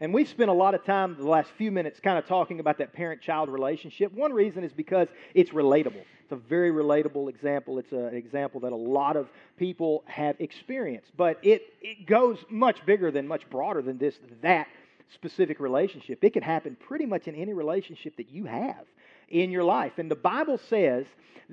and 0.00 0.12
we've 0.12 0.28
spent 0.28 0.50
a 0.50 0.54
lot 0.54 0.74
of 0.74 0.84
time 0.84 1.16
the 1.16 1.28
last 1.28 1.50
few 1.56 1.70
minutes 1.70 2.00
kind 2.00 2.18
of 2.18 2.26
talking 2.26 2.60
about 2.60 2.78
that 2.78 2.92
parent 2.92 3.20
child 3.20 3.48
relationship. 3.48 4.12
One 4.12 4.32
reason 4.32 4.64
is 4.64 4.72
because 4.72 5.08
it's 5.34 5.50
relatable. 5.50 6.02
It's 6.22 6.32
a 6.32 6.36
very 6.36 6.70
relatable 6.70 7.28
example. 7.28 7.78
It's 7.78 7.92
a, 7.92 8.06
an 8.06 8.16
example 8.16 8.60
that 8.60 8.72
a 8.72 8.76
lot 8.76 9.16
of 9.16 9.28
people 9.56 10.02
have 10.06 10.36
experienced. 10.40 11.12
But 11.16 11.38
it, 11.42 11.74
it 11.80 12.06
goes 12.06 12.38
much 12.48 12.84
bigger 12.84 13.10
than, 13.10 13.28
much 13.28 13.48
broader 13.50 13.82
than 13.82 13.98
this, 13.98 14.18
that 14.42 14.66
specific 15.12 15.60
relationship. 15.60 16.24
It 16.24 16.32
can 16.32 16.42
happen 16.42 16.76
pretty 16.76 17.06
much 17.06 17.28
in 17.28 17.34
any 17.34 17.52
relationship 17.52 18.16
that 18.16 18.30
you 18.30 18.46
have 18.46 18.86
in 19.28 19.50
your 19.50 19.64
life. 19.64 19.92
And 19.98 20.10
the 20.10 20.16
Bible 20.16 20.58
says 20.68 21.06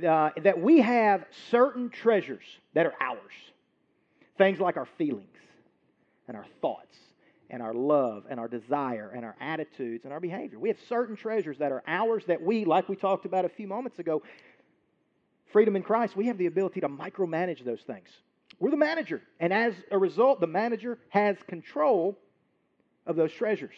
uh, 0.08 0.30
that 0.42 0.60
we 0.60 0.80
have 0.80 1.26
certain 1.50 1.89
treasures 1.89 2.46
that 2.74 2.86
are 2.86 2.94
ours 3.00 3.34
things 4.38 4.60
like 4.60 4.76
our 4.76 4.88
feelings 4.98 5.28
and 6.28 6.36
our 6.36 6.46
thoughts 6.62 6.98
and 7.52 7.62
our 7.62 7.74
love 7.74 8.24
and 8.30 8.39
our 8.39 8.47
desire 8.47 9.12
and 9.16 9.24
our 9.24 9.36
attitudes 9.39 10.06
and 10.06 10.14
our 10.14 10.20
behavior. 10.20 10.58
We 10.58 10.70
have 10.70 10.78
certain 10.89 11.16
treasures 11.16 11.58
that 11.60 11.72
are 11.72 11.84
ours 11.86 12.24
that 12.28 12.41
we, 12.41 12.66
like 12.66 12.89
we 12.89 12.95
talked 12.95 13.26
about 13.26 13.45
a 13.45 13.49
few 13.49 13.68
moments 13.68 13.99
ago, 13.99 14.24
freedom 15.52 15.76
in 15.76 15.84
Christ, 15.84 16.16
we 16.16 16.28
have 16.28 16.38
the 16.38 16.47
ability 16.47 16.80
to 16.82 16.89
micromanage 16.89 17.64
those 17.64 17.82
things. 17.82 18.08
We're 18.60 18.72
the 18.72 18.78
manager. 18.78 19.22
And 19.39 19.52
as 19.52 19.74
a 19.91 19.97
result, 19.97 20.39
the 20.39 20.47
manager 20.47 20.97
has 21.10 21.36
control 21.47 22.18
of 23.06 23.16
those 23.16 23.34
treasures. 23.34 23.76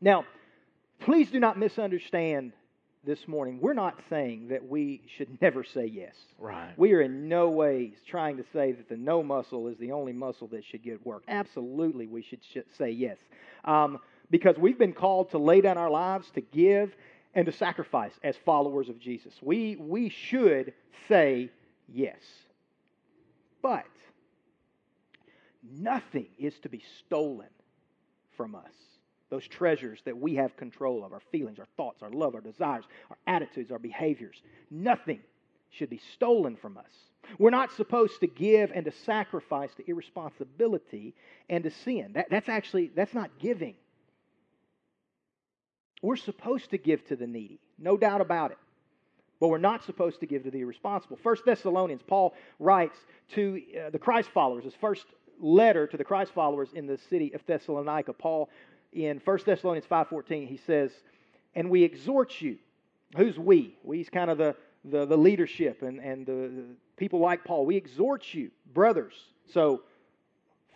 Now, 0.00 0.24
please 1.00 1.30
do 1.30 1.38
not 1.38 1.58
misunderstand 1.58 2.52
this 3.04 3.26
morning, 3.26 3.58
we're 3.60 3.72
not 3.72 3.98
saying 4.08 4.48
that 4.48 4.68
we 4.68 5.02
should 5.16 5.38
never 5.42 5.64
say 5.64 5.86
yes. 5.86 6.14
Right. 6.38 6.72
We 6.76 6.92
are 6.92 7.00
in 7.00 7.28
no 7.28 7.48
ways 7.48 7.94
trying 8.06 8.36
to 8.36 8.44
say 8.52 8.72
that 8.72 8.88
the 8.88 8.96
no 8.96 9.22
muscle 9.22 9.68
is 9.68 9.76
the 9.78 9.92
only 9.92 10.12
muscle 10.12 10.46
that 10.48 10.64
should 10.64 10.82
get 10.82 11.04
work. 11.04 11.22
Absolutely, 11.28 12.06
we 12.06 12.22
should 12.22 12.40
say 12.78 12.90
yes. 12.90 13.18
Um, 13.64 13.98
because 14.30 14.56
we've 14.56 14.78
been 14.78 14.92
called 14.92 15.30
to 15.30 15.38
lay 15.38 15.60
down 15.60 15.78
our 15.78 15.90
lives, 15.90 16.30
to 16.34 16.40
give, 16.40 16.94
and 17.34 17.46
to 17.46 17.52
sacrifice 17.52 18.12
as 18.22 18.36
followers 18.44 18.88
of 18.88 18.98
Jesus. 18.98 19.34
We, 19.42 19.76
we 19.76 20.08
should 20.08 20.72
say 21.08 21.50
yes. 21.88 22.20
But 23.62 23.84
nothing 25.62 26.26
is 26.38 26.54
to 26.62 26.68
be 26.68 26.82
stolen 26.98 27.48
from 28.36 28.54
us 28.54 28.72
those 29.32 29.48
treasures 29.48 29.98
that 30.04 30.18
we 30.18 30.34
have 30.34 30.54
control 30.58 31.02
of 31.06 31.14
our 31.14 31.22
feelings, 31.32 31.58
our 31.58 31.66
thoughts, 31.78 32.02
our 32.02 32.10
love, 32.10 32.34
our 32.34 32.42
desires, 32.42 32.84
our 33.08 33.16
attitudes, 33.26 33.72
our 33.72 33.78
behaviors. 33.78 34.42
Nothing 34.70 35.20
should 35.70 35.88
be 35.88 36.02
stolen 36.12 36.54
from 36.54 36.76
us. 36.76 36.92
We're 37.38 37.48
not 37.48 37.72
supposed 37.72 38.20
to 38.20 38.26
give 38.26 38.70
and 38.72 38.84
to 38.84 38.92
sacrifice 38.92 39.70
to 39.78 39.90
irresponsibility 39.90 41.14
and 41.48 41.64
to 41.64 41.70
sin. 41.70 42.10
That, 42.12 42.26
that's 42.30 42.50
actually, 42.50 42.90
that's 42.94 43.14
not 43.14 43.30
giving. 43.38 43.74
We're 46.02 46.16
supposed 46.16 46.68
to 46.70 46.76
give 46.76 47.02
to 47.08 47.16
the 47.16 47.26
needy, 47.26 47.58
no 47.78 47.96
doubt 47.96 48.20
about 48.20 48.50
it. 48.50 48.58
But 49.40 49.48
we're 49.48 49.56
not 49.56 49.82
supposed 49.82 50.20
to 50.20 50.26
give 50.26 50.44
to 50.44 50.50
the 50.50 50.60
irresponsible. 50.60 51.18
First 51.22 51.46
Thessalonians, 51.46 52.02
Paul 52.06 52.34
writes 52.58 52.98
to 53.34 53.62
uh, 53.74 53.90
the 53.90 53.98
Christ 53.98 54.28
followers, 54.34 54.64
his 54.64 54.74
first 54.78 55.06
letter 55.40 55.86
to 55.86 55.96
the 55.96 56.04
Christ 56.04 56.32
followers 56.34 56.68
in 56.74 56.86
the 56.86 56.98
city 57.10 57.32
of 57.34 57.40
Thessalonica. 57.46 58.12
Paul 58.12 58.50
in 58.92 59.20
1 59.24 59.38
Thessalonians 59.44 59.86
5.14, 59.86 60.46
he 60.46 60.58
says, 60.66 60.90
And 61.54 61.70
we 61.70 61.82
exhort 61.82 62.40
you. 62.40 62.58
Who's 63.16 63.38
we? 63.38 63.76
We's 63.82 64.08
kind 64.08 64.30
of 64.30 64.38
the, 64.38 64.56
the, 64.84 65.06
the 65.06 65.16
leadership 65.16 65.82
and, 65.82 65.98
and 65.98 66.26
the, 66.26 66.32
the 66.32 66.64
people 66.96 67.20
like 67.20 67.44
Paul. 67.44 67.66
We 67.66 67.76
exhort 67.76 68.32
you, 68.32 68.50
brothers. 68.72 69.14
So, 69.52 69.82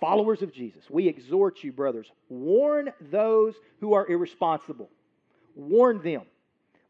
followers 0.01 0.43
of 0.43 0.53
Jesus, 0.53 0.85
we 0.91 1.09
exhort 1.09 1.63
you, 1.63 1.73
brothers. 1.73 2.11
Warn 2.29 2.93
those 3.01 3.55
who 3.81 3.95
are 3.95 4.07
irresponsible. 4.07 4.91
Warn 5.55 6.03
them. 6.03 6.23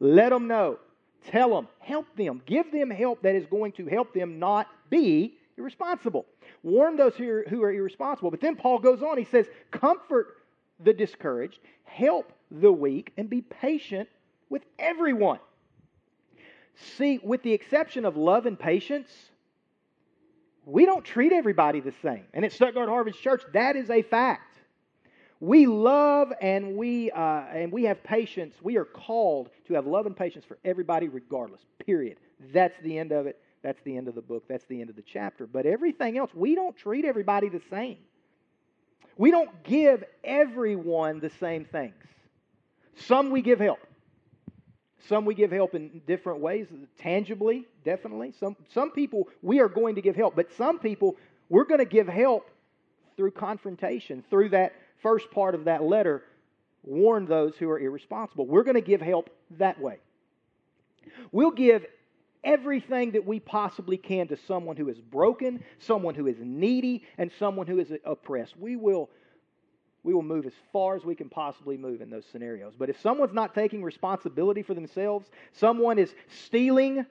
Let 0.01 0.31
them 0.31 0.49
know. 0.49 0.79
Tell 1.29 1.51
them. 1.51 1.69
Help 1.79 2.07
them. 2.17 2.43
Give 2.47 2.71
them 2.71 2.91
help 2.91 3.23
that 3.23 3.35
is 3.35 3.47
going 3.47 3.73
to 3.73 3.87
help 3.87 4.13
them 4.13 4.39
not 4.39 4.69
be 4.91 5.39
irresponsible. 5.57 6.27
Warn 6.63 6.97
those 6.97 7.15
who 7.15 7.29
are, 7.29 7.45
who 7.49 7.63
are 7.63 7.73
irresponsible. 7.73 8.31
But 8.31 8.41
then 8.41 8.57
Paul 8.57 8.79
goes 8.79 9.03
on. 9.03 9.19
He 9.19 9.25
says, 9.25 9.47
Comfort 9.71 10.37
the 10.81 10.93
discouraged, 10.93 11.59
help 11.85 12.33
the 12.51 12.73
weak, 12.73 13.13
and 13.17 13.29
be 13.29 13.43
patient 13.43 14.09
with 14.49 14.63
everyone. 14.79 15.41
See, 16.97 17.19
with 17.23 17.43
the 17.43 17.53
exception 17.53 18.05
of 18.05 18.17
love 18.17 18.47
and 18.47 18.59
patience, 18.59 19.09
we 20.67 20.85
don't 20.85 21.05
treat 21.05 21.33
everybody 21.33 21.81
the 21.81 21.95
same. 22.03 22.25
And 22.35 22.45
at 22.45 22.53
Stuttgart 22.53 22.89
Harvest 22.89 23.21
Church, 23.23 23.43
that 23.53 23.77
is 23.77 23.89
a 23.89 24.03
fact. 24.03 24.59
We 25.41 25.67
love 25.67 26.33
and 26.41 26.77
we, 26.77 27.11
uh, 27.11 27.21
and 27.21 27.71
we 27.71 27.85
have 27.85 28.03
patience. 28.03 28.57
We 28.63 28.77
are 28.77 28.85
called 28.85 29.51
to 29.67 29.75
have 29.75 29.87
love 29.87 30.07
and 30.07 30.17
patience 30.17 30.45
for 30.45 30.59
everybody, 30.65 31.09
regardless, 31.09 31.61
period. 31.85 32.19
That's 32.53 32.77
the 32.83 32.99
end 32.99 33.13
of 33.13 33.27
it. 33.27 33.39
That's 33.63 33.81
the 33.85 33.97
end 33.97 34.09
of 34.09 34.15
the 34.15 34.23
book. 34.23 34.45
That's 34.49 34.65
the 34.67 34.81
end 34.81 34.91
of 34.91 34.97
the 34.97 35.03
chapter. 35.03 35.47
But 35.47 35.67
everything 35.67 36.19
else, 36.19 36.31
we 36.35 36.55
don't 36.55 36.77
treat 36.77 37.05
everybody 37.05 37.49
the 37.49 37.63
same. 37.71 37.99
We 39.17 39.31
don't 39.31 39.63
give 39.65 40.05
everyone 40.25 41.21
the 41.21 41.31
same 41.41 41.65
things. 41.65 41.95
Some 42.97 43.31
we 43.31 43.43
give 43.43 43.61
help. 43.61 43.79
Some 45.09 45.25
we 45.25 45.35
give 45.35 45.53
help 45.53 45.75
in 45.75 46.01
different 46.07 46.41
ways, 46.41 46.67
tangibly, 46.99 47.67
definitely. 47.85 48.33
Some, 48.39 48.57
some 48.73 48.91
people 48.91 49.29
we 49.43 49.61
are 49.61 49.69
going 49.69 49.95
to 49.95 50.03
give 50.03 50.17
help, 50.17 50.35
but 50.35 50.53
some 50.55 50.79
people 50.79 51.17
we're 51.49 51.65
going 51.65 51.79
to 51.79 51.85
give 51.85 52.09
help 52.09 52.51
through 53.17 53.31
confrontation, 53.31 54.25
through 54.29 54.51
that 54.51 54.73
first 55.03 55.31
part 55.31 55.55
of 55.55 55.65
that 55.65 55.83
letter. 55.83 56.25
Warn 56.83 57.27
those 57.27 57.57
who 57.57 57.69
are 57.69 57.79
irresponsible. 57.79 58.47
We're 58.47 58.63
going 58.63 58.75
to 58.75 58.81
give 58.81 59.01
help 59.01 59.31
that 59.59 59.81
way. 59.81 59.99
We'll 61.33 61.51
give 61.51 61.85
everything 62.47 63.11
that 63.11 63.27
we 63.27 63.41
possibly 63.41 63.99
can 63.99 64.29
to 64.29 64.37
someone 64.47 64.77
who 64.77 64.89
is 64.89 64.99
broken, 64.99 65.63
someone 65.79 66.15
who 66.15 66.27
is 66.27 66.37
needy, 66.41 67.05
and 67.19 67.31
someone 67.39 67.67
who 67.67 67.79
is 67.79 67.93
oppressed. 68.05 68.57
We 68.57 68.77
will, 68.77 69.11
we 70.05 70.15
will 70.15 70.23
move 70.23 70.47
as 70.47 70.55
far 70.73 70.97
as 70.97 71.05
we 71.05 71.15
can 71.15 71.29
possibly 71.29 71.77
move 71.77 72.01
in 72.01 72.09
those 72.09 72.25
scenarios. 72.31 72.75
But 72.79 72.89
if 72.89 73.01
someone's 73.01 73.35
not 73.35 73.55
taking 73.55 73.83
responsibility 73.83 74.63
for 74.63 74.73
themselves, 74.73 75.29
someone 75.53 75.99
is 75.99 76.15
stealing 76.45 77.05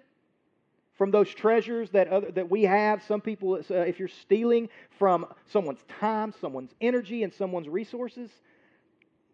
from 0.98 1.12
those 1.12 1.30
treasures 1.30 1.90
that, 1.92 2.08
other, 2.08 2.32
that 2.32 2.50
we 2.50 2.64
have. 2.64 3.04
Some 3.04 3.20
people, 3.20 3.56
uh, 3.56 3.74
if 3.76 4.00
you're 4.00 4.08
stealing 4.08 4.70
from 4.98 5.26
someone's 5.52 5.84
time, 6.00 6.34
someone's 6.40 6.72
energy, 6.80 7.24
and 7.24 7.34
someone's 7.34 7.68
resources, 7.68 8.32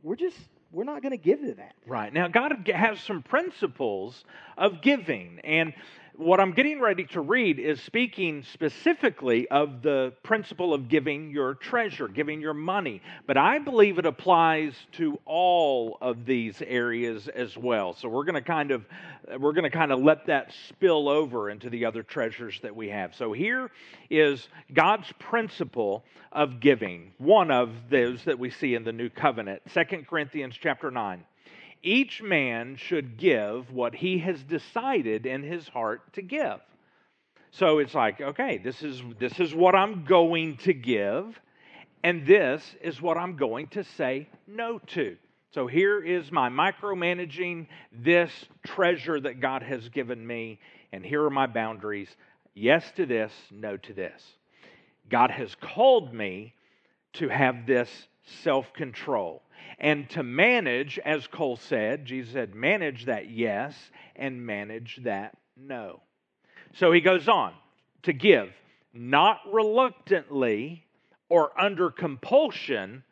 we're 0.01 0.15
just 0.15 0.39
we're 0.72 0.84
not 0.84 1.01
going 1.01 1.11
to 1.11 1.17
give 1.17 1.41
to 1.41 1.53
that. 1.55 1.76
Right. 1.86 2.13
Now, 2.13 2.28
God 2.28 2.67
has 2.74 2.99
some 3.01 3.22
principles 3.22 4.24
of 4.57 4.82
giving. 4.82 5.39
And 5.43 5.74
what 6.18 6.39
I'm 6.39 6.51
getting 6.51 6.80
ready 6.80 7.05
to 7.05 7.22
read 7.22 7.59
is 7.59 7.82
speaking 7.82 8.43
specifically 8.43 9.47
of 9.47 9.82
the 9.82 10.14
principle 10.24 10.74
of 10.74 10.89
giving 10.89 11.32
your 11.32 11.55
treasure, 11.55 12.07
giving 12.07 12.41
your 12.41 12.53
money. 12.53 13.01
But 13.28 13.38
I 13.38 13.59
believe 13.59 13.97
it 13.97 14.05
applies 14.05 14.74
to 14.93 15.20
all 15.26 15.97
of 16.01 16.26
these 16.26 16.62
areas 16.62 17.28
as 17.30 17.57
well. 17.57 17.93
So 17.93 18.09
we're 18.09 18.26
going 18.26 18.36
to 18.36 18.41
kind 18.41 18.72
of 18.72 18.86
we're 19.39 19.53
going 19.53 19.64
to 19.64 19.70
kind 19.70 19.91
of 19.91 19.99
let 19.99 20.26
that 20.26 20.51
spill 20.68 21.07
over 21.07 21.49
into 21.49 21.70
the 21.70 21.86
other 21.86 22.03
treasures 22.03 22.59
that 22.62 22.76
we 22.76 22.89
have. 22.89 23.16
So 23.16 23.32
here 23.34 23.72
is 24.09 24.49
God's 24.74 25.12
principle 25.20 26.03
of 26.32 26.59
giving, 26.59 27.14
one 27.18 27.51
of 27.51 27.70
those 27.89 28.24
that 28.26 28.39
we 28.39 28.49
see 28.49 28.76
in 28.76 28.84
the 28.84 28.91
new 28.91 29.09
covenant. 29.09 29.62
2 29.74 30.03
Corinthians 30.09 30.55
chapter 30.59 30.91
9 30.91 31.24
each 31.84 32.21
man 32.21 32.75
should 32.75 33.17
give 33.17 33.71
what 33.71 33.95
he 33.95 34.19
has 34.19 34.41
decided 34.43 35.25
in 35.25 35.43
his 35.43 35.67
heart 35.67 36.13
to 36.13 36.21
give. 36.21 36.59
So 37.51 37.79
it's 37.79 37.93
like, 37.93 38.21
okay, 38.21 38.57
this 38.57 38.82
is, 38.82 39.01
this 39.19 39.39
is 39.39 39.53
what 39.53 39.75
I'm 39.75 40.05
going 40.05 40.57
to 40.57 40.73
give, 40.73 41.39
and 42.03 42.25
this 42.25 42.63
is 42.82 43.01
what 43.01 43.17
I'm 43.17 43.36
going 43.36 43.67
to 43.69 43.84
say 43.84 44.29
no 44.47 44.79
to. 44.79 45.17
So 45.53 45.67
here 45.67 46.01
is 46.01 46.32
my 46.32 46.49
micromanaging 46.49 47.67
this 47.91 48.32
treasure 48.65 49.19
that 49.19 49.41
God 49.41 49.63
has 49.63 49.89
given 49.89 50.25
me, 50.25 50.59
and 50.93 51.05
here 51.05 51.25
are 51.25 51.29
my 51.29 51.47
boundaries 51.47 52.09
yes 52.53 52.89
to 52.95 53.05
this, 53.05 53.34
no 53.51 53.75
to 53.77 53.93
this. 53.93 54.21
God 55.09 55.29
has 55.29 55.53
called 55.55 56.13
me 56.13 56.53
to 57.13 57.27
have 57.27 57.65
this 57.65 57.89
self 58.43 58.71
control. 58.71 59.43
And 59.82 60.07
to 60.11 60.21
manage, 60.21 60.99
as 60.99 61.25
Cole 61.25 61.57
said, 61.57 62.05
Jesus 62.05 62.34
said, 62.34 62.53
manage 62.53 63.05
that 63.05 63.32
yes 63.32 63.75
and 64.15 64.45
manage 64.45 64.99
that 65.03 65.36
no. 65.57 66.01
So 66.75 66.91
he 66.91 67.01
goes 67.01 67.27
on 67.27 67.53
to 68.03 68.13
give, 68.13 68.51
not 68.93 69.39
reluctantly 69.51 70.86
or 71.29 71.59
under 71.59 71.89
compulsion, 71.89 73.03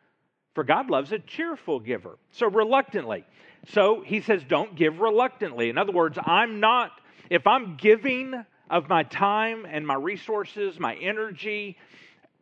for 0.54 0.64
God 0.64 0.92
loves 0.92 1.12
a 1.12 1.18
cheerful 1.18 1.80
giver. 1.80 2.20
So 2.34 2.48
reluctantly. 2.48 3.26
So 3.70 4.04
he 4.06 4.22
says, 4.22 4.44
don't 4.48 4.76
give 4.76 5.00
reluctantly. 5.00 5.70
In 5.70 5.78
other 5.80 5.92
words, 5.92 6.20
I'm 6.24 6.60
not, 6.60 6.92
if 7.32 7.48
I'm 7.48 7.78
giving 7.78 8.46
of 8.70 8.88
my 8.88 9.02
time 9.02 9.66
and 9.68 9.88
my 9.88 9.96
resources, 9.96 10.80
my 10.80 10.94
energy, 10.96 11.78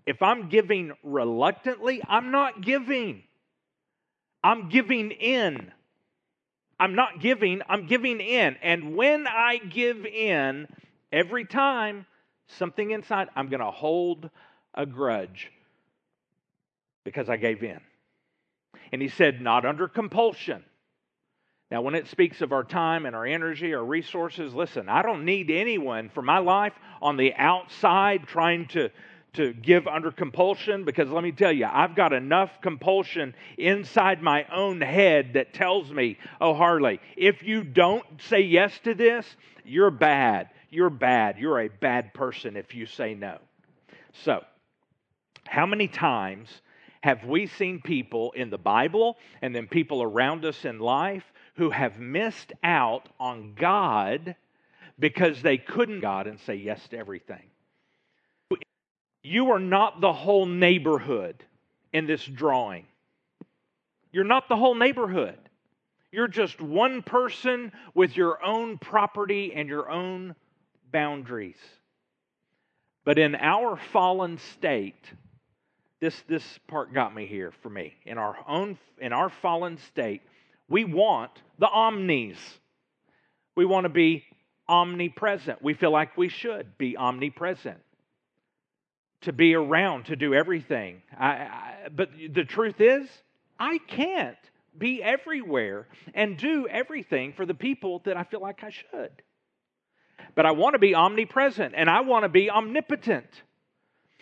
if 0.05 0.21
I'm 0.21 0.49
giving 0.49 0.91
reluctantly, 1.01 2.01
I'm 2.05 2.31
not 2.31 2.59
giving. 2.59 3.23
I'm 4.47 4.69
giving 4.69 5.11
in. 5.11 5.73
I'm 6.79 6.95
not 6.95 7.19
giving, 7.19 7.61
I'm 7.67 7.85
giving 7.85 8.21
in. 8.21 8.55
And 8.61 8.95
when 8.95 9.27
I 9.27 9.57
give 9.57 10.05
in, 10.05 10.69
every 11.11 11.43
time, 11.43 12.05
something 12.47 12.91
inside, 12.91 13.27
I'm 13.35 13.49
going 13.49 13.59
to 13.59 13.71
hold 13.71 14.29
a 14.73 14.85
grudge 14.85 15.51
because 17.03 17.27
I 17.27 17.35
gave 17.35 17.61
in. 17.61 17.81
And 18.93 19.01
he 19.01 19.09
said, 19.09 19.41
not 19.41 19.65
under 19.65 19.89
compulsion. 19.89 20.63
Now, 21.69 21.81
when 21.81 21.95
it 21.95 22.07
speaks 22.07 22.39
of 22.39 22.53
our 22.53 22.63
time 22.63 23.05
and 23.05 23.17
our 23.17 23.25
energy, 23.25 23.73
our 23.73 23.83
resources, 23.83 24.53
listen, 24.53 24.87
I 24.87 25.01
don't 25.01 25.25
need 25.25 25.51
anyone 25.51 26.07
for 26.07 26.21
my 26.21 26.37
life 26.37 26.73
on 27.01 27.17
the 27.17 27.33
outside 27.35 28.27
trying 28.27 28.67
to, 28.67 28.91
to 29.37 29.53
give 29.53 29.87
under 29.87 30.11
compulsion 30.11 30.83
because 30.83 31.09
let 31.09 31.23
me 31.23 31.31
tell 31.31 31.51
you, 31.51 31.65
I've 31.65 31.95
got 31.95 32.13
enough 32.13 32.51
compulsion 32.61 33.33
inside 33.57 34.21
my 34.21 34.45
own 34.53 34.81
head 34.81 35.33
that 35.33 35.53
tells 35.53 35.91
me, 35.91 36.17
oh, 36.41 36.53
Harley, 36.53 36.99
if 37.15 37.41
you 37.43 37.63
don't 37.63 38.05
say 38.29 38.41
yes 38.41 38.77
to 38.83 38.93
this, 38.93 39.25
you're 39.63 39.91
bad. 39.91 40.49
You're 40.69 40.89
bad. 40.89 41.37
You're 41.37 41.61
a 41.61 41.69
bad 41.69 42.13
person 42.13 42.57
if 42.57 42.75
you 42.75 42.85
say 42.85 43.13
no. 43.13 43.37
So, 44.23 44.43
how 45.45 45.65
many 45.65 45.87
times 45.87 46.49
have 47.01 47.23
we 47.23 47.47
seen 47.47 47.81
people 47.81 48.31
in 48.33 48.49
the 48.49 48.57
Bible 48.57 49.17
and 49.41 49.55
then 49.55 49.67
people 49.67 50.03
around 50.03 50.43
us 50.45 50.65
in 50.65 50.79
life 50.79 51.23
who 51.55 51.69
have 51.69 51.99
missed 51.99 52.53
out 52.63 53.07
on 53.19 53.53
God 53.55 54.35
because 54.99 55.41
they 55.41 55.57
couldn't 55.57 56.01
God 56.01 56.27
and 56.27 56.39
say 56.39 56.55
yes 56.55 56.85
to 56.89 56.97
everything. 56.97 57.43
You 59.27 59.51
are 59.51 59.59
not 59.59 59.99
the 59.99 60.13
whole 60.13 60.45
neighborhood 60.45 61.43
in 61.91 62.07
this 62.07 62.23
drawing. 62.23 62.85
You're 64.13 64.23
not 64.23 64.47
the 64.47 64.55
whole 64.55 64.73
neighborhood. 64.73 65.37
You're 66.13 66.29
just 66.29 66.61
one 66.61 67.01
person 67.01 67.73
with 67.93 68.15
your 68.15 68.41
own 68.41 68.77
property 68.77 69.51
and 69.53 69.67
your 69.67 69.89
own 69.89 70.33
boundaries. 70.93 71.57
But 73.03 73.19
in 73.19 73.35
our 73.35 73.75
fallen 73.91 74.37
state, 74.37 75.03
this, 75.99 76.15
this 76.29 76.59
part 76.69 76.93
got 76.93 77.13
me 77.13 77.25
here 77.25 77.51
for 77.61 77.69
me. 77.69 77.95
In 78.05 78.17
our 78.17 78.37
own 78.47 78.77
in 78.97 79.11
our 79.11 79.29
fallen 79.29 79.77
state, 79.89 80.21
we 80.69 80.85
want 80.85 81.31
the 81.59 81.67
omnis. 81.67 82.37
We 83.57 83.65
want 83.65 83.83
to 83.83 83.89
be 83.89 84.23
omnipresent. 84.69 85.61
We 85.61 85.73
feel 85.73 85.91
like 85.91 86.15
we 86.15 86.29
should 86.29 86.77
be 86.77 86.95
omnipresent. 86.95 87.79
To 89.27 89.33
be 89.33 89.55
around, 89.55 90.05
to 90.05 90.15
do 90.15 90.33
everything. 90.33 91.01
I, 91.19 91.27
I, 91.27 91.73
but 91.93 92.11
the 92.31 92.45
truth 92.45 92.79
is, 92.79 93.09
I 93.59 93.77
can't 93.79 94.37
be 94.77 95.03
everywhere 95.03 95.89
and 96.13 96.37
do 96.37 96.65
everything 96.65 97.33
for 97.33 97.45
the 97.45 97.53
people 97.53 98.01
that 98.05 98.15
I 98.15 98.23
feel 98.23 98.39
like 98.39 98.63
I 98.63 98.69
should. 98.69 99.11
But 100.33 100.45
I 100.45 100.51
want 100.51 100.75
to 100.75 100.79
be 100.79 100.95
omnipresent 100.95 101.73
and 101.75 101.89
I 101.89 102.01
want 102.01 102.23
to 102.23 102.29
be 102.29 102.49
omnipotent. 102.49 103.27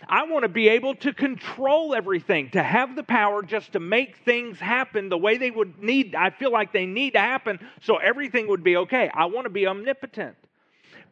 I 0.10 0.26
want 0.26 0.41
to 0.41 0.49
be 0.49 0.70
able 0.70 0.95
to 0.95 1.14
control 1.14 1.93
everything, 1.93 2.49
to 2.51 2.64
have 2.64 2.95
the 2.95 3.03
power 3.03 3.43
just 3.43 3.74
to 3.74 3.80
make 3.80 4.18
things 4.26 4.60
happen 4.60 5.10
the 5.10 5.20
way 5.20 5.38
they 5.38 5.51
would 5.51 5.84
need. 5.84 6.16
I 6.16 6.32
feel 6.32 6.51
like 6.51 6.74
they 6.74 6.88
need 6.88 7.14
to 7.14 7.20
happen 7.20 7.60
so 7.82 7.97
everything 7.97 8.47
would 8.47 8.64
be 8.64 8.78
okay. 8.78 9.12
I 9.14 9.26
want 9.26 9.45
to 9.45 9.51
be 9.51 9.68
omnipotent. 9.68 10.36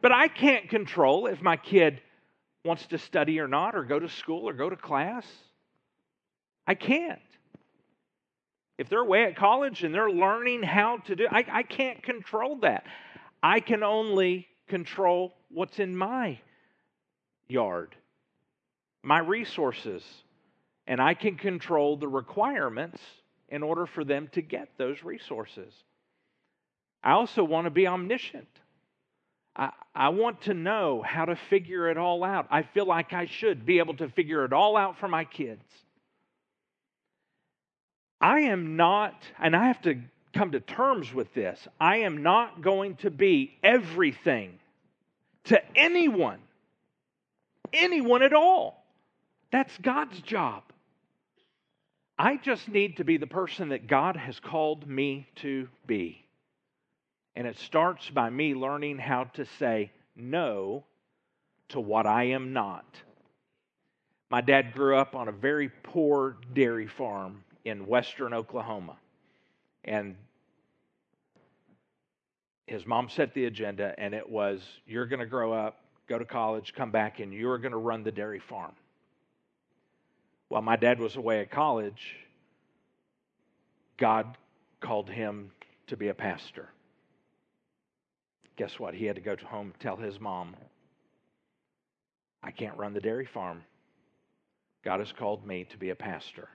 But 0.02 0.10
I 0.10 0.26
can't 0.26 0.68
control 0.68 1.28
if 1.28 1.40
my 1.40 1.56
kid 1.56 2.00
wants 2.64 2.86
to 2.86 2.98
study 2.98 3.40
or 3.40 3.48
not, 3.48 3.74
or 3.74 3.84
go 3.84 3.98
to 3.98 4.08
school 4.08 4.48
or 4.48 4.52
go 4.52 4.70
to 4.70 4.76
class. 4.76 5.26
I 6.66 6.74
can't. 6.74 7.20
If 8.78 8.88
they're 8.88 9.00
away 9.00 9.24
at 9.24 9.36
college 9.36 9.84
and 9.84 9.94
they're 9.94 10.10
learning 10.10 10.62
how 10.62 10.98
to 10.98 11.14
do 11.14 11.26
I, 11.30 11.44
I 11.50 11.62
can't 11.62 12.02
control 12.02 12.56
that. 12.60 12.84
I 13.42 13.60
can 13.60 13.82
only 13.82 14.48
control 14.68 15.34
what's 15.50 15.78
in 15.78 15.96
my 15.96 16.40
yard 17.46 17.94
my 19.04 19.18
resources, 19.18 20.02
and 20.86 21.00
I 21.00 21.14
can 21.14 21.36
control 21.36 21.96
the 21.96 22.08
requirements 22.08 23.00
in 23.48 23.62
order 23.62 23.86
for 23.86 24.02
them 24.02 24.28
to 24.32 24.40
get 24.40 24.68
those 24.78 25.04
resources. 25.04 25.72
I 27.02 27.12
also 27.12 27.44
want 27.44 27.66
to 27.66 27.70
be 27.70 27.86
omniscient. 27.86 28.48
I, 29.56 30.08
want 30.08 30.42
to 30.42 30.54
know 30.54 31.02
how 31.06 31.26
to 31.26 31.36
figure 31.36 31.88
it 31.88 31.96
all 31.96 32.24
out. 32.24 32.48
I 32.50 32.62
feel 32.62 32.86
like 32.86 33.12
I 33.12 33.26
should 33.26 33.64
be 33.64 33.78
able 33.78 33.94
to 33.96 34.08
figure 34.08 34.44
it 34.44 34.52
all 34.52 34.76
out 34.76 34.98
for 34.98 35.06
my 35.06 35.24
kids. 35.24 35.62
I 38.20 38.40
am 38.40 38.76
not, 38.76 39.14
and 39.38 39.54
I 39.54 39.68
have 39.68 39.82
to 39.82 40.00
come 40.32 40.52
to 40.52 40.60
terms 40.60 41.12
with 41.14 41.32
this, 41.34 41.68
I 41.80 41.98
am 41.98 42.22
not 42.22 42.62
going 42.62 42.96
to 42.96 43.10
be 43.10 43.56
everything 43.62 44.58
to 45.44 45.60
anyone, 45.76 46.40
anyone 47.72 48.22
at 48.22 48.32
all. 48.32 48.84
That's 49.52 49.76
God's 49.78 50.20
job. 50.20 50.64
I 52.18 52.36
just 52.36 52.68
need 52.68 52.96
to 52.96 53.04
be 53.04 53.16
the 53.16 53.26
person 53.26 53.68
that 53.68 53.86
God 53.86 54.16
has 54.16 54.40
called 54.40 54.88
me 54.88 55.28
to 55.36 55.68
be. 55.86 56.23
And 57.36 57.46
it 57.46 57.58
starts 57.58 58.08
by 58.10 58.30
me 58.30 58.54
learning 58.54 58.98
how 58.98 59.24
to 59.34 59.44
say 59.58 59.90
no 60.16 60.84
to 61.70 61.80
what 61.80 62.06
I 62.06 62.24
am 62.24 62.52
not. 62.52 62.84
My 64.30 64.40
dad 64.40 64.74
grew 64.74 64.96
up 64.96 65.14
on 65.14 65.28
a 65.28 65.32
very 65.32 65.68
poor 65.82 66.36
dairy 66.52 66.86
farm 66.86 67.42
in 67.64 67.86
western 67.86 68.32
Oklahoma. 68.32 68.96
And 69.84 70.16
his 72.66 72.86
mom 72.86 73.08
set 73.08 73.34
the 73.34 73.44
agenda, 73.46 73.94
and 73.98 74.14
it 74.14 74.28
was 74.28 74.62
you're 74.86 75.06
going 75.06 75.20
to 75.20 75.26
grow 75.26 75.52
up, 75.52 75.80
go 76.08 76.18
to 76.18 76.24
college, 76.24 76.72
come 76.74 76.90
back, 76.90 77.20
and 77.20 77.32
you're 77.32 77.58
going 77.58 77.72
to 77.72 77.78
run 77.78 78.02
the 78.02 78.12
dairy 78.12 78.40
farm 78.40 78.72
while 80.54 80.62
my 80.62 80.76
dad 80.76 81.00
was 81.00 81.16
away 81.16 81.40
at 81.40 81.50
college, 81.50 82.16
God 83.96 84.36
called 84.80 85.10
him 85.10 85.50
to 85.88 85.96
be 85.96 86.08
a 86.08 86.14
pastor. 86.14 86.68
Guess 88.56 88.78
what? 88.78 88.94
He 88.94 89.06
had 89.06 89.16
to 89.16 89.22
go 89.22 89.34
to 89.34 89.46
home 89.46 89.72
tell 89.80 89.96
his 89.96 90.20
mom, 90.20 90.56
I 92.42 92.50
can't 92.50 92.76
run 92.76 92.92
the 92.92 93.00
dairy 93.00 93.26
farm. 93.26 93.62
God 94.84 95.00
has 95.00 95.12
called 95.12 95.46
me 95.46 95.64
to 95.70 95.78
be 95.78 95.90
a 95.90 95.94
pastor. 95.94 96.48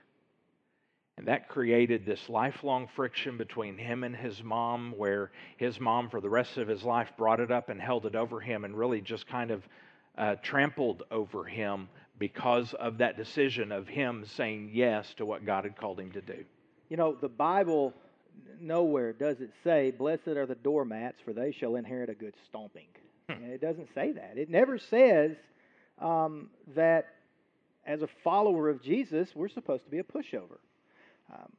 And 1.18 1.28
that 1.28 1.48
created 1.48 2.06
this 2.06 2.28
lifelong 2.30 2.88
friction 2.94 3.36
between 3.36 3.76
him 3.76 4.04
and 4.04 4.16
his 4.16 4.42
mom, 4.42 4.94
where 4.96 5.32
his 5.58 5.78
mom, 5.78 6.08
for 6.08 6.20
the 6.20 6.30
rest 6.30 6.56
of 6.56 6.68
his 6.68 6.82
life, 6.82 7.10
brought 7.18 7.40
it 7.40 7.50
up 7.50 7.68
and 7.68 7.80
held 7.80 8.06
it 8.06 8.14
over 8.14 8.40
him 8.40 8.64
and 8.64 8.78
really 8.78 9.02
just 9.02 9.26
kind 9.26 9.50
of 9.50 9.62
uh, 10.16 10.36
trampled 10.36 11.02
over 11.10 11.44
him 11.44 11.88
because 12.18 12.72
of 12.74 12.98
that 12.98 13.16
decision 13.16 13.72
of 13.72 13.88
him 13.88 14.24
saying 14.24 14.70
yes 14.72 15.12
to 15.14 15.26
what 15.26 15.44
God 15.44 15.64
had 15.64 15.76
called 15.76 16.00
him 16.00 16.12
to 16.12 16.22
do. 16.22 16.44
You 16.88 16.96
know, 16.96 17.14
the 17.20 17.28
Bible 17.28 17.92
nowhere 18.60 19.12
does 19.12 19.40
it 19.40 19.50
say, 19.64 19.90
Blessed 19.90 20.28
are 20.28 20.46
the 20.46 20.54
doormats, 20.54 21.20
for 21.24 21.32
they 21.32 21.52
shall 21.52 21.76
inherit 21.76 22.10
a 22.10 22.14
good 22.14 22.34
stomping. 22.46 22.88
Hmm. 23.28 23.44
It 23.44 23.60
doesn't 23.60 23.88
say 23.94 24.12
that. 24.12 24.34
It 24.36 24.50
never 24.50 24.78
says 24.78 25.36
um, 25.98 26.50
that 26.74 27.14
as 27.86 28.02
a 28.02 28.08
follower 28.22 28.68
of 28.68 28.82
Jesus, 28.82 29.30
we're 29.34 29.48
supposed 29.48 29.84
to 29.84 29.90
be 29.90 29.98
a 29.98 30.04
pushover. 30.04 30.58
Um, 31.32 31.52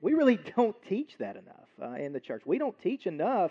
we 0.00 0.14
really 0.14 0.38
don't 0.56 0.76
teach 0.88 1.16
that 1.18 1.36
enough 1.36 1.68
uh, 1.82 1.96
in 1.96 2.12
the 2.12 2.20
church. 2.20 2.42
We 2.44 2.58
don't 2.58 2.78
teach 2.82 3.06
enough 3.06 3.50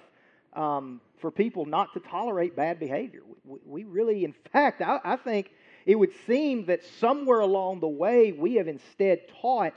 um, 0.54 1.02
for 1.20 1.32
people 1.32 1.66
not 1.66 1.94
to 1.94 2.00
tolerate 2.00 2.56
bad 2.56 2.80
behavior. 2.80 3.22
We, 3.46 3.60
we 3.66 3.84
really, 3.84 4.24
in 4.24 4.34
fact, 4.52 4.82
I, 4.82 5.00
I 5.04 5.16
think 5.16 5.52
it 5.86 5.96
would 5.96 6.12
seem 6.28 6.66
that 6.68 6.82
somewhere 7.00 7.40
along 7.40 7.80
the 7.80 7.88
way 7.88 8.32
we 8.32 8.56
have 8.56 8.68
instead 8.68 9.28
taught 9.42 9.74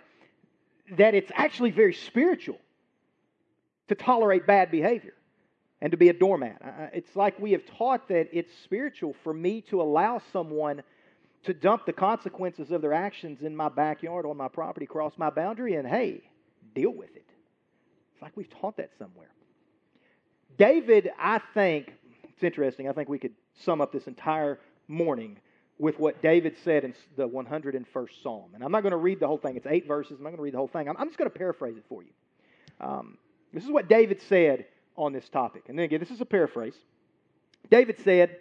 that 0.99 1.15
it's 1.15 1.33
actually 1.35 1.71
very 1.71 1.95
spiritual 1.95 2.59
to 3.89 3.95
tolerate 3.95 4.47
bad 4.47 4.71
behavior 4.71 5.15
and 5.81 5.91
to 5.91 5.97
be 5.97 6.09
a 6.09 6.13
doormat. 6.13 6.91
It's 6.95 7.15
like 7.15 7.39
we 7.39 7.53
have 7.53 7.63
taught 7.79 8.09
that 8.09 8.29
it's 8.33 8.51
spiritual 8.65 9.15
for 9.23 9.33
me 9.33 9.61
to 9.63 9.81
allow 9.81 10.21
someone 10.33 10.83
to 11.45 11.55
dump 11.55 11.87
the 11.87 11.93
consequences 11.93 12.71
of 12.71 12.83
their 12.83 12.93
actions 12.93 13.43
in 13.43 13.55
my 13.55 13.69
backyard 13.69 14.27
on 14.27 14.37
my 14.37 14.49
property, 14.49 14.87
cross 14.87 15.13
my 15.17 15.31
boundary, 15.31 15.75
and 15.75 15.87
hey, 15.87 16.23
deal 16.75 16.91
with 16.91 17.15
it. 17.15 17.29
It's 18.13 18.23
like 18.23 18.37
we've 18.37 18.51
taught 18.51 18.79
that 18.79 18.91
somewhere. 18.99 19.31
David, 20.59 21.11
I 21.19 21.41
think, 21.55 21.93
it's 22.25 22.43
interesting. 22.43 22.89
I 22.89 22.93
think 22.93 23.09
we 23.09 23.19
could 23.19 23.35
sum 23.63 23.81
up 23.81 23.93
this 23.93 24.07
entire 24.07 24.59
morning 24.89 25.39
with 25.79 25.99
what 25.99 26.23
David 26.23 26.57
said 26.65 26.85
in 26.85 26.95
the 27.17 27.29
101st 27.29 28.23
Psalm. 28.23 28.51
And 28.55 28.65
I'm 28.65 28.73
not 28.73 28.83
going 28.83 28.93
to 28.93 28.97
read 28.97 29.21
the 29.21 29.27
whole 29.27 29.39
thing, 29.39 29.57
it's 29.57 29.67
eight 29.67 29.87
verses. 29.87 30.13
I'm 30.19 30.25
not 30.25 30.31
going 30.31 30.39
to 30.39 30.43
read 30.43 30.55
the 30.55 30.59
whole 30.59 30.69
thing. 30.69 30.89
I'm, 30.89 30.97
I'm 30.97 31.09
just 31.09 31.19
going 31.19 31.31
to 31.31 31.39
paraphrase 31.39 31.77
it 31.77 31.85
for 31.89 32.03
you. 32.03 32.11
Um, 32.81 33.19
this 33.53 33.65
is 33.65 33.71
what 33.71 33.89
David 33.89 34.21
said 34.29 34.67
on 34.97 35.13
this 35.13 35.29
topic. 35.29 35.65
And 35.69 35.79
then 35.79 35.85
again, 35.85 36.01
this 36.01 36.11
is 36.11 36.21
a 36.21 36.27
paraphrase. 36.27 36.75
David 37.71 37.99
said, 38.05 38.37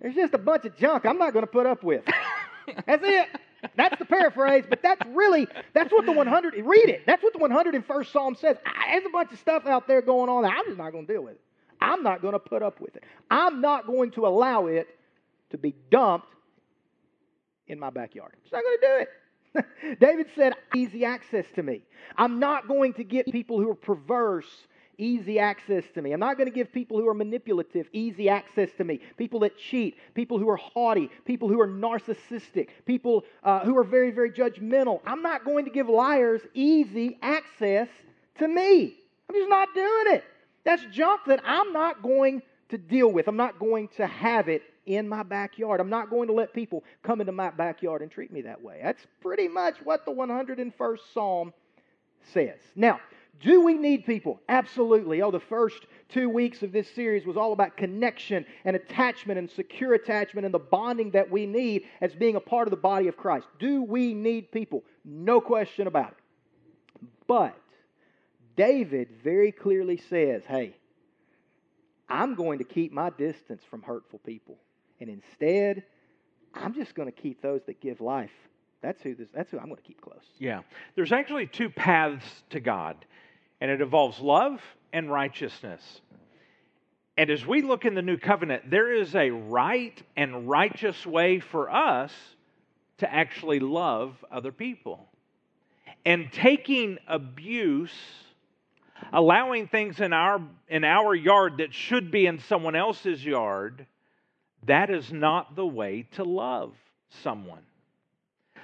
There's 0.00 0.14
just 0.14 0.34
a 0.34 0.38
bunch 0.38 0.64
of 0.64 0.76
junk 0.76 1.06
I'm 1.06 1.18
not 1.18 1.32
going 1.32 1.44
to 1.44 1.50
put 1.50 1.66
up 1.66 1.82
with. 1.82 2.04
That's 2.86 3.02
it. 3.04 3.28
That's 3.76 3.98
the 3.98 4.06
paraphrase, 4.06 4.64
but 4.68 4.82
that's 4.82 5.02
really 5.08 5.46
that's 5.74 5.92
what 5.92 6.06
the 6.06 6.12
100 6.12 6.54
read 6.64 6.88
it. 6.88 7.02
That's 7.06 7.22
what 7.22 7.34
the 7.34 7.38
101st 7.38 8.10
Psalm 8.10 8.34
says. 8.34 8.56
There's 8.90 9.04
a 9.04 9.10
bunch 9.10 9.32
of 9.32 9.38
stuff 9.38 9.66
out 9.66 9.86
there 9.86 10.00
going 10.00 10.30
on 10.30 10.46
I'm 10.46 10.64
just 10.64 10.78
not 10.78 10.92
going 10.92 11.06
to 11.06 11.12
deal 11.12 11.24
with 11.24 11.34
it. 11.34 11.40
I'm 11.80 12.02
not 12.02 12.22
going 12.22 12.32
to 12.32 12.38
put 12.38 12.62
up 12.62 12.80
with 12.80 12.96
it. 12.96 13.04
I'm 13.30 13.60
not 13.60 13.86
going 13.86 14.12
to 14.12 14.26
allow 14.26 14.66
it 14.66 14.88
to 15.50 15.58
be 15.58 15.74
dumped 15.90 16.28
in 17.66 17.78
my 17.78 17.90
backyard. 17.90 18.32
It's 18.42 18.52
not 18.52 18.62
going 18.62 18.78
to 18.80 18.86
do 18.86 19.02
it. 19.02 19.08
David 20.00 20.26
said, 20.34 20.54
easy 20.74 21.04
access 21.04 21.46
to 21.54 21.62
me. 21.62 21.82
I'm 22.16 22.38
not 22.38 22.68
going 22.68 22.94
to 22.94 23.04
get 23.04 23.26
people 23.26 23.60
who 23.60 23.70
are 23.70 23.74
perverse 23.74 24.66
easy 25.00 25.38
access 25.38 25.84
to 25.94 26.02
me. 26.02 26.12
I'm 26.12 26.20
not 26.20 26.36
going 26.36 26.48
to 26.48 26.54
give 26.54 26.72
people 26.72 26.98
who 26.98 27.08
are 27.08 27.14
manipulative 27.14 27.88
easy 27.92 28.28
access 28.28 28.68
to 28.76 28.84
me. 28.84 29.00
People 29.16 29.40
that 29.40 29.56
cheat, 29.56 29.96
people 30.14 30.38
who 30.38 30.48
are 30.48 30.56
haughty, 30.56 31.10
people 31.24 31.48
who 31.48 31.60
are 31.60 31.66
narcissistic, 31.66 32.68
people 32.84 33.24
uh, 33.42 33.60
who 33.60 33.76
are 33.78 33.84
very, 33.84 34.10
very 34.10 34.30
judgmental. 34.30 35.00
I'm 35.06 35.22
not 35.22 35.44
going 35.44 35.64
to 35.64 35.70
give 35.70 35.88
liars 35.88 36.42
easy 36.54 37.18
access 37.22 37.88
to 38.38 38.46
me. 38.46 38.94
I'm 39.28 39.34
just 39.34 39.48
not 39.48 39.68
doing 39.74 40.14
it. 40.14 40.24
That's 40.64 40.84
junk 40.92 41.22
that 41.26 41.40
I'm 41.44 41.72
not 41.72 42.02
going 42.02 42.42
to 42.68 42.78
deal 42.78 43.10
with. 43.10 43.26
I'm 43.26 43.36
not 43.36 43.58
going 43.58 43.88
to 43.96 44.06
have 44.06 44.48
it 44.48 44.62
in 44.86 45.08
my 45.08 45.22
backyard. 45.22 45.80
I'm 45.80 45.90
not 45.90 46.10
going 46.10 46.28
to 46.28 46.34
let 46.34 46.52
people 46.52 46.84
come 47.02 47.20
into 47.20 47.32
my 47.32 47.50
backyard 47.50 48.02
and 48.02 48.10
treat 48.10 48.32
me 48.32 48.42
that 48.42 48.62
way. 48.62 48.80
That's 48.82 49.06
pretty 49.20 49.48
much 49.48 49.76
what 49.84 50.04
the 50.04 50.12
101st 50.12 50.98
Psalm 51.12 51.52
says. 52.32 52.58
Now, 52.74 53.00
do 53.40 53.64
we 53.64 53.74
need 53.74 54.04
people? 54.04 54.40
Absolutely. 54.48 55.22
Oh, 55.22 55.30
the 55.30 55.40
first 55.40 55.86
two 56.08 56.28
weeks 56.28 56.62
of 56.62 56.72
this 56.72 56.90
series 56.90 57.24
was 57.24 57.36
all 57.36 57.52
about 57.52 57.76
connection 57.76 58.44
and 58.64 58.76
attachment 58.76 59.38
and 59.38 59.50
secure 59.50 59.94
attachment 59.94 60.44
and 60.44 60.52
the 60.52 60.58
bonding 60.58 61.12
that 61.12 61.30
we 61.30 61.46
need 61.46 61.84
as 62.00 62.14
being 62.14 62.36
a 62.36 62.40
part 62.40 62.66
of 62.66 62.70
the 62.70 62.76
body 62.76 63.08
of 63.08 63.16
Christ. 63.16 63.46
Do 63.58 63.82
we 63.82 64.12
need 64.12 64.52
people? 64.52 64.84
No 65.04 65.40
question 65.40 65.86
about 65.86 66.10
it. 66.10 66.16
But 67.26 67.56
David 68.56 69.08
very 69.22 69.52
clearly 69.52 69.96
says, 69.96 70.42
hey, 70.46 70.76
I'm 72.08 72.34
going 72.34 72.58
to 72.58 72.64
keep 72.64 72.92
my 72.92 73.10
distance 73.10 73.62
from 73.70 73.82
hurtful 73.82 74.18
people. 74.18 74.58
And 75.00 75.08
instead, 75.08 75.84
I'm 76.54 76.74
just 76.74 76.94
going 76.94 77.10
to 77.10 77.12
keep 77.12 77.42
those 77.42 77.62
that 77.66 77.80
give 77.80 78.00
life. 78.00 78.30
That's 78.82 79.02
who, 79.02 79.14
this, 79.14 79.28
that's 79.34 79.50
who 79.50 79.58
I'm 79.58 79.66
going 79.66 79.76
to 79.76 79.82
keep 79.82 80.00
close. 80.00 80.24
Yeah. 80.38 80.60
There's 80.94 81.12
actually 81.12 81.46
two 81.46 81.70
paths 81.70 82.24
to 82.50 82.60
God, 82.60 82.96
and 83.60 83.70
it 83.70 83.80
involves 83.80 84.20
love 84.20 84.60
and 84.92 85.10
righteousness. 85.10 86.00
And 87.16 87.30
as 87.30 87.46
we 87.46 87.62
look 87.62 87.84
in 87.84 87.94
the 87.94 88.02
new 88.02 88.16
covenant, 88.16 88.70
there 88.70 88.92
is 88.92 89.14
a 89.14 89.30
right 89.30 90.00
and 90.16 90.48
righteous 90.48 91.04
way 91.04 91.40
for 91.40 91.70
us 91.70 92.12
to 92.98 93.12
actually 93.12 93.60
love 93.60 94.24
other 94.30 94.52
people. 94.52 95.06
And 96.06 96.32
taking 96.32 96.98
abuse 97.06 97.92
allowing 99.12 99.66
things 99.66 100.00
in 100.00 100.12
our 100.12 100.40
in 100.68 100.84
our 100.84 101.14
yard 101.14 101.58
that 101.58 101.72
should 101.72 102.10
be 102.10 102.26
in 102.26 102.38
someone 102.38 102.76
else's 102.76 103.24
yard 103.24 103.86
that 104.66 104.90
is 104.90 105.12
not 105.12 105.56
the 105.56 105.66
way 105.66 106.06
to 106.12 106.24
love 106.24 106.74
someone. 107.22 107.62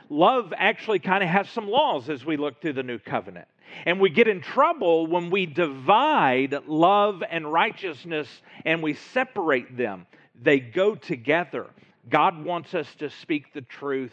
Love 0.08 0.52
actually 0.56 0.98
kind 0.98 1.22
of 1.22 1.28
has 1.28 1.48
some 1.50 1.68
laws 1.68 2.08
as 2.08 2.24
we 2.24 2.36
look 2.36 2.60
through 2.60 2.74
the 2.74 2.82
new 2.82 2.98
covenant. 2.98 3.48
And 3.84 4.00
we 4.00 4.10
get 4.10 4.28
in 4.28 4.40
trouble 4.40 5.06
when 5.06 5.30
we 5.30 5.46
divide 5.46 6.54
love 6.66 7.22
and 7.28 7.52
righteousness 7.52 8.28
and 8.64 8.82
we 8.82 8.94
separate 8.94 9.76
them. 9.76 10.06
They 10.40 10.60
go 10.60 10.94
together. 10.94 11.66
God 12.08 12.44
wants 12.44 12.74
us 12.74 12.86
to 12.98 13.10
speak 13.10 13.52
the 13.52 13.62
truth 13.62 14.12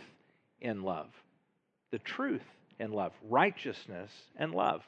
in 0.62 0.82
love. 0.82 1.10
The 1.92 2.00
truth 2.00 2.42
in 2.80 2.92
love. 2.92 3.14
Righteousness 3.30 4.12
and 4.36 4.54
love. 4.54 4.82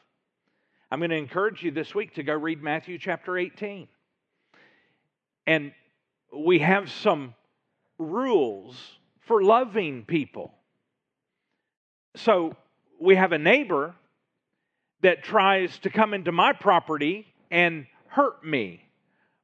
I'm 0.90 1.00
going 1.00 1.12
to 1.12 1.18
encourage 1.18 1.62
you 1.62 1.72
this 1.72 1.94
week 1.94 2.16
to 2.16 2.24
go 2.24 2.34
read 2.34 2.64
Matthew 2.64 2.98
chapter 2.98 3.38
18. 3.38 3.88
And 5.46 5.74
we 6.36 6.60
have 6.60 6.92
some 6.92 7.34
rules 7.98 8.76
for 9.22 9.44
loving 9.44 10.04
people. 10.06 10.54
So 12.16 12.56
we 13.00 13.16
have 13.16 13.32
a 13.32 13.38
neighbor 13.38 13.96
that 15.02 15.24
tries 15.24 15.78
to 15.80 15.90
come 15.90 16.14
into 16.14 16.32
my 16.32 16.54
property 16.54 17.28
and 17.52 17.86
hurt 18.08 18.46
me 18.46 18.82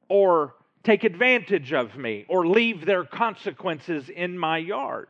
or 0.08 0.54
take 0.82 1.04
advantage 1.04 1.72
of 1.72 1.96
me 1.96 2.24
or 2.28 2.46
leave 2.46 2.84
their 2.84 3.04
consequences 3.04 4.08
in 4.08 4.38
my 4.38 4.58
yard. 4.58 5.08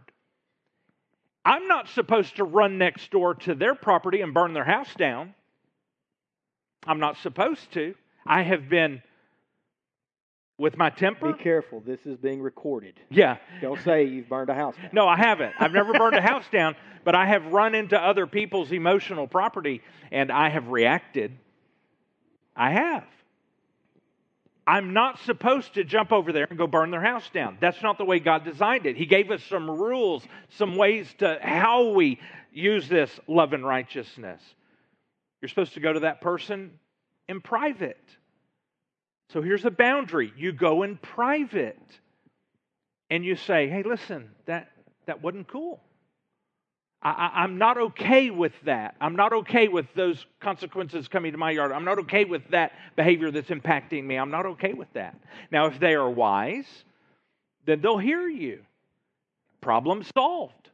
I'm 1.45 1.67
not 1.67 1.89
supposed 1.89 2.37
to 2.37 2.45
run 2.45 2.79
next 2.79 3.11
door 3.11 3.35
to 3.35 3.55
their 3.55 3.75
property 3.75 4.21
and 4.21 4.35
burn 4.35 4.53
their 4.53 4.65
house 4.65 4.95
down. 4.95 5.35
I'm 6.87 7.01
not 7.01 7.17
supposed 7.19 7.73
to. 7.73 7.95
I 8.27 8.43
have 8.43 8.69
been 8.69 9.03
with 10.63 10.77
my 10.77 10.91
temper. 10.91 11.33
Be 11.33 11.43
careful. 11.43 11.81
This 11.85 11.99
is 12.07 12.17
being 12.17 12.41
recorded. 12.41 12.95
Yeah. 13.11 13.39
Don't 13.61 13.83
say 13.83 14.05
you've 14.05 14.29
burned 14.29 14.49
a 14.49 14.55
house 14.55 14.77
down. 14.77 14.91
No, 14.93 15.09
I 15.09 15.17
haven't. 15.17 15.55
I've 15.59 15.73
never 15.73 15.93
burned 15.93 16.15
a 16.15 16.23
house 16.23 16.45
down, 16.53 16.77
but 17.05 17.17
I 17.17 17.27
have 17.27 17.45
run 17.47 17.75
into 17.75 17.99
other 17.99 18.29
people's 18.29 18.71
emotional 18.71 19.27
property 19.27 19.83
and 20.13 20.31
I 20.31 20.51
have 20.51 20.69
reacted. 20.69 21.37
I 22.55 22.71
have. 22.71 23.05
I'm 24.65 24.93
not 24.93 25.19
supposed 25.25 25.75
to 25.75 25.83
jump 25.83 26.13
over 26.13 26.33
there 26.33 26.47
and 26.49 26.57
go 26.57 26.69
burn 26.69 26.93
their 26.93 27.03
house 27.03 27.29
down. 27.35 27.59
That's 27.61 27.83
not 27.83 27.99
the 27.99 28.05
way 28.05 28.21
God 28.21 28.45
designed 28.45 28.87
it. 28.87 28.97
He 28.97 29.07
gave 29.07 29.33
us 29.33 29.43
some 29.43 29.69
rules, 29.69 30.23
some 30.51 30.77
ways 30.77 31.13
to 31.19 31.41
how 31.43 31.89
we 31.89 32.21
use 32.53 32.89
this 32.89 33.11
love 33.27 33.53
and 33.53 33.67
righteousness. 33.67 34.41
You're 35.41 35.49
supposed 35.49 35.75
to 35.75 35.81
go 35.81 35.93
to 35.93 36.01
that 36.01 36.21
person 36.21 36.79
in 37.29 37.41
private. 37.41 37.99
So 39.33 39.41
here's 39.41 39.65
a 39.65 39.71
boundary. 39.71 40.33
You 40.37 40.53
go 40.53 40.83
in 40.83 40.99
private 40.99 41.81
and 43.09 43.25
you 43.25 43.35
say, 43.35 43.69
hey, 43.69 43.83
listen, 43.83 44.31
that, 44.47 44.71
that 45.07 45.23
wasn't 45.23 45.49
cool. 45.49 45.81
I, 47.05 47.43
am 47.43 47.59
not 47.59 47.79
okay 47.79 48.31
with 48.31 48.53
that. 48.65 48.95
I'm 49.01 49.17
not 49.17 49.33
okay 49.33 49.67
with 49.67 49.87
those 49.97 50.25
consequences 50.39 51.09
coming 51.09 51.33
to 51.33 51.39
my 51.39 51.51
yard. 51.51 51.73
I'm 51.73 51.85
not 51.85 51.99
okay 52.01 52.25
with 52.25 52.43
that 52.51 52.73
behavior 52.95 53.33
that's 53.33 53.49
impacting 53.49 54.05
me. 54.05 54.17
I'm 54.17 54.31
not 54.31 54.47
okay 54.47 54.73
with 54.73 54.93
that. 54.93 55.17
Now, 55.51 55.67
if 55.67 55.81
they 55.81 55.95
are 55.95 56.09
wise, 56.09 56.67
then 57.67 57.81
they'll 57.81 57.99
hear 57.99 58.29
you. 58.29 58.61
Problem 59.61 60.05
solved. 60.15 60.71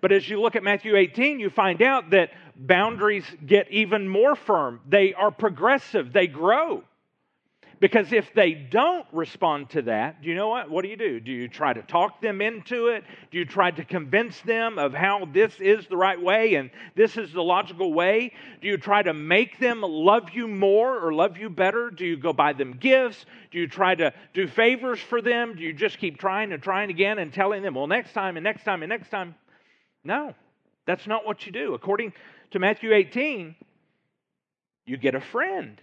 But 0.00 0.10
as 0.10 0.28
you 0.28 0.40
look 0.40 0.56
at 0.56 0.64
Matthew 0.64 0.96
18, 0.96 1.38
you 1.38 1.50
find 1.50 1.82
out 1.82 2.10
that 2.10 2.30
boundaries 2.56 3.24
get 3.46 3.70
even 3.70 4.08
more 4.08 4.34
firm. 4.34 4.80
They 4.88 5.14
are 5.14 5.30
progressive, 5.30 6.12
they 6.12 6.26
grow. 6.26 6.82
Because 7.80 8.12
if 8.12 8.34
they 8.34 8.54
don't 8.54 9.06
respond 9.12 9.70
to 9.70 9.82
that, 9.82 10.20
do 10.20 10.28
you 10.28 10.34
know 10.34 10.48
what? 10.48 10.68
What 10.68 10.82
do 10.82 10.88
you 10.88 10.96
do? 10.96 11.20
Do 11.20 11.30
you 11.30 11.46
try 11.46 11.72
to 11.72 11.82
talk 11.82 12.20
them 12.20 12.40
into 12.40 12.88
it? 12.88 13.04
Do 13.30 13.38
you 13.38 13.44
try 13.44 13.70
to 13.70 13.84
convince 13.84 14.40
them 14.40 14.78
of 14.78 14.92
how 14.92 15.26
this 15.26 15.54
is 15.60 15.86
the 15.86 15.96
right 15.96 16.20
way 16.20 16.54
and 16.54 16.70
this 16.96 17.16
is 17.16 17.32
the 17.32 17.42
logical 17.42 17.92
way? 17.92 18.32
Do 18.60 18.66
you 18.66 18.78
try 18.78 19.02
to 19.02 19.14
make 19.14 19.60
them 19.60 19.82
love 19.82 20.30
you 20.32 20.48
more 20.48 20.98
or 20.98 21.12
love 21.12 21.38
you 21.38 21.48
better? 21.48 21.90
Do 21.90 22.04
you 22.04 22.16
go 22.16 22.32
buy 22.32 22.52
them 22.52 22.72
gifts? 22.72 23.24
Do 23.52 23.58
you 23.58 23.68
try 23.68 23.94
to 23.94 24.12
do 24.34 24.48
favors 24.48 24.98
for 24.98 25.22
them? 25.22 25.54
Do 25.54 25.62
you 25.62 25.72
just 25.72 25.98
keep 25.98 26.18
trying 26.18 26.52
and 26.52 26.60
trying 26.60 26.90
again 26.90 27.18
and 27.18 27.32
telling 27.32 27.62
them, 27.62 27.74
well, 27.74 27.86
next 27.86 28.12
time 28.12 28.36
and 28.36 28.42
next 28.42 28.64
time 28.64 28.82
and 28.82 28.90
next 28.90 29.10
time? 29.10 29.36
No, 30.02 30.34
that's 30.84 31.06
not 31.06 31.24
what 31.24 31.46
you 31.46 31.52
do. 31.52 31.74
According 31.74 32.12
to 32.50 32.58
Matthew 32.58 32.92
18, 32.92 33.54
you 34.84 34.96
get 34.96 35.14
a 35.14 35.20
friend. 35.20 35.80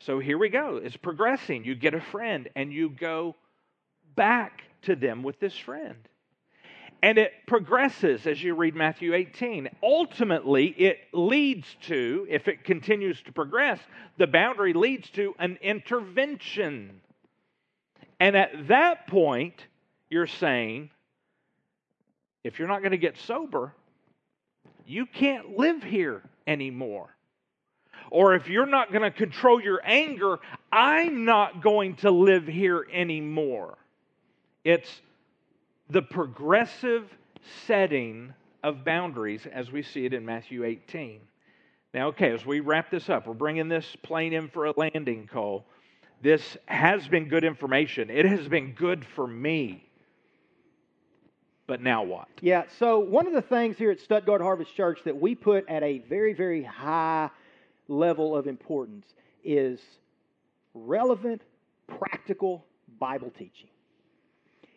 So 0.00 0.18
here 0.18 0.38
we 0.38 0.48
go. 0.48 0.80
It's 0.82 0.96
progressing. 0.96 1.64
You 1.64 1.74
get 1.74 1.94
a 1.94 2.00
friend 2.00 2.48
and 2.56 2.72
you 2.72 2.88
go 2.88 3.36
back 4.16 4.62
to 4.82 4.96
them 4.96 5.22
with 5.22 5.38
this 5.40 5.56
friend. 5.56 5.96
And 7.02 7.18
it 7.18 7.32
progresses 7.46 8.26
as 8.26 8.42
you 8.42 8.54
read 8.54 8.74
Matthew 8.74 9.14
18. 9.14 9.68
Ultimately, 9.82 10.66
it 10.66 10.98
leads 11.12 11.66
to, 11.82 12.26
if 12.28 12.48
it 12.48 12.64
continues 12.64 13.20
to 13.22 13.32
progress, 13.32 13.78
the 14.18 14.26
boundary 14.26 14.72
leads 14.72 15.08
to 15.10 15.34
an 15.38 15.58
intervention. 15.62 17.00
And 18.18 18.36
at 18.36 18.68
that 18.68 19.06
point, 19.06 19.66
you're 20.10 20.26
saying, 20.26 20.90
if 22.44 22.58
you're 22.58 22.68
not 22.68 22.80
going 22.80 22.92
to 22.92 22.98
get 22.98 23.18
sober, 23.18 23.74
you 24.86 25.06
can't 25.06 25.56
live 25.56 25.82
here 25.82 26.22
anymore. 26.46 27.14
Or 28.10 28.34
if 28.34 28.48
you're 28.48 28.66
not 28.66 28.90
going 28.90 29.02
to 29.02 29.10
control 29.10 29.62
your 29.62 29.80
anger, 29.84 30.38
I'm 30.70 31.24
not 31.24 31.62
going 31.62 31.96
to 31.96 32.10
live 32.10 32.46
here 32.46 32.86
anymore. 32.92 33.78
It's 34.64 35.00
the 35.88 36.02
progressive 36.02 37.08
setting 37.66 38.34
of 38.62 38.84
boundaries 38.84 39.46
as 39.50 39.70
we 39.70 39.82
see 39.82 40.04
it 40.04 40.12
in 40.12 40.26
Matthew 40.26 40.64
18. 40.64 41.20
Now, 41.94 42.08
okay, 42.08 42.30
as 42.32 42.44
we 42.44 42.60
wrap 42.60 42.90
this 42.90 43.08
up, 43.08 43.26
we're 43.26 43.34
bringing 43.34 43.68
this 43.68 43.96
plane 44.02 44.32
in 44.32 44.48
for 44.48 44.66
a 44.66 44.74
landing 44.76 45.28
Cole. 45.32 45.64
This 46.22 46.56
has 46.66 47.08
been 47.08 47.28
good 47.28 47.44
information. 47.44 48.10
It 48.10 48.26
has 48.26 48.46
been 48.46 48.72
good 48.72 49.04
for 49.04 49.26
me. 49.26 49.88
But 51.66 51.80
now 51.80 52.02
what? 52.02 52.28
Yeah, 52.40 52.64
so 52.78 52.98
one 52.98 53.26
of 53.26 53.32
the 53.32 53.42
things 53.42 53.78
here 53.78 53.90
at 53.90 54.00
Stuttgart 54.00 54.40
Harvest 54.40 54.74
Church 54.74 55.00
that 55.04 55.18
we 55.18 55.34
put 55.34 55.68
at 55.68 55.82
a 55.82 55.98
very, 56.08 56.32
very 56.32 56.62
high 56.62 57.30
level 57.90 58.36
of 58.36 58.46
importance 58.46 59.06
is 59.44 59.80
relevant, 60.74 61.42
practical 61.86 62.64
Bible 62.98 63.30
teaching. 63.30 63.68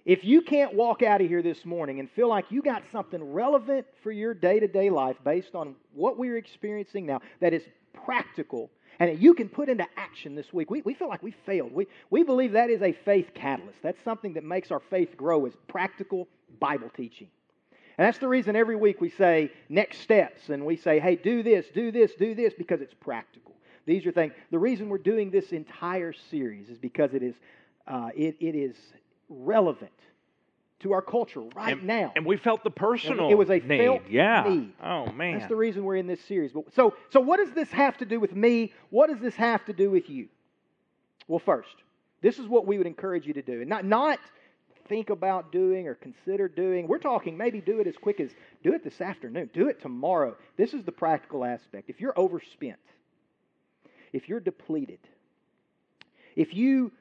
If 0.06 0.26
you 0.26 0.42
can't 0.42 0.74
walk 0.74 1.02
out 1.02 1.22
of 1.22 1.28
here 1.28 1.42
this 1.42 1.64
morning 1.64 2.00
and 2.02 2.12
feel 2.12 2.28
like 2.28 2.46
you 2.50 2.62
got 2.62 2.84
something 2.92 3.24
relevant 3.24 3.86
for 4.02 4.12
your 4.12 4.34
day 4.34 4.60
to 4.60 4.68
day 4.68 4.90
life 4.90 5.16
based 5.24 5.56
on 5.56 5.76
what 5.94 6.18
we're 6.18 6.36
experiencing 6.36 7.06
now 7.06 7.22
that 7.40 7.54
is 7.54 7.64
practical 8.06 8.70
and 9.00 9.10
that 9.10 9.20
you 9.20 9.34
can 9.34 9.48
put 9.48 9.70
into 9.70 9.86
action 9.96 10.36
this 10.36 10.52
week, 10.52 10.70
we, 10.70 10.82
we 10.82 10.94
feel 10.94 11.08
like 11.08 11.24
we 11.24 11.34
failed. 11.46 11.74
We, 11.74 11.88
we 12.10 12.24
believe 12.24 12.52
that 12.52 12.70
is 12.70 12.82
a 12.82 12.92
faith 12.92 13.32
catalyst. 13.34 13.78
That's 13.82 14.02
something 14.04 14.34
that 14.34 14.44
makes 14.44 14.72
our 14.72 14.82
faith 14.90 15.16
grow 15.16 15.46
is 15.46 15.54
practical 15.68 16.28
Bible 16.60 16.92
teaching. 16.96 17.30
And 17.98 18.08
that's 18.08 18.18
the 18.18 18.28
reason 18.28 18.56
every 18.56 18.76
week 18.76 19.02
we 19.02 19.10
say 19.10 19.52
next 19.70 20.00
steps 20.00 20.50
and 20.50 20.66
we 20.66 20.76
say, 20.76 21.00
hey, 21.00 21.16
do 21.16 21.44
this, 21.44 21.68
do 21.74 21.92
this, 21.92 22.14
do 22.16 22.34
this, 22.34 22.54
because 22.54 22.82
it's 22.82 22.94
practical. 22.94 23.54
These 23.86 24.06
are 24.06 24.12
things. 24.12 24.34
The 24.50 24.60
reason 24.60 24.90
we're 24.90 24.98
doing 24.98 25.30
this 25.30 25.52
entire 25.52 26.14
series 26.14 26.70
is 26.70 26.78
because 26.78 27.14
it 27.14 27.22
is, 27.22 27.36
uh, 27.88 28.10
it, 28.16 28.36
it 28.40 28.56
is 28.56 28.76
relevant 29.30 29.92
to 30.80 30.94
our 30.94 31.02
culture 31.02 31.42
right 31.56 31.78
and, 31.78 31.84
now. 31.84 32.12
And 32.16 32.26
we 32.26 32.38
felt 32.38 32.64
the 32.64 32.72
personal 32.72 33.30
It 33.30 33.36
was 33.36 33.50
a 33.50 33.60
need. 33.60 33.80
felt 33.80 34.02
yeah. 34.10 34.44
need. 34.48 34.74
Oh 34.84 35.12
man. 35.12 35.40
That's 35.40 35.50
the 35.50 35.56
reason 35.56 35.84
we're 35.84 35.96
in 35.96 36.08
this 36.08 36.22
series. 36.22 36.52
But 36.52 36.74
so, 36.74 36.96
so 37.10 37.20
what 37.20 37.38
does 37.38 37.52
this 37.52 37.70
have 37.72 37.98
to 37.98 38.06
do 38.06 38.20
with 38.20 38.36
me? 38.36 38.74
What 38.90 39.10
does 39.10 39.20
this 39.20 39.36
have 39.36 39.66
to 39.66 39.74
do 39.74 39.90
with 39.90 40.10
you? 40.10 40.28
Well, 41.28 41.40
first, 41.40 41.76
this 42.22 42.38
is 42.38 42.48
what 42.48 42.66
we 42.66 42.78
would 42.78 42.88
encourage 42.88 43.26
you 43.26 43.34
to 43.34 43.42
do, 43.42 43.62
and 43.62 43.70
not 43.70 43.86
not 43.86 44.20
think 44.94 45.10
about 45.10 45.52
doing 45.52 45.88
or 45.88 45.96
consider 45.96 46.48
doing. 46.48 46.88
We're 46.88 47.00
talking 47.00 47.36
maybe 47.36 47.62
do 47.62 47.80
it 47.80 47.88
as 47.88 47.96
quick 47.98 48.20
as 48.20 48.30
do 48.64 48.74
it 48.74 48.84
this 48.84 49.02
afternoon, 49.02 49.50
do 49.52 49.68
it 49.68 49.82
tomorrow. 49.82 50.36
This 50.56 50.72
is 50.72 50.84
the 50.84 50.92
practical 50.92 51.44
aspect. 51.44 51.90
If 51.90 52.00
you're 52.00 52.14
overspent, 52.16 52.78
if 54.14 54.30
you're 54.30 54.40
depleted, 54.40 55.00
if 56.36 56.54
you 56.54 56.92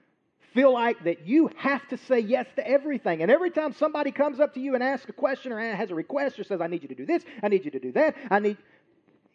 feel 0.55 0.73
like 0.73 1.05
that 1.05 1.27
you 1.27 1.51
have 1.59 1.87
to 1.89 1.99
say 1.99 2.21
yes 2.21 2.47
to 2.57 2.67
everything. 2.67 3.21
And 3.21 3.31
every 3.31 3.51
time 3.51 3.75
somebody 3.75 4.11
comes 4.11 4.41
up 4.41 4.55
to 4.55 4.61
you 4.61 4.75
and 4.75 4.83
asks 4.83 5.11
a 5.11 5.13
question 5.13 5.53
or 5.53 5.61
has 5.61 5.91
a 5.91 5.95
request 5.95 6.39
or 6.39 6.45
says, 6.45 6.63
I 6.63 6.69
need 6.69 6.83
you 6.83 6.89
to 6.89 6.95
do 6.95 7.05
this, 7.05 7.23
I 7.43 7.49
need 7.49 7.67
you 7.67 7.73
to 7.73 7.81
do 7.81 7.93
that, 7.93 8.17
I 8.31 8.39
need, 8.39 8.57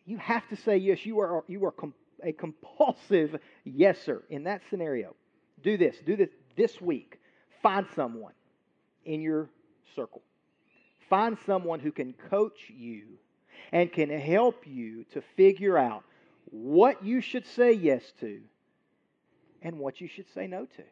you 0.07 0.17
have 0.17 0.47
to 0.49 0.55
say 0.55 0.77
yes. 0.77 1.05
You 1.05 1.19
are, 1.19 1.43
you 1.47 1.63
are 1.65 1.73
a 2.23 2.33
compulsive 2.33 3.39
yeser 3.67 4.23
in 4.31 4.45
that 4.45 4.61
scenario. 4.71 5.15
Do 5.63 5.77
this, 5.77 5.95
do 6.03 6.15
this 6.15 6.29
this 6.55 6.81
week. 6.81 7.19
Find 7.61 7.85
someone 7.95 8.33
in 9.07 9.21
your 9.21 9.49
circle. 9.95 10.21
Find 11.09 11.37
someone 11.45 11.79
who 11.79 11.91
can 11.91 12.13
coach 12.29 12.69
you 12.69 13.03
and 13.71 13.91
can 13.91 14.09
help 14.09 14.67
you 14.67 15.05
to 15.13 15.21
figure 15.35 15.77
out 15.77 16.03
what 16.51 17.03
you 17.03 17.21
should 17.21 17.45
say 17.45 17.71
yes 17.71 18.03
to 18.19 18.41
and 19.61 19.79
what 19.79 19.99
you 19.99 20.07
should 20.07 20.31
say 20.33 20.47
no 20.47 20.65
to. 20.65 20.83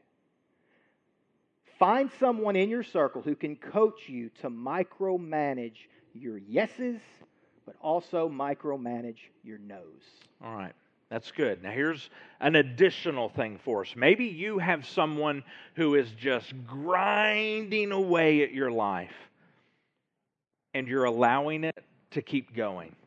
Find 1.77 2.09
someone 2.19 2.55
in 2.55 2.69
your 2.69 2.83
circle 2.83 3.21
who 3.21 3.35
can 3.35 3.57
coach 3.57 4.07
you 4.07 4.29
to 4.41 4.49
micromanage 4.49 5.87
your 6.13 6.37
yeses, 6.37 7.01
but 7.65 7.75
also 7.81 8.29
micromanage 8.29 9.17
your 9.43 9.57
no's. 9.57 10.03
All 10.43 10.55
right. 10.55 10.73
That's 11.15 11.31
good. 11.31 11.63
Now, 11.63 11.71
here's 11.71 12.09
an 12.41 12.57
additional 12.57 13.29
thing 13.29 13.57
for 13.63 13.85
us. 13.85 13.93
Maybe 13.95 14.25
you 14.25 14.59
have 14.59 14.85
someone 14.85 15.45
who 15.75 15.95
is 15.95 16.11
just 16.11 16.51
grinding 16.67 17.93
away 17.93 18.43
at 18.43 18.51
your 18.51 18.69
life 18.69 19.15
and 20.73 20.89
you're 20.89 21.05
allowing 21.05 21.63
it 21.63 21.85
to 22.11 22.21
keep 22.21 22.53
going. 22.53 22.97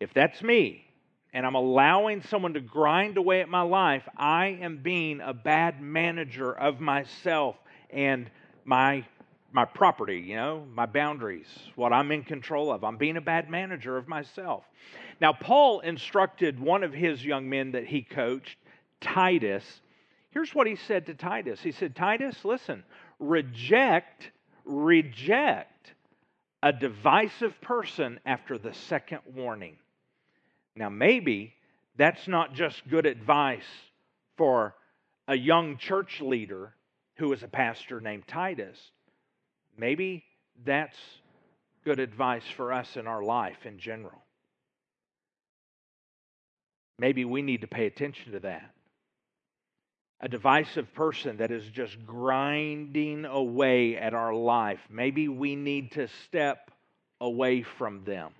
If 0.00 0.12
that's 0.12 0.42
me 0.42 0.84
and 1.32 1.46
I'm 1.46 1.54
allowing 1.54 2.22
someone 2.22 2.54
to 2.54 2.60
grind 2.60 3.16
away 3.16 3.40
at 3.40 3.48
my 3.48 3.62
life, 3.62 4.02
I 4.16 4.58
am 4.60 4.78
being 4.78 5.20
a 5.20 5.32
bad 5.32 5.80
manager 5.80 6.52
of 6.52 6.80
myself 6.80 7.54
and 7.88 8.28
my 8.64 9.06
my 9.52 9.66
property, 9.66 10.18
you 10.18 10.34
know, 10.34 10.64
my 10.74 10.86
boundaries, 10.86 11.46
what 11.76 11.92
I'm 11.92 12.10
in 12.10 12.24
control 12.24 12.72
of. 12.72 12.84
I'm 12.84 12.96
being 12.96 13.18
a 13.18 13.20
bad 13.20 13.50
manager 13.50 13.98
of 13.98 14.08
myself. 14.08 14.64
Now, 15.22 15.32
Paul 15.32 15.78
instructed 15.80 16.58
one 16.58 16.82
of 16.82 16.92
his 16.92 17.24
young 17.24 17.48
men 17.48 17.70
that 17.72 17.86
he 17.86 18.02
coached, 18.02 18.58
Titus. 19.00 19.64
Here's 20.30 20.52
what 20.52 20.66
he 20.66 20.74
said 20.74 21.06
to 21.06 21.14
Titus 21.14 21.60
He 21.62 21.70
said, 21.70 21.94
Titus, 21.94 22.44
listen, 22.44 22.82
reject, 23.20 24.32
reject 24.64 25.92
a 26.60 26.72
divisive 26.72 27.60
person 27.60 28.18
after 28.26 28.58
the 28.58 28.74
second 28.74 29.20
warning. 29.32 29.76
Now, 30.74 30.88
maybe 30.88 31.54
that's 31.96 32.26
not 32.26 32.54
just 32.54 32.88
good 32.88 33.06
advice 33.06 33.62
for 34.36 34.74
a 35.28 35.36
young 35.36 35.76
church 35.76 36.20
leader 36.20 36.74
who 37.14 37.32
is 37.32 37.44
a 37.44 37.48
pastor 37.48 38.00
named 38.00 38.26
Titus. 38.26 38.90
Maybe 39.78 40.24
that's 40.64 40.98
good 41.84 42.00
advice 42.00 42.48
for 42.56 42.72
us 42.72 42.96
in 42.96 43.06
our 43.06 43.22
life 43.22 43.66
in 43.66 43.78
general. 43.78 44.20
Maybe 47.02 47.24
we 47.24 47.42
need 47.42 47.62
to 47.62 47.66
pay 47.66 47.86
attention 47.86 48.30
to 48.30 48.38
that. 48.40 48.70
A 50.20 50.28
divisive 50.28 50.94
person 50.94 51.38
that 51.38 51.50
is 51.50 51.64
just 51.66 51.96
grinding 52.06 53.24
away 53.24 53.96
at 53.96 54.14
our 54.14 54.32
life. 54.32 54.78
Maybe 54.88 55.26
we 55.26 55.56
need 55.56 55.90
to 55.94 56.06
step 56.26 56.70
away 57.20 57.64
from 57.64 58.04
them. 58.04 58.30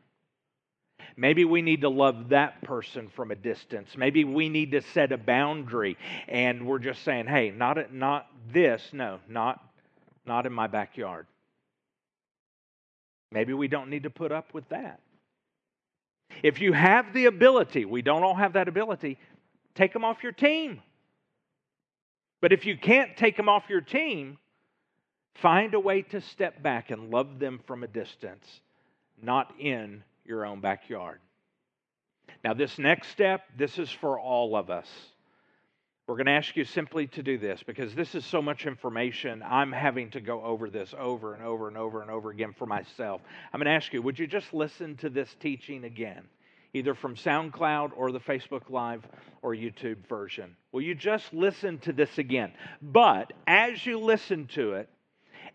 Maybe 1.17 1.45
we 1.45 1.61
need 1.61 1.81
to 1.81 1.89
love 1.89 2.29
that 2.29 2.63
person 2.63 3.09
from 3.17 3.33
a 3.33 3.35
distance. 3.35 3.97
Maybe 3.97 4.23
we 4.23 4.49
need 4.49 4.71
to 4.71 4.83
set 4.95 5.11
a 5.11 5.19
boundary 5.19 5.99
and 6.29 6.65
we're 6.65 6.79
just 6.79 7.03
saying, 7.03 7.27
hey, 7.27 7.51
not, 7.51 7.93
not 7.93 8.29
this, 8.53 8.81
no, 8.93 9.19
not, 9.29 9.61
not 10.25 10.47
in 10.47 10.53
my 10.53 10.69
backyard. 10.69 11.27
Maybe 13.33 13.55
we 13.55 13.67
don't 13.67 13.91
need 13.91 14.05
to 14.05 14.11
put 14.11 14.31
up 14.31 14.55
with 14.55 14.69
that. 14.69 15.01
If 16.43 16.61
you 16.61 16.73
have 16.73 17.13
the 17.13 17.27
ability, 17.27 17.85
we 17.85 18.03
don't 18.03 18.25
all 18.25 18.35
have 18.35 18.55
that 18.55 18.69
ability, 18.69 19.19
take 19.75 19.93
them 19.93 20.05
off 20.05 20.23
your 20.23 20.33
team. 20.33 20.83
But 22.41 22.53
if 22.53 22.67
you 22.67 22.77
can't 22.77 23.17
take 23.17 23.37
them 23.37 23.49
off 23.49 23.65
your 23.69 23.81
team, 23.81 24.39
find 25.37 25.75
a 25.75 25.81
way 25.81 26.03
to 26.03 26.21
step 26.21 26.63
back 26.63 26.91
and 26.91 27.11
love 27.11 27.39
them 27.39 27.61
from 27.67 27.85
a 27.85 27.87
distance, 27.87 28.61
not 29.23 29.55
in 29.61 30.03
your 30.25 30.45
own 30.45 30.61
backyard. 30.61 31.21
Now, 32.43 32.55
this 32.55 32.79
next 32.79 33.09
step, 33.09 33.45
this 33.57 33.79
is 33.79 33.91
for 33.91 34.19
all 34.19 34.57
of 34.57 34.71
us. 34.71 34.89
We're 36.09 36.17
going 36.17 36.27
to 36.27 36.33
ask 36.33 36.57
you 36.57 36.65
simply 36.65 37.07
to 37.09 37.23
do 37.23 37.39
this 37.39 37.63
because 37.63 37.95
this 37.95 38.17
is 38.17 38.27
so 38.27 38.43
much 38.43 38.67
information. 38.67 39.41
I'm 39.47 39.71
having 39.71 40.11
to 40.11 40.21
go 40.21 40.43
over 40.43 40.69
this 40.69 40.93
over 40.99 41.35
and 41.35 41.45
over 41.45 41.69
and 41.69 41.77
over 41.77 42.03
and 42.03 42.11
over 42.11 42.31
again 42.31 42.53
for 42.59 42.67
myself. 42.67 43.21
I'm 43.53 43.59
going 43.59 43.67
to 43.67 43.73
ask 43.73 43.93
you, 43.93 44.03
would 44.03 44.19
you 44.19 44.27
just 44.27 44.53
listen 44.53 44.97
to 44.97 45.09
this 45.09 45.33
teaching 45.39 45.85
again, 45.85 46.25
either 46.75 46.95
from 46.95 47.15
SoundCloud 47.15 47.93
or 47.97 48.11
the 48.11 48.19
Facebook 48.19 48.69
Live 48.69 49.07
or 49.43 49.55
YouTube 49.55 50.05
version? 50.09 50.57
Will 50.73 50.83
you 50.83 50.97
just 50.97 51.33
listen 51.33 51.79
to 51.79 51.93
this 51.93 52.19
again? 52.19 52.53
But 52.83 53.33
as 53.47 53.87
you 53.87 54.01
listen 54.01 54.49
to 54.55 54.73
it, 54.75 54.89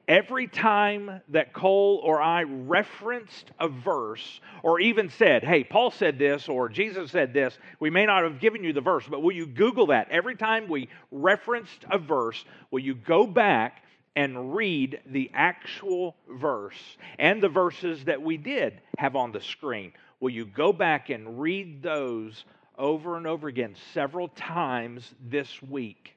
every 0.07 0.47
time 0.47 1.21
that 1.29 1.53
Cole 1.53 2.01
or 2.03 2.21
I 2.21 2.43
referenced 2.43 3.51
a 3.59 3.67
verse 3.67 4.39
or 4.63 4.79
even 4.79 5.09
said, 5.09 5.43
hey, 5.43 5.63
Paul 5.63 5.91
said 5.91 6.17
this 6.17 6.47
or 6.47 6.69
Jesus 6.69 7.11
said 7.11 7.33
this, 7.33 7.57
we 7.79 7.89
may 7.89 8.05
not 8.05 8.23
have 8.23 8.39
given 8.39 8.63
you 8.63 8.73
the 8.73 8.81
verse, 8.81 9.05
but 9.09 9.21
will 9.21 9.35
you 9.35 9.45
Google 9.45 9.87
that? 9.87 10.09
Every 10.09 10.35
time 10.35 10.67
we 10.67 10.89
referenced 11.11 11.85
a 11.91 11.97
verse, 11.97 12.43
will 12.71 12.79
you 12.79 12.95
go 12.95 13.27
back 13.27 13.83
and 14.15 14.55
read 14.55 14.99
the 15.05 15.29
actual 15.33 16.15
verse 16.29 16.97
and 17.19 17.41
the 17.41 17.49
verses 17.49 18.05
that 18.05 18.21
we 18.21 18.37
did 18.37 18.81
have 18.97 19.15
on 19.15 19.31
the 19.31 19.41
screen? 19.41 19.91
Will 20.19 20.31
you 20.31 20.45
go 20.45 20.73
back 20.73 21.09
and 21.09 21.39
read 21.39 21.83
those 21.83 22.45
over 22.77 23.17
and 23.17 23.27
over 23.27 23.47
again 23.47 23.75
several 23.93 24.29
times 24.29 25.13
this 25.21 25.61
week? 25.61 26.16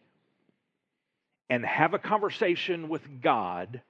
And 1.50 1.66
have 1.66 1.92
a 1.92 1.98
conversation 1.98 2.88
with 2.88 3.02
God 3.20 3.82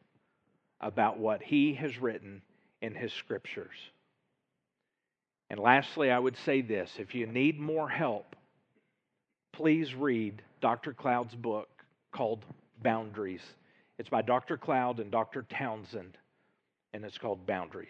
about 0.80 1.18
what 1.18 1.42
He 1.42 1.74
has 1.74 1.98
written 1.98 2.40
in 2.80 2.94
His 2.94 3.12
scriptures. 3.12 3.76
And 5.50 5.61
lastly, 5.61 6.11
I 6.11 6.18
would 6.18 6.36
say 6.38 6.62
this 6.62 6.90
if 6.98 7.14
you 7.14 7.26
need 7.26 7.61
more 7.61 7.88
help, 7.88 8.34
please 9.52 9.94
read 9.94 10.42
Dr. 10.62 10.94
Cloud's 10.94 11.34
book 11.34 11.68
called 12.12 12.44
Boundaries. 12.82 13.42
It's 13.98 14.08
by 14.08 14.22
Dr. 14.22 14.56
Cloud 14.56 14.98
and 14.98 15.11
Dr. 15.11 15.42
Townsend, 15.50 16.16
and 16.94 17.04
it's 17.04 17.18
called 17.18 17.46
Boundaries. 17.46 17.88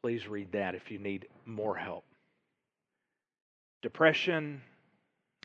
Please 0.00 0.26
read 0.26 0.52
that 0.52 0.74
if 0.74 0.90
you 0.90 0.98
need 0.98 1.26
more 1.44 1.76
help. 1.76 2.04
Depression, 3.82 4.62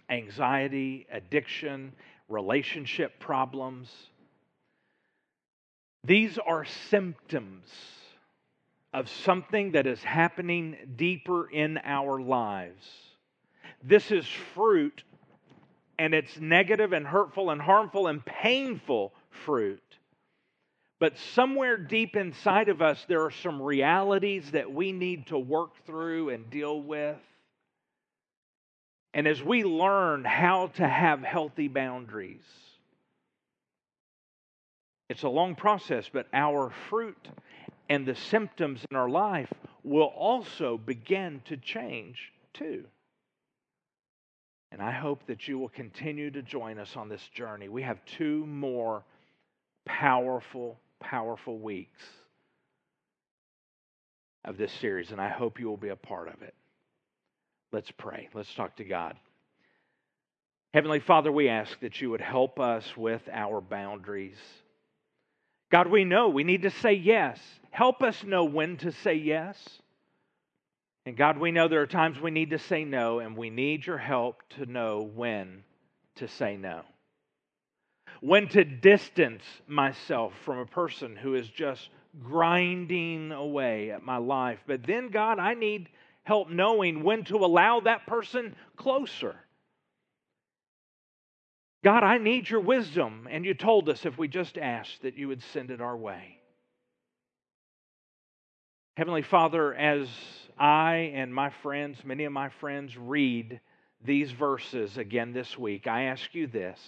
anxiety, 0.09 1.07
addiction, 1.12 1.91
relationship 2.32 3.19
problems. 3.19 3.91
These 6.03 6.38
are 6.38 6.65
symptoms 6.89 7.69
of 8.93 9.09
something 9.09 9.73
that 9.73 9.88
is 9.88 10.03
happening 10.03 10.75
deeper 10.95 11.49
in 11.49 11.77
our 11.84 12.19
lives. 12.19 12.84
This 13.84 14.11
is 14.11 14.25
fruit, 14.53 15.03
and 15.97 16.13
it's 16.13 16.39
negative 16.39 16.93
and 16.93 17.05
hurtful 17.05 17.51
and 17.51 17.61
harmful 17.61 18.07
and 18.07 18.25
painful 18.25 19.13
fruit. 19.45 19.84
But 20.99 21.17
somewhere 21.34 21.77
deep 21.77 22.15
inside 22.15 22.69
of 22.69 22.82
us, 22.82 23.03
there 23.07 23.23
are 23.23 23.32
some 23.32 23.61
realities 23.61 24.51
that 24.51 24.71
we 24.71 24.91
need 24.91 25.27
to 25.27 25.38
work 25.38 25.71
through 25.86 26.29
and 26.29 26.49
deal 26.49 26.82
with. 26.82 27.17
And 29.14 29.28
as 29.28 29.43
we 29.43 29.64
learn 29.64 30.24
how 30.24 30.68
to 30.76 30.88
have 30.88 31.22
healthy 31.22 31.68
boundaries, 31.68 32.45
it's 35.09 35.24
a 35.24 35.30
long 35.30 35.55
process, 35.55 36.09
but 36.12 36.28
our 36.32 36.72
fruit 36.89 37.28
and 37.89 38.05
the 38.05 38.16
symptoms 38.16 38.86
in 38.89 38.95
our 38.95 39.09
life 39.09 39.51
will 39.84 40.14
also 40.16 40.78
begin 40.78 41.41
to 41.45 41.57
change 41.57 42.32
too. 42.53 42.86
And 44.72 44.82
I 44.82 44.91
hope 44.91 45.26
that 45.28 45.49
you 45.49 45.59
will 45.59 45.68
continue 45.68 46.32
to 46.32 46.41
join 46.41 46.80
us 46.80 46.95
on 46.95 47.09
this 47.09 47.28
journey. 47.34 47.68
We 47.68 47.82
have 47.82 48.03
two 48.05 48.45
more 48.45 49.03
powerful, 49.86 50.80
powerful 51.01 51.59
weeks 51.59 52.03
of 54.45 54.57
this 54.57 54.72
series, 54.72 55.12
and 55.12 55.20
I 55.20 55.28
hope 55.28 55.59
you 55.59 55.68
will 55.68 55.76
be 55.76 55.89
a 55.89 55.95
part 55.97 56.30
of 56.30 56.41
it. 56.41 56.53
Let's 57.72 57.91
pray. 57.91 58.30
Let's 58.34 58.53
talk 58.53 58.78
to 58.78 58.84
God. 58.84 59.15
Heavenly 60.74 60.99
Father, 60.99 61.32
we 61.32 61.49
ask 61.49 61.80
that 61.82 62.01
you 62.01 62.09
would 62.11 62.22
help 62.22 62.59
us 62.59 62.95
with 62.95 63.22
our 63.32 63.61
boundaries. 63.61 64.38
God, 65.72 65.88
we 65.88 66.03
know 66.03 66.30
we 66.30 66.43
need 66.43 66.63
to 66.63 66.69
say 66.69 66.93
yes. 66.93 67.39
Help 67.72 68.01
us 68.01 68.24
know 68.24 68.43
when 68.43 68.78
to 68.78 68.91
say 68.91 69.15
yes. 69.15 69.57
And 71.05 71.17
God, 71.17 71.38
we 71.38 71.51
know 71.51 71.67
there 71.67 71.82
are 71.82 71.88
times 71.88 72.19
we 72.19 72.32
need 72.32 72.51
to 72.51 72.59
say 72.59 72.84
no, 72.84 73.19
and 73.19 73.36
we 73.36 73.49
need 73.49 73.86
your 73.86 73.97
help 73.97 74.43
to 74.57 74.65
know 74.65 75.09
when 75.15 75.63
to 76.15 76.28
say 76.28 76.57
no. 76.57 76.82
When 78.19 78.47
to 78.49 78.63
distance 78.63 79.43
myself 79.67 80.34
from 80.45 80.59
a 80.59 80.65
person 80.65 81.15
who 81.15 81.36
is 81.36 81.47
just 81.47 81.89
grinding 82.22 83.32
away 83.32 83.91
at 83.91 84.03
my 84.03 84.17
life. 84.17 84.59
But 84.67 84.86
then, 84.86 85.09
God, 85.09 85.39
I 85.39 85.53
need 85.53 85.89
help 86.24 86.49
knowing 86.49 87.03
when 87.03 87.24
to 87.26 87.38
allow 87.38 87.80
that 87.82 88.05
person 88.05 88.55
closer. 88.76 89.36
God, 91.84 92.03
I 92.03 92.17
need 92.17 92.49
your 92.49 92.59
wisdom. 92.59 93.28
And 93.30 93.43
you 93.43 93.53
told 93.53 93.89
us 93.89 94.05
if 94.05 94.17
we 94.17 94.28
just 94.28 94.57
asked 94.57 95.01
that 95.01 95.17
you 95.17 95.28
would 95.28 95.41
send 95.41 95.72
it 95.72 95.82
our 95.82 95.97
way. 95.97 96.38
Heavenly 98.97 99.24
Father, 99.24 99.74
as 99.74 100.07
I 100.59 101.11
and 101.15 101.34
my 101.34 101.49
friends, 101.49 102.03
many 102.03 102.26
of 102.26 102.34
my 102.34 102.49
friends, 102.49 102.95
read 102.97 103.59
these 104.03 104.32
verses 104.32 104.97
again 104.97 105.32
this 105.32 105.57
week, 105.57 105.88
I 105.88 106.03
ask 106.03 106.36
you 106.36 106.45
this 106.45 106.80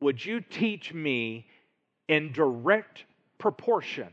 Would 0.00 0.24
you 0.24 0.40
teach 0.40 0.92
me 0.92 1.46
in 2.08 2.32
direct 2.32 3.04
proportion 3.38 4.08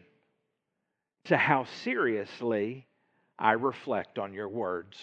to 1.25 1.37
how 1.37 1.65
seriously 1.83 2.85
I 3.41 3.53
reflect 3.53 4.19
on 4.19 4.33
your 4.33 4.47
words. 4.47 4.97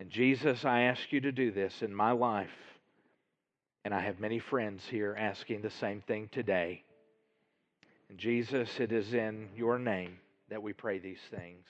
And 0.00 0.08
Jesus, 0.08 0.64
I 0.64 0.82
ask 0.82 1.12
you 1.12 1.20
to 1.20 1.32
do 1.32 1.50
this 1.50 1.82
in 1.82 1.94
my 1.94 2.12
life. 2.12 2.48
And 3.84 3.92
I 3.92 4.00
have 4.00 4.18
many 4.18 4.38
friends 4.38 4.82
here 4.90 5.14
asking 5.18 5.60
the 5.60 5.70
same 5.70 6.00
thing 6.00 6.30
today. 6.32 6.82
And 8.08 8.16
Jesus, 8.16 8.80
it 8.80 8.90
is 8.90 9.12
in 9.12 9.50
your 9.54 9.78
name 9.78 10.18
that 10.48 10.62
we 10.62 10.72
pray 10.72 10.98
these 10.98 11.20
things. 11.30 11.66